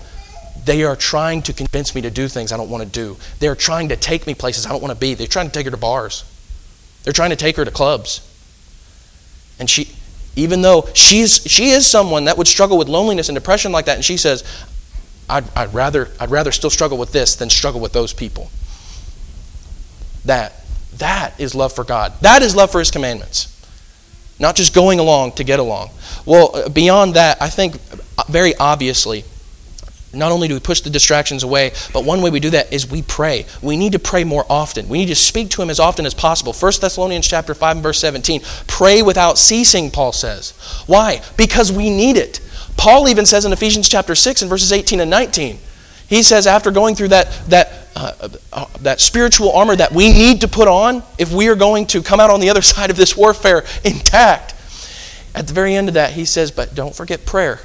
They 0.66 0.84
are 0.84 0.96
trying 0.96 1.42
to 1.44 1.54
convince 1.54 1.96
me 1.96 2.02
to 2.02 2.12
do 2.12 2.28
things 2.28 2.52
I 2.52 2.58
don't 2.58 2.70
want 2.70 2.84
to 2.84 2.90
do. 2.90 3.18
They're 3.40 3.56
trying 3.56 3.90
to 3.90 3.96
take 3.96 4.28
me 4.28 4.36
places 4.36 4.66
I 4.66 4.70
don't 4.70 4.82
want 4.82 4.94
to 4.94 5.00
be. 5.00 5.14
They're 5.14 5.28
trying 5.28 5.48
to 5.48 5.52
take 5.52 5.66
her 5.66 5.72
to 5.72 5.78
bars. 5.78 6.24
They're 7.04 7.14
trying 7.14 7.32
to 7.32 7.36
take 7.36 7.56
her 7.56 7.66
to 7.66 7.72
clubs. 7.72 8.26
And 9.60 9.70
she, 9.70 9.90
even 10.36 10.62
though 10.62 10.88
she's, 10.94 11.44
she 11.46 11.70
is 11.70 11.88
someone 11.88 12.26
that 12.26 12.38
would 12.38 12.48
struggle 12.48 12.78
with 12.78 12.88
loneliness 12.88 13.30
and 13.30 13.36
depression 13.36 13.72
like 13.72 13.86
that, 13.86 13.96
and 13.96 14.06
she 14.06 14.18
says, 14.18 14.44
I'd, 15.30 15.46
I'd, 15.56 15.74
rather, 15.74 16.10
I'd 16.20 16.32
rather 16.32 16.52
still 16.52 16.70
struggle 16.70 16.98
with 16.98 17.12
this 17.12 17.36
than 17.36 17.50
struggle 17.50 17.80
with 17.80 17.94
those 17.94 18.14
people. 18.14 18.50
That, 20.26 20.54
that 20.98 21.40
is 21.40 21.56
love 21.56 21.74
for 21.74 21.84
God. 21.84 22.14
That 22.22 22.42
is 22.42 22.56
love 22.56 22.72
for 22.72 22.80
His 22.80 22.92
commandments. 22.92 23.56
Not 24.40 24.56
just 24.56 24.74
going 24.74 25.00
along 25.00 25.34
to 25.34 25.44
get 25.44 25.60
along. 25.60 25.92
Well, 26.26 26.56
uh, 26.56 26.70
beyond 26.70 27.16
that, 27.16 27.42
I 27.42 27.50
think 27.50 27.76
uh, 28.18 28.24
very 28.30 28.56
obviously, 28.56 29.26
not 30.14 30.32
only 30.32 30.48
do 30.48 30.56
we 30.56 30.60
push 30.60 30.82
the 30.82 30.90
distractions 30.90 31.44
away, 31.44 31.72
but 31.94 32.04
one 32.04 32.22
way 32.22 32.32
we 32.32 32.40
do 32.40 32.50
that 32.52 32.74
is 32.74 32.90
we 32.90 33.02
pray. 33.04 33.46
We 33.62 33.78
need 33.78 33.92
to 33.92 34.00
pray 34.00 34.24
more 34.24 34.46
often. 34.50 34.90
We 34.90 34.98
need 34.98 35.08
to 35.08 35.16
speak 35.16 35.50
to 35.52 35.62
him 35.62 35.70
as 35.70 35.80
often 35.80 36.06
as 36.06 36.14
possible. 36.14 36.54
1 36.54 36.72
Thessalonians 36.82 37.28
chapter 37.28 37.54
5 37.54 37.78
and 37.78 37.84
verse 37.84 38.00
17. 38.00 38.42
Pray 38.66 39.02
without 39.02 39.38
ceasing, 39.38 39.92
Paul 39.92 40.12
says. 40.12 40.52
Why? 40.88 41.22
Because 41.38 41.72
we 41.72 41.90
need 41.90 42.18
it. 42.18 42.40
Paul 42.80 43.10
even 43.10 43.26
says 43.26 43.44
in 43.44 43.52
Ephesians 43.52 43.90
chapter 43.90 44.16
6 44.16 44.42
and 44.42 44.50
verses 44.50 44.72
18 44.72 45.02
and 45.02 45.12
19, 45.12 45.58
he 46.08 46.24
says 46.24 46.48
after 46.48 46.72
going 46.72 46.96
through 46.96 47.10
that, 47.10 47.30
that, 47.50 47.74
uh, 47.94 48.30
uh, 48.54 48.66
that 48.80 49.02
spiritual 49.02 49.52
armor 49.52 49.76
that 49.76 49.92
we 49.92 50.14
need 50.14 50.40
to 50.42 50.48
put 50.48 50.70
on 50.70 51.04
if 51.18 51.30
we 51.30 51.50
are 51.50 51.56
going 51.56 51.86
to 51.88 52.02
come 52.02 52.22
out 52.22 52.30
on 52.30 52.40
the 52.40 52.50
other 52.50 52.62
side 52.64 52.90
of 52.90 52.96
this 52.96 53.18
warfare 53.18 53.66
intact, 53.84 54.56
at 55.36 55.46
the 55.46 55.54
very 55.54 55.76
end 55.76 55.90
of 55.90 55.96
that, 55.96 56.14
he 56.14 56.24
says, 56.24 56.52
but 56.52 56.74
don't 56.74 56.96
forget 56.96 57.26
prayer. 57.26 57.60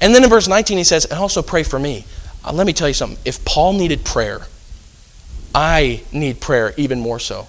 And 0.00 0.12
then 0.12 0.24
in 0.24 0.28
verse 0.28 0.48
19, 0.48 0.76
he 0.76 0.82
says, 0.82 1.04
and 1.04 1.20
also 1.20 1.40
pray 1.40 1.62
for 1.62 1.78
me. 1.78 2.04
Uh, 2.44 2.52
let 2.52 2.66
me 2.66 2.72
tell 2.72 2.88
you 2.88 2.94
something. 2.94 3.18
If 3.24 3.44
Paul 3.44 3.74
needed 3.74 4.04
prayer, 4.04 4.40
I 5.54 6.02
need 6.12 6.40
prayer 6.40 6.74
even 6.76 6.98
more 6.98 7.20
so. 7.20 7.46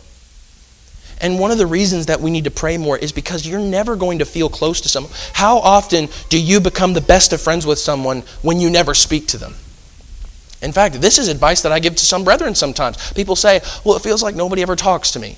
And 1.22 1.38
one 1.38 1.52
of 1.52 1.58
the 1.58 1.68
reasons 1.68 2.06
that 2.06 2.22
we 2.22 2.32
need 2.32 2.46
to 2.46 2.52
pray 2.52 2.78
more 2.78 2.98
is 2.98 3.12
because 3.12 3.46
you're 3.46 3.60
never 3.60 3.96
going 3.96 4.20
to 4.20 4.26
feel 4.26 4.50
close 4.50 4.80
to 4.82 4.90
someone. 4.90 5.12
How 5.34 5.58
often 5.58 6.08
do 6.30 6.40
you 6.40 6.62
become 6.62 6.94
the 6.94 7.02
best 7.02 7.34
of 7.34 7.42
friends 7.42 7.66
with 7.66 7.78
someone 7.78 8.24
when 8.42 8.60
you 8.60 8.70
never 8.70 8.94
speak 8.94 9.28
to 9.28 9.38
them? 9.38 9.56
In 10.62 10.72
fact, 10.72 11.02
this 11.02 11.18
is 11.18 11.28
advice 11.28 11.62
that 11.62 11.72
I 11.72 11.80
give 11.80 11.96
to 11.96 12.06
some 12.06 12.24
brethren 12.24 12.56
sometimes. 12.56 13.14
People 13.14 13.36
say, 13.36 13.62
Well, 13.84 13.96
it 13.96 14.02
feels 14.02 14.24
like 14.24 14.36
nobody 14.36 14.62
ever 14.62 14.76
talks 14.76 15.12
to 15.12 15.20
me. 15.20 15.38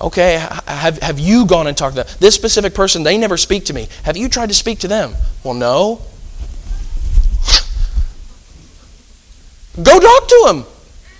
Okay, 0.00 0.38
have, 0.66 0.98
have 0.98 1.18
you 1.18 1.46
gone 1.46 1.66
and 1.66 1.76
talked 1.76 1.96
to 1.96 2.04
them? 2.04 2.14
This 2.20 2.34
specific 2.34 2.74
person, 2.74 3.02
they 3.02 3.18
never 3.18 3.36
speak 3.36 3.66
to 3.66 3.74
me. 3.74 3.88
Have 4.04 4.16
you 4.16 4.28
tried 4.28 4.48
to 4.48 4.54
speak 4.54 4.78
to 4.80 4.88
them? 4.88 5.14
Well, 5.44 5.54
no. 5.54 6.00
Go 9.82 10.00
talk 10.00 10.28
to 10.28 10.42
them. 10.46 10.64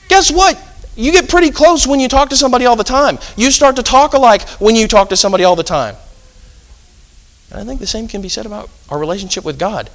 Guess 0.09 0.33
what? 0.33 0.70
You 1.01 1.13
get 1.13 1.31
pretty 1.31 1.51
close 1.51 1.87
when 1.87 1.99
you 1.99 2.09
talk 2.09 2.29
to 2.29 2.37
somebody 2.37 2.67
all 2.67 2.77
the 2.77 2.85
time. 2.85 3.19
You 3.37 3.51
start 3.51 3.77
to 3.77 3.83
talk 3.83 4.13
alike 4.13 4.47
when 4.61 4.77
you 4.77 4.87
talk 4.87 5.09
to 5.09 5.17
somebody 5.17 5.45
all 5.45 5.57
the 5.57 5.63
time. 5.63 5.97
And 7.51 7.59
I 7.59 7.65
think 7.65 7.81
the 7.81 7.87
same 7.87 8.07
can 8.07 8.21
be 8.21 8.29
said 8.29 8.45
about 8.45 8.69
our 8.91 8.99
relationship 8.99 9.45
with 9.45 9.59
God. 9.59 9.89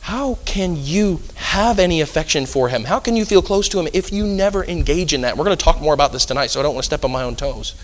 How 0.00 0.38
can 0.46 0.74
you 0.76 1.20
have 1.34 1.78
any 1.78 2.00
affection 2.00 2.46
for 2.46 2.70
Him? 2.70 2.84
How 2.84 2.98
can 2.98 3.14
you 3.14 3.26
feel 3.26 3.42
close 3.42 3.68
to 3.68 3.78
Him 3.78 3.88
if 3.92 4.10
you 4.10 4.26
never 4.26 4.64
engage 4.64 5.12
in 5.12 5.20
that? 5.20 5.36
We're 5.36 5.44
going 5.44 5.56
to 5.56 5.62
talk 5.62 5.82
more 5.82 5.92
about 5.92 6.12
this 6.12 6.24
tonight, 6.24 6.46
so 6.46 6.60
I 6.60 6.62
don't 6.62 6.74
want 6.74 6.84
to 6.84 6.86
step 6.86 7.04
on 7.04 7.12
my 7.12 7.24
own 7.24 7.36
toes. 7.36 7.74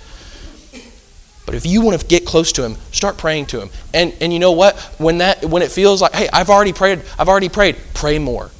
But 1.44 1.54
if 1.54 1.66
you 1.66 1.82
want 1.82 2.00
to 2.00 2.06
get 2.06 2.24
close 2.24 2.52
to 2.52 2.64
him, 2.64 2.76
start 2.90 3.18
praying 3.18 3.44
to 3.46 3.60
him. 3.60 3.68
And 3.92 4.14
and 4.22 4.32
you 4.32 4.38
know 4.38 4.52
what? 4.52 4.78
When 4.98 5.18
that 5.18 5.44
when 5.44 5.60
it 5.60 5.70
feels 5.70 6.00
like, 6.00 6.14
hey, 6.14 6.26
I've 6.32 6.48
already 6.48 6.72
prayed, 6.72 7.02
I've 7.18 7.28
already 7.28 7.50
prayed, 7.50 7.76
pray 7.92 8.18
more. 8.18 8.50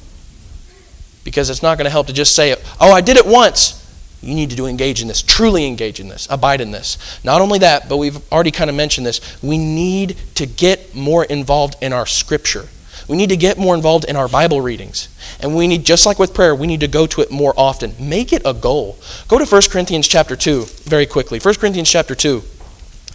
Because 1.23 1.49
it's 1.49 1.63
not 1.63 1.79
going 1.79 1.85
to 1.85 1.91
help 1.91 2.05
to 2.05 2.13
just 2.13 2.35
say, 2.35 2.55
oh, 2.79 2.91
I 2.91 3.01
did 3.01 3.17
it 3.17 3.25
once. 3.25 3.81
You 4.25 4.33
need 4.33 4.49
to 4.49 4.55
do 4.55 4.65
engage 4.65 5.01
in 5.01 5.07
this, 5.07 5.21
truly 5.21 5.67
engage 5.67 5.99
in 5.99 6.09
this, 6.09 6.27
abide 6.31 6.59
in 6.59 6.71
this. 6.71 6.97
Not 7.23 7.41
only 7.41 7.59
that, 7.59 7.87
but 7.87 7.97
we've 7.97 8.19
already 8.31 8.51
kind 8.51 8.69
of 8.69 8.75
mentioned 8.75 9.05
this. 9.05 9.41
We 9.43 9.57
need 9.57 10.17
to 10.35 10.47
get 10.47 10.95
more 10.95 11.23
involved 11.25 11.75
in 11.81 11.93
our 11.93 12.07
scripture. 12.07 12.67
We 13.07 13.17
need 13.17 13.29
to 13.29 13.37
get 13.37 13.59
more 13.59 13.75
involved 13.75 14.05
in 14.05 14.15
our 14.15 14.27
Bible 14.27 14.61
readings. 14.61 15.09
And 15.39 15.55
we 15.55 15.67
need, 15.67 15.85
just 15.85 16.07
like 16.07 16.17
with 16.17 16.33
prayer, 16.33 16.55
we 16.55 16.65
need 16.65 16.79
to 16.79 16.87
go 16.87 17.05
to 17.05 17.21
it 17.21 17.29
more 17.29 17.53
often. 17.55 17.93
Make 17.99 18.33
it 18.33 18.41
a 18.45 18.53
goal. 18.53 18.97
Go 19.27 19.37
to 19.37 19.45
1 19.45 19.61
Corinthians 19.69 20.07
chapter 20.07 20.35
2 20.35 20.65
very 20.85 21.05
quickly. 21.05 21.39
1 21.39 21.53
Corinthians 21.55 21.89
chapter 21.89 22.15
2 22.15 22.41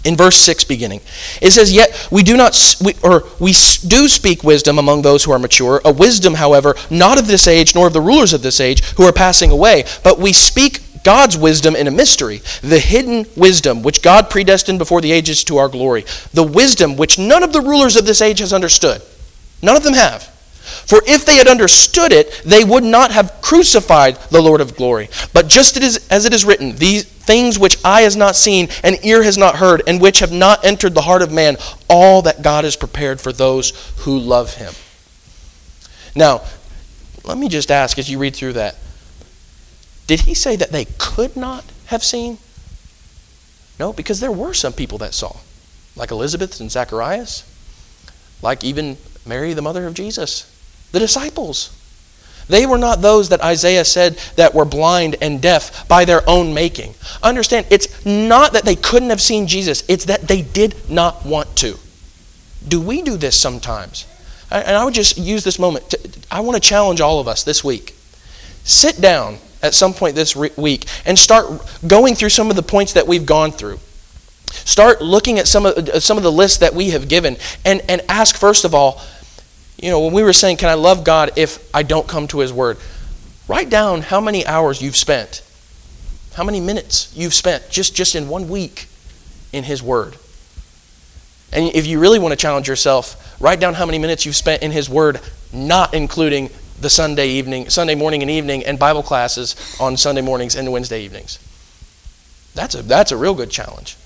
in 0.04 0.16
verse 0.16 0.36
6 0.36 0.64
beginning 0.64 1.00
it 1.42 1.50
says 1.50 1.72
yet 1.72 2.08
we 2.10 2.22
do 2.22 2.34
not 2.36 2.56
we, 2.82 2.94
or 3.02 3.24
we 3.38 3.52
do 3.86 4.08
speak 4.08 4.42
wisdom 4.42 4.78
among 4.78 5.02
those 5.02 5.24
who 5.24 5.32
are 5.32 5.38
mature 5.38 5.80
a 5.84 5.92
wisdom 5.92 6.34
however 6.34 6.74
not 6.88 7.18
of 7.18 7.26
this 7.26 7.46
age 7.46 7.74
nor 7.74 7.86
of 7.86 7.92
the 7.92 8.00
rulers 8.00 8.32
of 8.32 8.40
this 8.42 8.60
age 8.60 8.82
who 8.96 9.04
are 9.04 9.12
passing 9.12 9.50
away 9.50 9.84
but 10.02 10.18
we 10.18 10.32
speak 10.32 10.80
God's 11.02 11.36
wisdom 11.36 11.74
in 11.74 11.86
a 11.86 11.90
mystery, 11.90 12.42
the 12.62 12.78
hidden 12.78 13.26
wisdom 13.36 13.82
which 13.82 14.02
God 14.02 14.30
predestined 14.30 14.78
before 14.78 15.00
the 15.00 15.12
ages 15.12 15.44
to 15.44 15.56
our 15.56 15.68
glory, 15.68 16.04
the 16.32 16.42
wisdom 16.42 16.96
which 16.96 17.18
none 17.18 17.42
of 17.42 17.52
the 17.52 17.60
rulers 17.60 17.96
of 17.96 18.06
this 18.06 18.20
age 18.20 18.40
has 18.40 18.52
understood. 18.52 19.02
None 19.62 19.76
of 19.76 19.82
them 19.82 19.94
have. 19.94 20.24
For 20.62 21.02
if 21.06 21.24
they 21.24 21.36
had 21.36 21.48
understood 21.48 22.12
it, 22.12 22.42
they 22.44 22.64
would 22.64 22.84
not 22.84 23.10
have 23.10 23.40
crucified 23.42 24.16
the 24.30 24.40
Lord 24.40 24.60
of 24.60 24.76
glory. 24.76 25.08
But 25.32 25.48
just 25.48 25.76
as 25.76 26.26
it 26.26 26.34
is 26.34 26.44
written, 26.44 26.76
these 26.76 27.04
things 27.04 27.58
which 27.58 27.76
eye 27.84 28.02
has 28.02 28.16
not 28.16 28.36
seen 28.36 28.68
and 28.84 29.04
ear 29.04 29.22
has 29.22 29.38
not 29.38 29.56
heard, 29.56 29.82
and 29.86 30.00
which 30.00 30.20
have 30.20 30.32
not 30.32 30.64
entered 30.64 30.94
the 30.94 31.02
heart 31.02 31.22
of 31.22 31.32
man, 31.32 31.56
all 31.88 32.22
that 32.22 32.42
God 32.42 32.64
has 32.64 32.76
prepared 32.76 33.20
for 33.20 33.32
those 33.32 33.72
who 34.00 34.18
love 34.18 34.54
him. 34.54 34.72
Now, 36.14 36.42
let 37.24 37.38
me 37.38 37.48
just 37.48 37.70
ask 37.70 37.98
as 37.98 38.10
you 38.10 38.18
read 38.18 38.36
through 38.36 38.54
that 38.54 38.76
did 40.10 40.22
he 40.22 40.34
say 40.34 40.56
that 40.56 40.72
they 40.72 40.86
could 40.98 41.36
not 41.36 41.64
have 41.86 42.02
seen? 42.02 42.38
No, 43.78 43.92
because 43.92 44.18
there 44.18 44.32
were 44.32 44.52
some 44.52 44.72
people 44.72 44.98
that 44.98 45.14
saw, 45.14 45.36
like 45.94 46.10
Elizabeth 46.10 46.58
and 46.58 46.68
Zacharias, 46.68 47.44
like 48.42 48.64
even 48.64 48.96
Mary, 49.24 49.52
the 49.52 49.62
mother 49.62 49.86
of 49.86 49.94
Jesus, 49.94 50.50
the 50.90 50.98
disciples. 50.98 51.70
They 52.48 52.66
were 52.66 52.76
not 52.76 53.02
those 53.02 53.28
that 53.28 53.40
Isaiah 53.40 53.84
said 53.84 54.16
that 54.34 54.52
were 54.52 54.64
blind 54.64 55.14
and 55.22 55.40
deaf 55.40 55.86
by 55.86 56.04
their 56.04 56.28
own 56.28 56.52
making. 56.54 56.94
Understand, 57.22 57.66
it's 57.70 58.04
not 58.04 58.54
that 58.54 58.64
they 58.64 58.74
couldn't 58.74 59.10
have 59.10 59.20
seen 59.20 59.46
Jesus, 59.46 59.84
it's 59.88 60.06
that 60.06 60.22
they 60.22 60.42
did 60.42 60.74
not 60.90 61.24
want 61.24 61.54
to. 61.58 61.78
Do 62.66 62.80
we 62.80 63.02
do 63.02 63.16
this 63.16 63.38
sometimes? 63.38 64.08
And 64.50 64.76
I 64.76 64.84
would 64.84 64.94
just 64.94 65.18
use 65.18 65.44
this 65.44 65.60
moment. 65.60 65.88
To, 65.90 66.00
I 66.32 66.40
want 66.40 66.60
to 66.60 66.68
challenge 66.68 67.00
all 67.00 67.20
of 67.20 67.28
us 67.28 67.44
this 67.44 67.62
week. 67.62 67.94
Sit 68.64 69.00
down 69.00 69.38
at 69.62 69.74
some 69.74 69.92
point 69.92 70.14
this 70.14 70.34
week 70.34 70.86
and 71.04 71.18
start 71.18 71.46
going 71.86 72.14
through 72.14 72.30
some 72.30 72.50
of 72.50 72.56
the 72.56 72.62
points 72.62 72.94
that 72.94 73.06
we've 73.06 73.26
gone 73.26 73.52
through. 73.52 73.78
Start 74.46 75.00
looking 75.00 75.38
at 75.38 75.46
some 75.46 75.66
of, 75.66 75.76
uh, 75.76 76.00
some 76.00 76.16
of 76.16 76.22
the 76.22 76.32
lists 76.32 76.58
that 76.58 76.74
we 76.74 76.90
have 76.90 77.08
given 77.08 77.36
and, 77.64 77.82
and 77.88 78.02
ask, 78.08 78.36
first 78.36 78.64
of 78.64 78.74
all, 78.74 79.00
you 79.80 79.90
know, 79.90 80.00
when 80.00 80.12
we 80.12 80.22
were 80.22 80.32
saying, 80.32 80.56
Can 80.58 80.68
I 80.68 80.74
love 80.74 81.04
God 81.04 81.30
if 81.36 81.68
I 81.74 81.82
don't 81.82 82.06
come 82.06 82.26
to 82.28 82.40
His 82.40 82.52
Word? 82.52 82.78
Write 83.48 83.70
down 83.70 84.02
how 84.02 84.20
many 84.20 84.46
hours 84.46 84.82
you've 84.82 84.96
spent, 84.96 85.42
how 86.34 86.44
many 86.44 86.60
minutes 86.60 87.12
you've 87.16 87.34
spent 87.34 87.70
just, 87.70 87.94
just 87.94 88.14
in 88.14 88.28
one 88.28 88.48
week 88.48 88.88
in 89.52 89.64
His 89.64 89.82
Word. 89.82 90.16
And 91.52 91.74
if 91.74 91.86
you 91.86 91.98
really 91.98 92.18
want 92.18 92.32
to 92.32 92.36
challenge 92.36 92.68
yourself, 92.68 93.40
write 93.40 93.58
down 93.58 93.74
how 93.74 93.86
many 93.86 93.98
minutes 93.98 94.26
you've 94.26 94.36
spent 94.36 94.62
in 94.62 94.70
His 94.70 94.88
Word, 94.88 95.20
not 95.52 95.94
including 95.94 96.50
the 96.80 96.90
Sunday 96.90 97.28
evening, 97.28 97.68
Sunday 97.68 97.94
morning 97.94 98.22
and 98.22 98.30
evening, 98.30 98.64
and 98.64 98.78
Bible 98.78 99.02
classes 99.02 99.56
on 99.78 99.96
Sunday 99.96 100.22
mornings 100.22 100.56
and 100.56 100.70
Wednesday 100.72 101.02
evenings. 101.02 101.38
That's 102.54 102.74
a, 102.74 102.82
that's 102.82 103.12
a 103.12 103.16
real 103.16 103.34
good 103.34 103.50
challenge. 103.50 103.96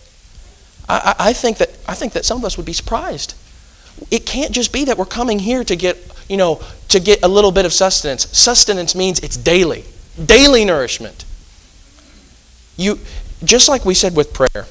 I, 0.89 1.14
I, 1.18 1.29
I, 1.29 1.33
think 1.33 1.59
that, 1.59 1.70
I 1.89 1.95
think 1.95 2.12
that 2.12 2.25
some 2.25 2.39
of 2.39 2.45
us 2.45 2.57
would 2.57 2.66
be 2.66 2.72
surprised. 2.72 3.35
It 4.11 4.27
can't 4.27 4.53
just 4.53 4.72
be 4.72 4.85
that 4.85 4.99
we're 4.99 5.05
coming 5.05 5.39
here 5.39 5.64
to 5.64 5.77
get, 5.77 5.97
you 6.29 6.37
know, 6.37 6.61
to 6.89 7.01
get 7.01 7.22
a 7.22 7.29
little 7.29 7.53
bit 7.53 7.64
of 7.64 7.72
sustenance. 7.72 8.27
Sustenance 8.37 8.95
means 8.95 9.20
it's 9.20 9.37
daily, 9.37 9.85
daily 10.22 10.64
nourishment. 10.64 11.25
You, 12.77 12.99
just 13.45 13.68
like 13.68 13.85
we 13.85 13.95
said 13.95 14.16
with 14.16 14.33
prayer, 14.33 14.66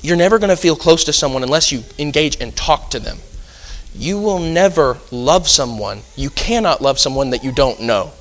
you're 0.00 0.16
never 0.16 0.38
going 0.38 0.50
to 0.50 0.56
feel 0.56 0.76
close 0.76 1.04
to 1.04 1.12
someone 1.12 1.42
unless 1.42 1.70
you 1.70 1.82
engage 1.98 2.40
and 2.40 2.56
talk 2.56 2.90
to 2.90 2.98
them. 2.98 3.18
You 3.98 4.20
will 4.20 4.38
never 4.38 4.98
love 5.10 5.48
someone, 5.48 6.02
you 6.14 6.30
cannot 6.30 6.80
love 6.80 7.00
someone 7.00 7.30
that 7.30 7.42
you 7.42 7.50
don't 7.50 7.80
know. 7.80 8.12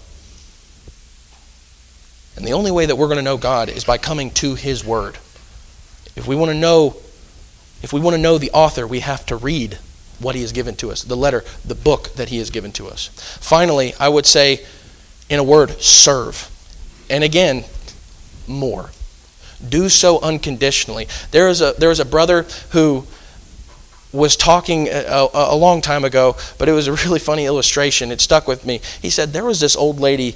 And 2.35 2.45
the 2.45 2.53
only 2.53 2.71
way 2.71 2.87
that 2.87 2.95
we're 2.95 3.07
going 3.07 3.17
to 3.17 3.23
know 3.23 3.37
God 3.37 3.69
is 3.69 3.83
by 3.83 3.99
coming 3.99 4.31
to 4.31 4.55
His 4.55 4.83
Word. 4.83 5.15
If 6.15 6.27
we 6.27 6.35
want 6.35 6.49
to 6.49 6.57
know, 6.57 6.97
if 7.83 7.93
we 7.93 7.99
want 7.99 8.15
to 8.15 8.21
know 8.21 8.39
the 8.39 8.49
author, 8.51 8.87
we 8.87 9.01
have 9.01 9.23
to 9.27 9.35
read 9.35 9.77
what 10.19 10.33
He 10.33 10.41
has 10.41 10.51
given 10.51 10.75
to 10.77 10.89
us, 10.89 11.03
the 11.03 11.15
letter, 11.15 11.43
the 11.63 11.75
book 11.75 12.09
that 12.15 12.29
He 12.29 12.39
has 12.39 12.49
given 12.49 12.71
to 12.73 12.87
us. 12.87 13.09
Finally, 13.39 13.93
I 13.99 14.09
would 14.09 14.25
say, 14.25 14.65
in 15.29 15.39
a 15.39 15.43
word, 15.43 15.79
serve. 15.79 16.49
And 17.07 17.23
again, 17.23 17.65
more. 18.47 18.89
Do 19.67 19.89
so 19.89 20.19
unconditionally. 20.21 21.07
There 21.31 21.49
is 21.49 21.61
a 21.61 21.73
there 21.77 21.91
is 21.91 21.99
a 21.99 22.05
brother 22.05 22.47
who 22.71 23.05
was 24.13 24.35
talking 24.35 24.87
a, 24.87 25.27
a, 25.33 25.55
long 25.55 25.81
time 25.81 26.05
ago, 26.05 26.35
but 26.57 26.69
it 26.69 26.71
was 26.71 26.87
a 26.87 26.93
really 26.93 27.19
funny 27.19 27.45
illustration. 27.45 28.11
It 28.11 28.21
stuck 28.21 28.47
with 28.47 28.65
me. 28.65 28.81
He 29.01 29.09
said 29.09 29.33
there 29.33 29.45
was 29.45 29.59
this 29.59 29.75
old 29.75 29.99
lady. 29.99 30.35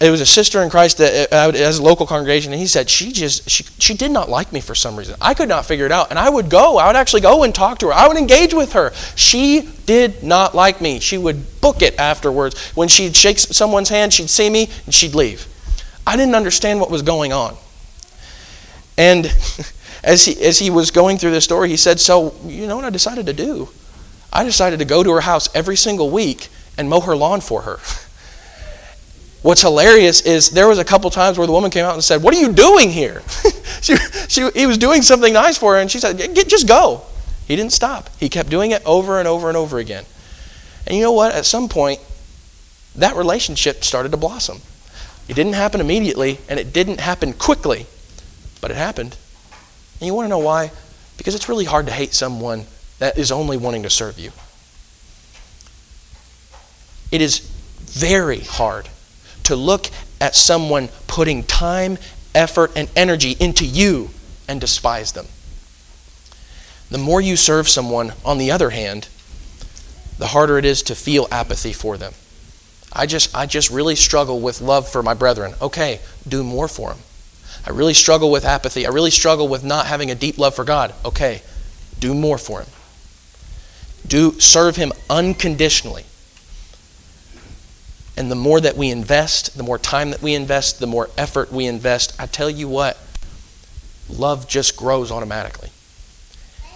It 0.00 0.10
was 0.10 0.20
a 0.20 0.26
sister 0.26 0.62
in 0.62 0.70
Christ 0.70 0.98
that 0.98 1.32
uh, 1.32 1.50
as 1.56 1.78
a 1.78 1.82
local 1.82 2.06
congregation, 2.06 2.52
and 2.52 2.60
he 2.60 2.68
said 2.68 2.88
she 2.88 3.10
just 3.10 3.50
she, 3.50 3.64
she 3.78 3.94
did 3.94 4.12
not 4.12 4.28
like 4.28 4.52
me 4.52 4.60
for 4.60 4.76
some 4.76 4.94
reason. 4.94 5.16
I 5.20 5.34
could 5.34 5.48
not 5.48 5.66
figure 5.66 5.86
it 5.86 5.90
out, 5.90 6.10
and 6.10 6.18
I 6.20 6.30
would 6.30 6.48
go. 6.48 6.78
I 6.78 6.86
would 6.86 6.94
actually 6.94 7.22
go 7.22 7.42
and 7.42 7.52
talk 7.52 7.78
to 7.78 7.88
her. 7.88 7.92
I 7.92 8.06
would 8.06 8.16
engage 8.16 8.54
with 8.54 8.74
her. 8.74 8.92
She 9.16 9.68
did 9.86 10.22
not 10.22 10.54
like 10.54 10.80
me. 10.80 11.00
She 11.00 11.18
would 11.18 11.60
book 11.60 11.82
it 11.82 11.98
afterwards. 11.98 12.70
When 12.76 12.86
she'd 12.86 13.16
shake 13.16 13.40
someone's 13.40 13.88
hand, 13.88 14.12
she'd 14.12 14.30
see 14.30 14.48
me 14.48 14.70
and 14.84 14.94
she'd 14.94 15.16
leave. 15.16 15.48
I 16.06 16.16
didn't 16.16 16.36
understand 16.36 16.78
what 16.78 16.90
was 16.90 17.02
going 17.02 17.32
on, 17.32 17.56
and. 18.96 19.26
as 20.04 20.24
he, 20.24 20.40
as 20.44 20.58
he 20.58 20.70
was 20.70 20.90
going 20.90 21.18
through 21.18 21.30
this 21.30 21.44
story, 21.44 21.68
he 21.68 21.76
said, 21.76 22.00
So, 22.00 22.34
you 22.44 22.66
know 22.66 22.76
what 22.76 22.84
I 22.84 22.90
decided 22.90 23.26
to 23.26 23.32
do? 23.32 23.68
I 24.32 24.44
decided 24.44 24.78
to 24.78 24.84
go 24.84 25.02
to 25.02 25.10
her 25.12 25.20
house 25.20 25.54
every 25.54 25.76
single 25.76 26.10
week 26.10 26.48
and 26.76 26.88
mow 26.88 27.00
her 27.00 27.14
lawn 27.14 27.40
for 27.40 27.62
her. 27.62 27.78
What's 29.42 29.62
hilarious 29.62 30.20
is 30.20 30.50
there 30.50 30.68
was 30.68 30.78
a 30.78 30.84
couple 30.84 31.10
times 31.10 31.36
where 31.36 31.46
the 31.46 31.52
woman 31.52 31.70
came 31.70 31.84
out 31.84 31.94
and 31.94 32.02
said, 32.02 32.22
What 32.22 32.34
are 32.34 32.40
you 32.40 32.52
doing 32.52 32.90
here? 32.90 33.22
she, 33.80 33.96
she, 34.28 34.48
he 34.50 34.66
was 34.66 34.78
doing 34.78 35.02
something 35.02 35.32
nice 35.32 35.58
for 35.58 35.74
her, 35.74 35.80
and 35.80 35.90
she 35.90 35.98
said, 35.98 36.16
Just 36.48 36.66
go. 36.66 37.02
He 37.46 37.56
didn't 37.56 37.72
stop. 37.72 38.08
He 38.18 38.28
kept 38.28 38.48
doing 38.50 38.70
it 38.70 38.82
over 38.86 39.18
and 39.18 39.28
over 39.28 39.48
and 39.48 39.56
over 39.56 39.78
again. 39.78 40.04
And 40.86 40.96
you 40.96 41.02
know 41.02 41.12
what? 41.12 41.34
At 41.34 41.44
some 41.44 41.68
point, 41.68 42.00
that 42.96 43.16
relationship 43.16 43.84
started 43.84 44.10
to 44.12 44.16
blossom. 44.16 44.60
It 45.28 45.34
didn't 45.34 45.54
happen 45.54 45.80
immediately, 45.80 46.38
and 46.48 46.58
it 46.58 46.72
didn't 46.72 47.00
happen 47.00 47.32
quickly, 47.32 47.86
but 48.60 48.70
it 48.70 48.76
happened. 48.76 49.16
And 50.02 50.08
you 50.08 50.14
want 50.14 50.24
to 50.24 50.30
know 50.30 50.40
why? 50.40 50.72
Because 51.16 51.36
it's 51.36 51.48
really 51.48 51.64
hard 51.64 51.86
to 51.86 51.92
hate 51.92 52.12
someone 52.12 52.64
that 52.98 53.16
is 53.16 53.30
only 53.30 53.56
wanting 53.56 53.84
to 53.84 53.88
serve 53.88 54.18
you. 54.18 54.32
It 57.12 57.20
is 57.20 57.38
very 57.82 58.40
hard 58.40 58.88
to 59.44 59.54
look 59.54 59.86
at 60.20 60.34
someone 60.34 60.88
putting 61.06 61.44
time, 61.44 61.98
effort, 62.34 62.72
and 62.74 62.90
energy 62.96 63.36
into 63.38 63.64
you 63.64 64.10
and 64.48 64.60
despise 64.60 65.12
them. 65.12 65.26
The 66.90 66.98
more 66.98 67.20
you 67.20 67.36
serve 67.36 67.68
someone, 67.68 68.12
on 68.24 68.38
the 68.38 68.50
other 68.50 68.70
hand, 68.70 69.06
the 70.18 70.26
harder 70.26 70.58
it 70.58 70.64
is 70.64 70.82
to 70.82 70.96
feel 70.96 71.28
apathy 71.30 71.72
for 71.72 71.96
them. 71.96 72.14
I 72.92 73.06
just, 73.06 73.32
I 73.36 73.46
just 73.46 73.70
really 73.70 73.94
struggle 73.94 74.40
with 74.40 74.60
love 74.60 74.88
for 74.88 75.00
my 75.04 75.14
brethren. 75.14 75.54
Okay, 75.62 76.00
do 76.26 76.42
more 76.42 76.66
for 76.66 76.88
them. 76.88 76.98
I 77.66 77.70
really 77.70 77.94
struggle 77.94 78.30
with 78.30 78.44
apathy. 78.44 78.86
I 78.86 78.90
really 78.90 79.10
struggle 79.10 79.48
with 79.48 79.62
not 79.62 79.86
having 79.86 80.10
a 80.10 80.14
deep 80.14 80.38
love 80.38 80.54
for 80.54 80.64
God. 80.64 80.94
Okay, 81.04 81.42
do 81.98 82.14
more 82.14 82.38
for 82.38 82.60
him. 82.60 82.68
Do 84.06 84.38
serve 84.40 84.76
him 84.76 84.92
unconditionally. 85.08 86.04
And 88.16 88.30
the 88.30 88.36
more 88.36 88.60
that 88.60 88.76
we 88.76 88.90
invest, 88.90 89.56
the 89.56 89.62
more 89.62 89.78
time 89.78 90.10
that 90.10 90.20
we 90.20 90.34
invest, 90.34 90.80
the 90.80 90.86
more 90.86 91.08
effort 91.16 91.50
we 91.50 91.66
invest, 91.66 92.14
I 92.18 92.26
tell 92.26 92.50
you 92.50 92.68
what, 92.68 92.98
love 94.08 94.48
just 94.48 94.76
grows 94.76 95.10
automatically. 95.10 95.70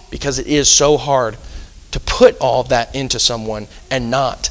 Because 0.09 0.39
it 0.39 0.47
is 0.47 0.69
so 0.69 0.97
hard 0.97 1.37
to 1.91 1.99
put 1.99 2.37
all 2.39 2.63
that 2.63 2.95
into 2.95 3.19
someone 3.19 3.67
and 3.91 4.09
not 4.09 4.49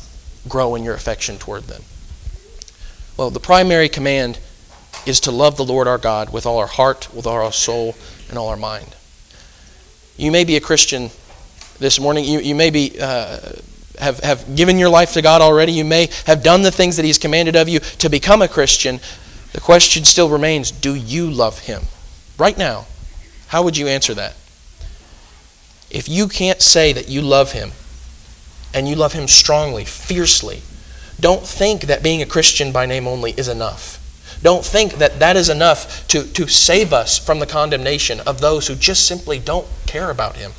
grow 0.48 0.74
in 0.74 0.84
your 0.84 0.94
affection 0.94 1.38
toward 1.38 1.64
them. 1.64 1.82
Well, 3.16 3.30
the 3.30 3.40
primary 3.40 3.88
command 3.88 4.38
is 5.06 5.20
to 5.20 5.30
love 5.30 5.56
the 5.56 5.64
Lord 5.64 5.86
our 5.86 5.98
God 5.98 6.32
with 6.32 6.46
all 6.46 6.58
our 6.58 6.66
heart, 6.66 7.12
with 7.14 7.26
all 7.26 7.36
our 7.36 7.52
soul, 7.52 7.94
and 8.28 8.38
all 8.38 8.48
our 8.48 8.56
mind. 8.56 8.94
You 10.16 10.30
may 10.30 10.44
be 10.44 10.56
a 10.56 10.60
Christian 10.60 11.10
this 11.78 12.00
morning. 12.00 12.24
You, 12.24 12.40
you 12.40 12.54
may 12.54 12.70
be, 12.70 12.96
uh, 13.00 13.38
have, 13.98 14.20
have 14.20 14.56
given 14.56 14.78
your 14.78 14.88
life 14.88 15.12
to 15.12 15.22
God 15.22 15.42
already. 15.42 15.72
You 15.72 15.84
may 15.84 16.08
have 16.26 16.42
done 16.42 16.62
the 16.62 16.70
things 16.70 16.96
that 16.96 17.04
He's 17.04 17.18
commanded 17.18 17.56
of 17.56 17.68
you 17.68 17.80
to 17.80 18.08
become 18.08 18.42
a 18.42 18.48
Christian. 18.48 19.00
The 19.52 19.60
question 19.60 20.04
still 20.04 20.28
remains 20.28 20.70
do 20.70 20.94
you 20.94 21.30
love 21.30 21.60
Him? 21.60 21.82
Right 22.38 22.56
now, 22.56 22.86
how 23.48 23.62
would 23.62 23.76
you 23.76 23.86
answer 23.88 24.14
that? 24.14 24.34
If 25.90 26.08
you 26.08 26.28
can't 26.28 26.60
say 26.60 26.92
that 26.92 27.08
you 27.08 27.22
love 27.22 27.52
Him, 27.52 27.72
and 28.74 28.88
you 28.88 28.96
love 28.96 29.12
Him 29.12 29.28
strongly, 29.28 29.84
fiercely, 29.84 30.62
don't 31.18 31.46
think 31.46 31.82
that 31.82 32.02
being 32.02 32.20
a 32.20 32.26
Christian 32.26 32.72
by 32.72 32.84
name 32.84 33.06
only 33.06 33.32
is 33.32 33.48
enough. 33.48 34.02
Don't 34.46 34.64
think 34.64 34.98
that 34.98 35.18
that 35.18 35.34
is 35.34 35.48
enough 35.48 36.06
to, 36.06 36.22
to 36.22 36.46
save 36.46 36.92
us 36.92 37.18
from 37.18 37.40
the 37.40 37.46
condemnation 37.46 38.20
of 38.20 38.40
those 38.40 38.68
who 38.68 38.76
just 38.76 39.04
simply 39.04 39.40
don't 39.40 39.66
care 39.86 40.08
about 40.08 40.36
Him. 40.36 40.52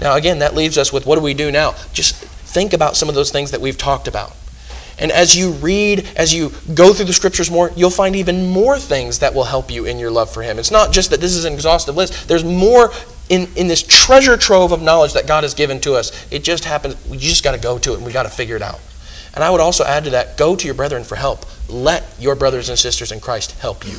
Now, 0.00 0.16
again, 0.16 0.40
that 0.40 0.52
leaves 0.52 0.76
us 0.76 0.92
with 0.92 1.06
what 1.06 1.14
do 1.14 1.20
we 1.20 1.32
do 1.32 1.52
now? 1.52 1.76
Just 1.92 2.16
think 2.16 2.72
about 2.72 2.96
some 2.96 3.08
of 3.08 3.14
those 3.14 3.30
things 3.30 3.52
that 3.52 3.60
we've 3.60 3.78
talked 3.78 4.08
about. 4.08 4.32
And 4.98 5.12
as 5.12 5.36
you 5.36 5.52
read, 5.52 6.10
as 6.16 6.34
you 6.34 6.50
go 6.74 6.92
through 6.92 7.04
the 7.04 7.12
scriptures 7.12 7.52
more, 7.52 7.70
you'll 7.76 7.88
find 7.88 8.16
even 8.16 8.48
more 8.48 8.80
things 8.80 9.20
that 9.20 9.32
will 9.32 9.44
help 9.44 9.70
you 9.70 9.84
in 9.84 10.00
your 10.00 10.10
love 10.10 10.28
for 10.28 10.42
Him. 10.42 10.58
It's 10.58 10.72
not 10.72 10.90
just 10.90 11.10
that 11.10 11.20
this 11.20 11.36
is 11.36 11.44
an 11.44 11.52
exhaustive 11.52 11.94
list, 11.94 12.26
there's 12.26 12.42
more 12.42 12.90
in, 13.28 13.46
in 13.54 13.68
this 13.68 13.84
treasure 13.84 14.36
trove 14.36 14.72
of 14.72 14.82
knowledge 14.82 15.12
that 15.12 15.28
God 15.28 15.44
has 15.44 15.54
given 15.54 15.80
to 15.82 15.94
us. 15.94 16.26
It 16.32 16.42
just 16.42 16.64
happens, 16.64 16.96
we 17.08 17.16
just 17.16 17.44
got 17.44 17.52
to 17.52 17.60
go 17.60 17.78
to 17.78 17.92
it 17.92 17.98
and 17.98 18.04
we 18.04 18.10
got 18.10 18.24
to 18.24 18.28
figure 18.28 18.56
it 18.56 18.62
out. 18.62 18.80
And 19.34 19.42
I 19.42 19.50
would 19.50 19.60
also 19.60 19.84
add 19.84 20.04
to 20.04 20.10
that 20.10 20.36
go 20.36 20.56
to 20.56 20.64
your 20.66 20.74
brethren 20.74 21.04
for 21.04 21.16
help. 21.16 21.44
Let 21.68 22.04
your 22.18 22.34
brothers 22.34 22.68
and 22.68 22.78
sisters 22.78 23.10
in 23.12 23.20
Christ 23.20 23.52
help 23.58 23.86
you. 23.86 23.98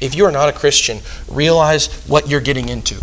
If 0.00 0.14
you 0.14 0.24
are 0.26 0.32
not 0.32 0.48
a 0.48 0.52
Christian, 0.52 1.00
realize 1.28 1.88
what 2.06 2.28
you're 2.28 2.40
getting 2.40 2.68
into. 2.68 3.02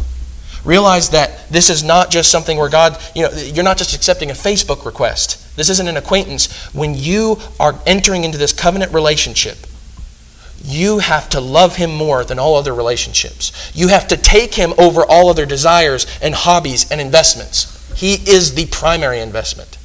Realize 0.63 1.09
that 1.09 1.49
this 1.49 1.69
is 1.69 1.83
not 1.83 2.09
just 2.09 2.31
something 2.31 2.57
where 2.57 2.69
God, 2.69 2.97
you 3.13 3.23
know, 3.23 3.31
you're 3.31 3.65
not 3.65 3.77
just 3.77 3.93
accepting 3.93 4.29
a 4.29 4.33
Facebook 4.33 4.85
request. 4.85 5.55
This 5.57 5.69
isn't 5.69 5.87
an 5.87 5.97
acquaintance. 5.97 6.73
When 6.73 6.95
you 6.95 7.37
are 7.59 7.77
entering 7.85 8.23
into 8.23 8.37
this 8.37 8.53
covenant 8.53 8.93
relationship, 8.93 9.57
you 10.63 10.99
have 10.99 11.27
to 11.29 11.41
love 11.41 11.75
him 11.75 11.93
more 11.93 12.23
than 12.23 12.39
all 12.39 12.55
other 12.55 12.73
relationships. 12.73 13.71
You 13.75 13.89
have 13.89 14.07
to 14.07 14.17
take 14.17 14.53
him 14.53 14.73
over 14.77 15.03
all 15.03 15.29
other 15.29 15.45
desires 15.45 16.07
and 16.21 16.33
hobbies 16.33 16.89
and 16.89 17.01
investments. 17.01 17.69
He 17.99 18.13
is 18.13 18.55
the 18.55 18.67
primary 18.67 19.19
investment. 19.19 19.77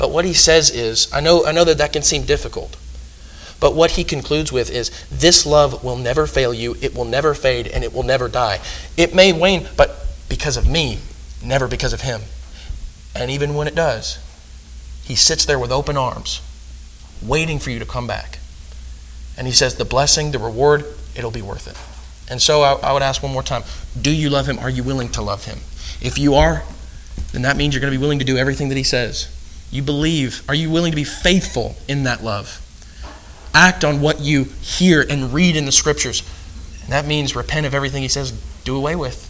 But 0.00 0.12
what 0.12 0.24
he 0.24 0.32
says 0.32 0.70
is, 0.70 1.12
I 1.12 1.20
know, 1.20 1.44
I 1.44 1.52
know 1.52 1.64
that 1.64 1.76
that 1.76 1.92
can 1.92 2.00
seem 2.00 2.22
difficult, 2.22 2.78
but 3.60 3.74
what 3.74 3.90
he 3.92 4.02
concludes 4.02 4.50
with 4.50 4.70
is 4.70 4.90
this 5.10 5.44
love 5.44 5.84
will 5.84 5.98
never 5.98 6.26
fail 6.26 6.54
you, 6.54 6.74
it 6.80 6.94
will 6.94 7.04
never 7.04 7.34
fade, 7.34 7.66
and 7.66 7.84
it 7.84 7.92
will 7.92 8.02
never 8.02 8.26
die. 8.26 8.60
It 8.96 9.14
may 9.14 9.34
wane, 9.34 9.68
but 9.76 10.06
because 10.26 10.56
of 10.56 10.66
me, 10.66 11.00
never 11.44 11.68
because 11.68 11.92
of 11.92 12.00
him. 12.00 12.22
And 13.14 13.30
even 13.30 13.54
when 13.54 13.68
it 13.68 13.74
does, 13.74 14.18
he 15.04 15.14
sits 15.14 15.44
there 15.44 15.58
with 15.58 15.70
open 15.70 15.98
arms, 15.98 16.40
waiting 17.22 17.58
for 17.58 17.68
you 17.68 17.78
to 17.78 17.84
come 17.84 18.06
back. 18.06 18.38
And 19.36 19.46
he 19.46 19.52
says, 19.52 19.74
the 19.74 19.84
blessing, 19.84 20.30
the 20.30 20.38
reward, 20.38 20.86
it'll 21.14 21.30
be 21.30 21.42
worth 21.42 21.68
it. 21.68 21.76
And 22.32 22.40
so 22.40 22.62
I, 22.62 22.72
I 22.76 22.94
would 22.94 23.02
ask 23.02 23.22
one 23.22 23.34
more 23.34 23.42
time 23.42 23.64
do 24.00 24.10
you 24.10 24.30
love 24.30 24.46
him? 24.46 24.58
Are 24.60 24.70
you 24.70 24.82
willing 24.82 25.10
to 25.10 25.20
love 25.20 25.44
him? 25.44 25.58
If 26.00 26.18
you 26.18 26.36
are, 26.36 26.62
then 27.32 27.42
that 27.42 27.58
means 27.58 27.74
you're 27.74 27.82
going 27.82 27.92
to 27.92 27.98
be 27.98 28.00
willing 28.00 28.20
to 28.20 28.24
do 28.24 28.38
everything 28.38 28.70
that 28.70 28.78
he 28.78 28.82
says. 28.82 29.36
You 29.70 29.82
believe. 29.82 30.42
Are 30.48 30.54
you 30.54 30.70
willing 30.70 30.92
to 30.92 30.96
be 30.96 31.04
faithful 31.04 31.76
in 31.88 32.04
that 32.04 32.22
love? 32.22 32.66
Act 33.54 33.84
on 33.84 34.00
what 34.00 34.20
you 34.20 34.44
hear 34.60 35.04
and 35.08 35.32
read 35.32 35.56
in 35.56 35.66
the 35.66 35.72
scriptures. 35.72 36.22
And 36.82 36.92
that 36.92 37.06
means 37.06 37.36
repent 37.36 37.66
of 37.66 37.74
everything 37.74 38.02
he 38.02 38.08
says, 38.08 38.32
do 38.64 38.76
away 38.76 38.96
with. 38.96 39.26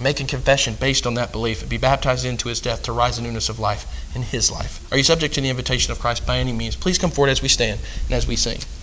Make 0.00 0.20
a 0.20 0.24
confession 0.24 0.74
based 0.80 1.06
on 1.06 1.14
that 1.14 1.32
belief 1.32 1.60
and 1.60 1.70
be 1.70 1.78
baptized 1.78 2.24
into 2.24 2.48
his 2.48 2.60
death 2.60 2.82
to 2.84 2.92
rise 2.92 3.18
in 3.18 3.24
newness 3.24 3.48
of 3.48 3.58
life 3.58 4.14
in 4.16 4.22
his 4.22 4.50
life. 4.50 4.90
Are 4.90 4.96
you 4.96 5.04
subject 5.04 5.34
to 5.34 5.40
the 5.40 5.48
invitation 5.48 5.92
of 5.92 6.00
Christ 6.00 6.26
by 6.26 6.38
any 6.38 6.52
means? 6.52 6.76
Please 6.76 6.98
come 6.98 7.10
forward 7.10 7.30
as 7.30 7.42
we 7.42 7.48
stand 7.48 7.80
and 8.06 8.14
as 8.14 8.26
we 8.26 8.36
sing. 8.36 8.58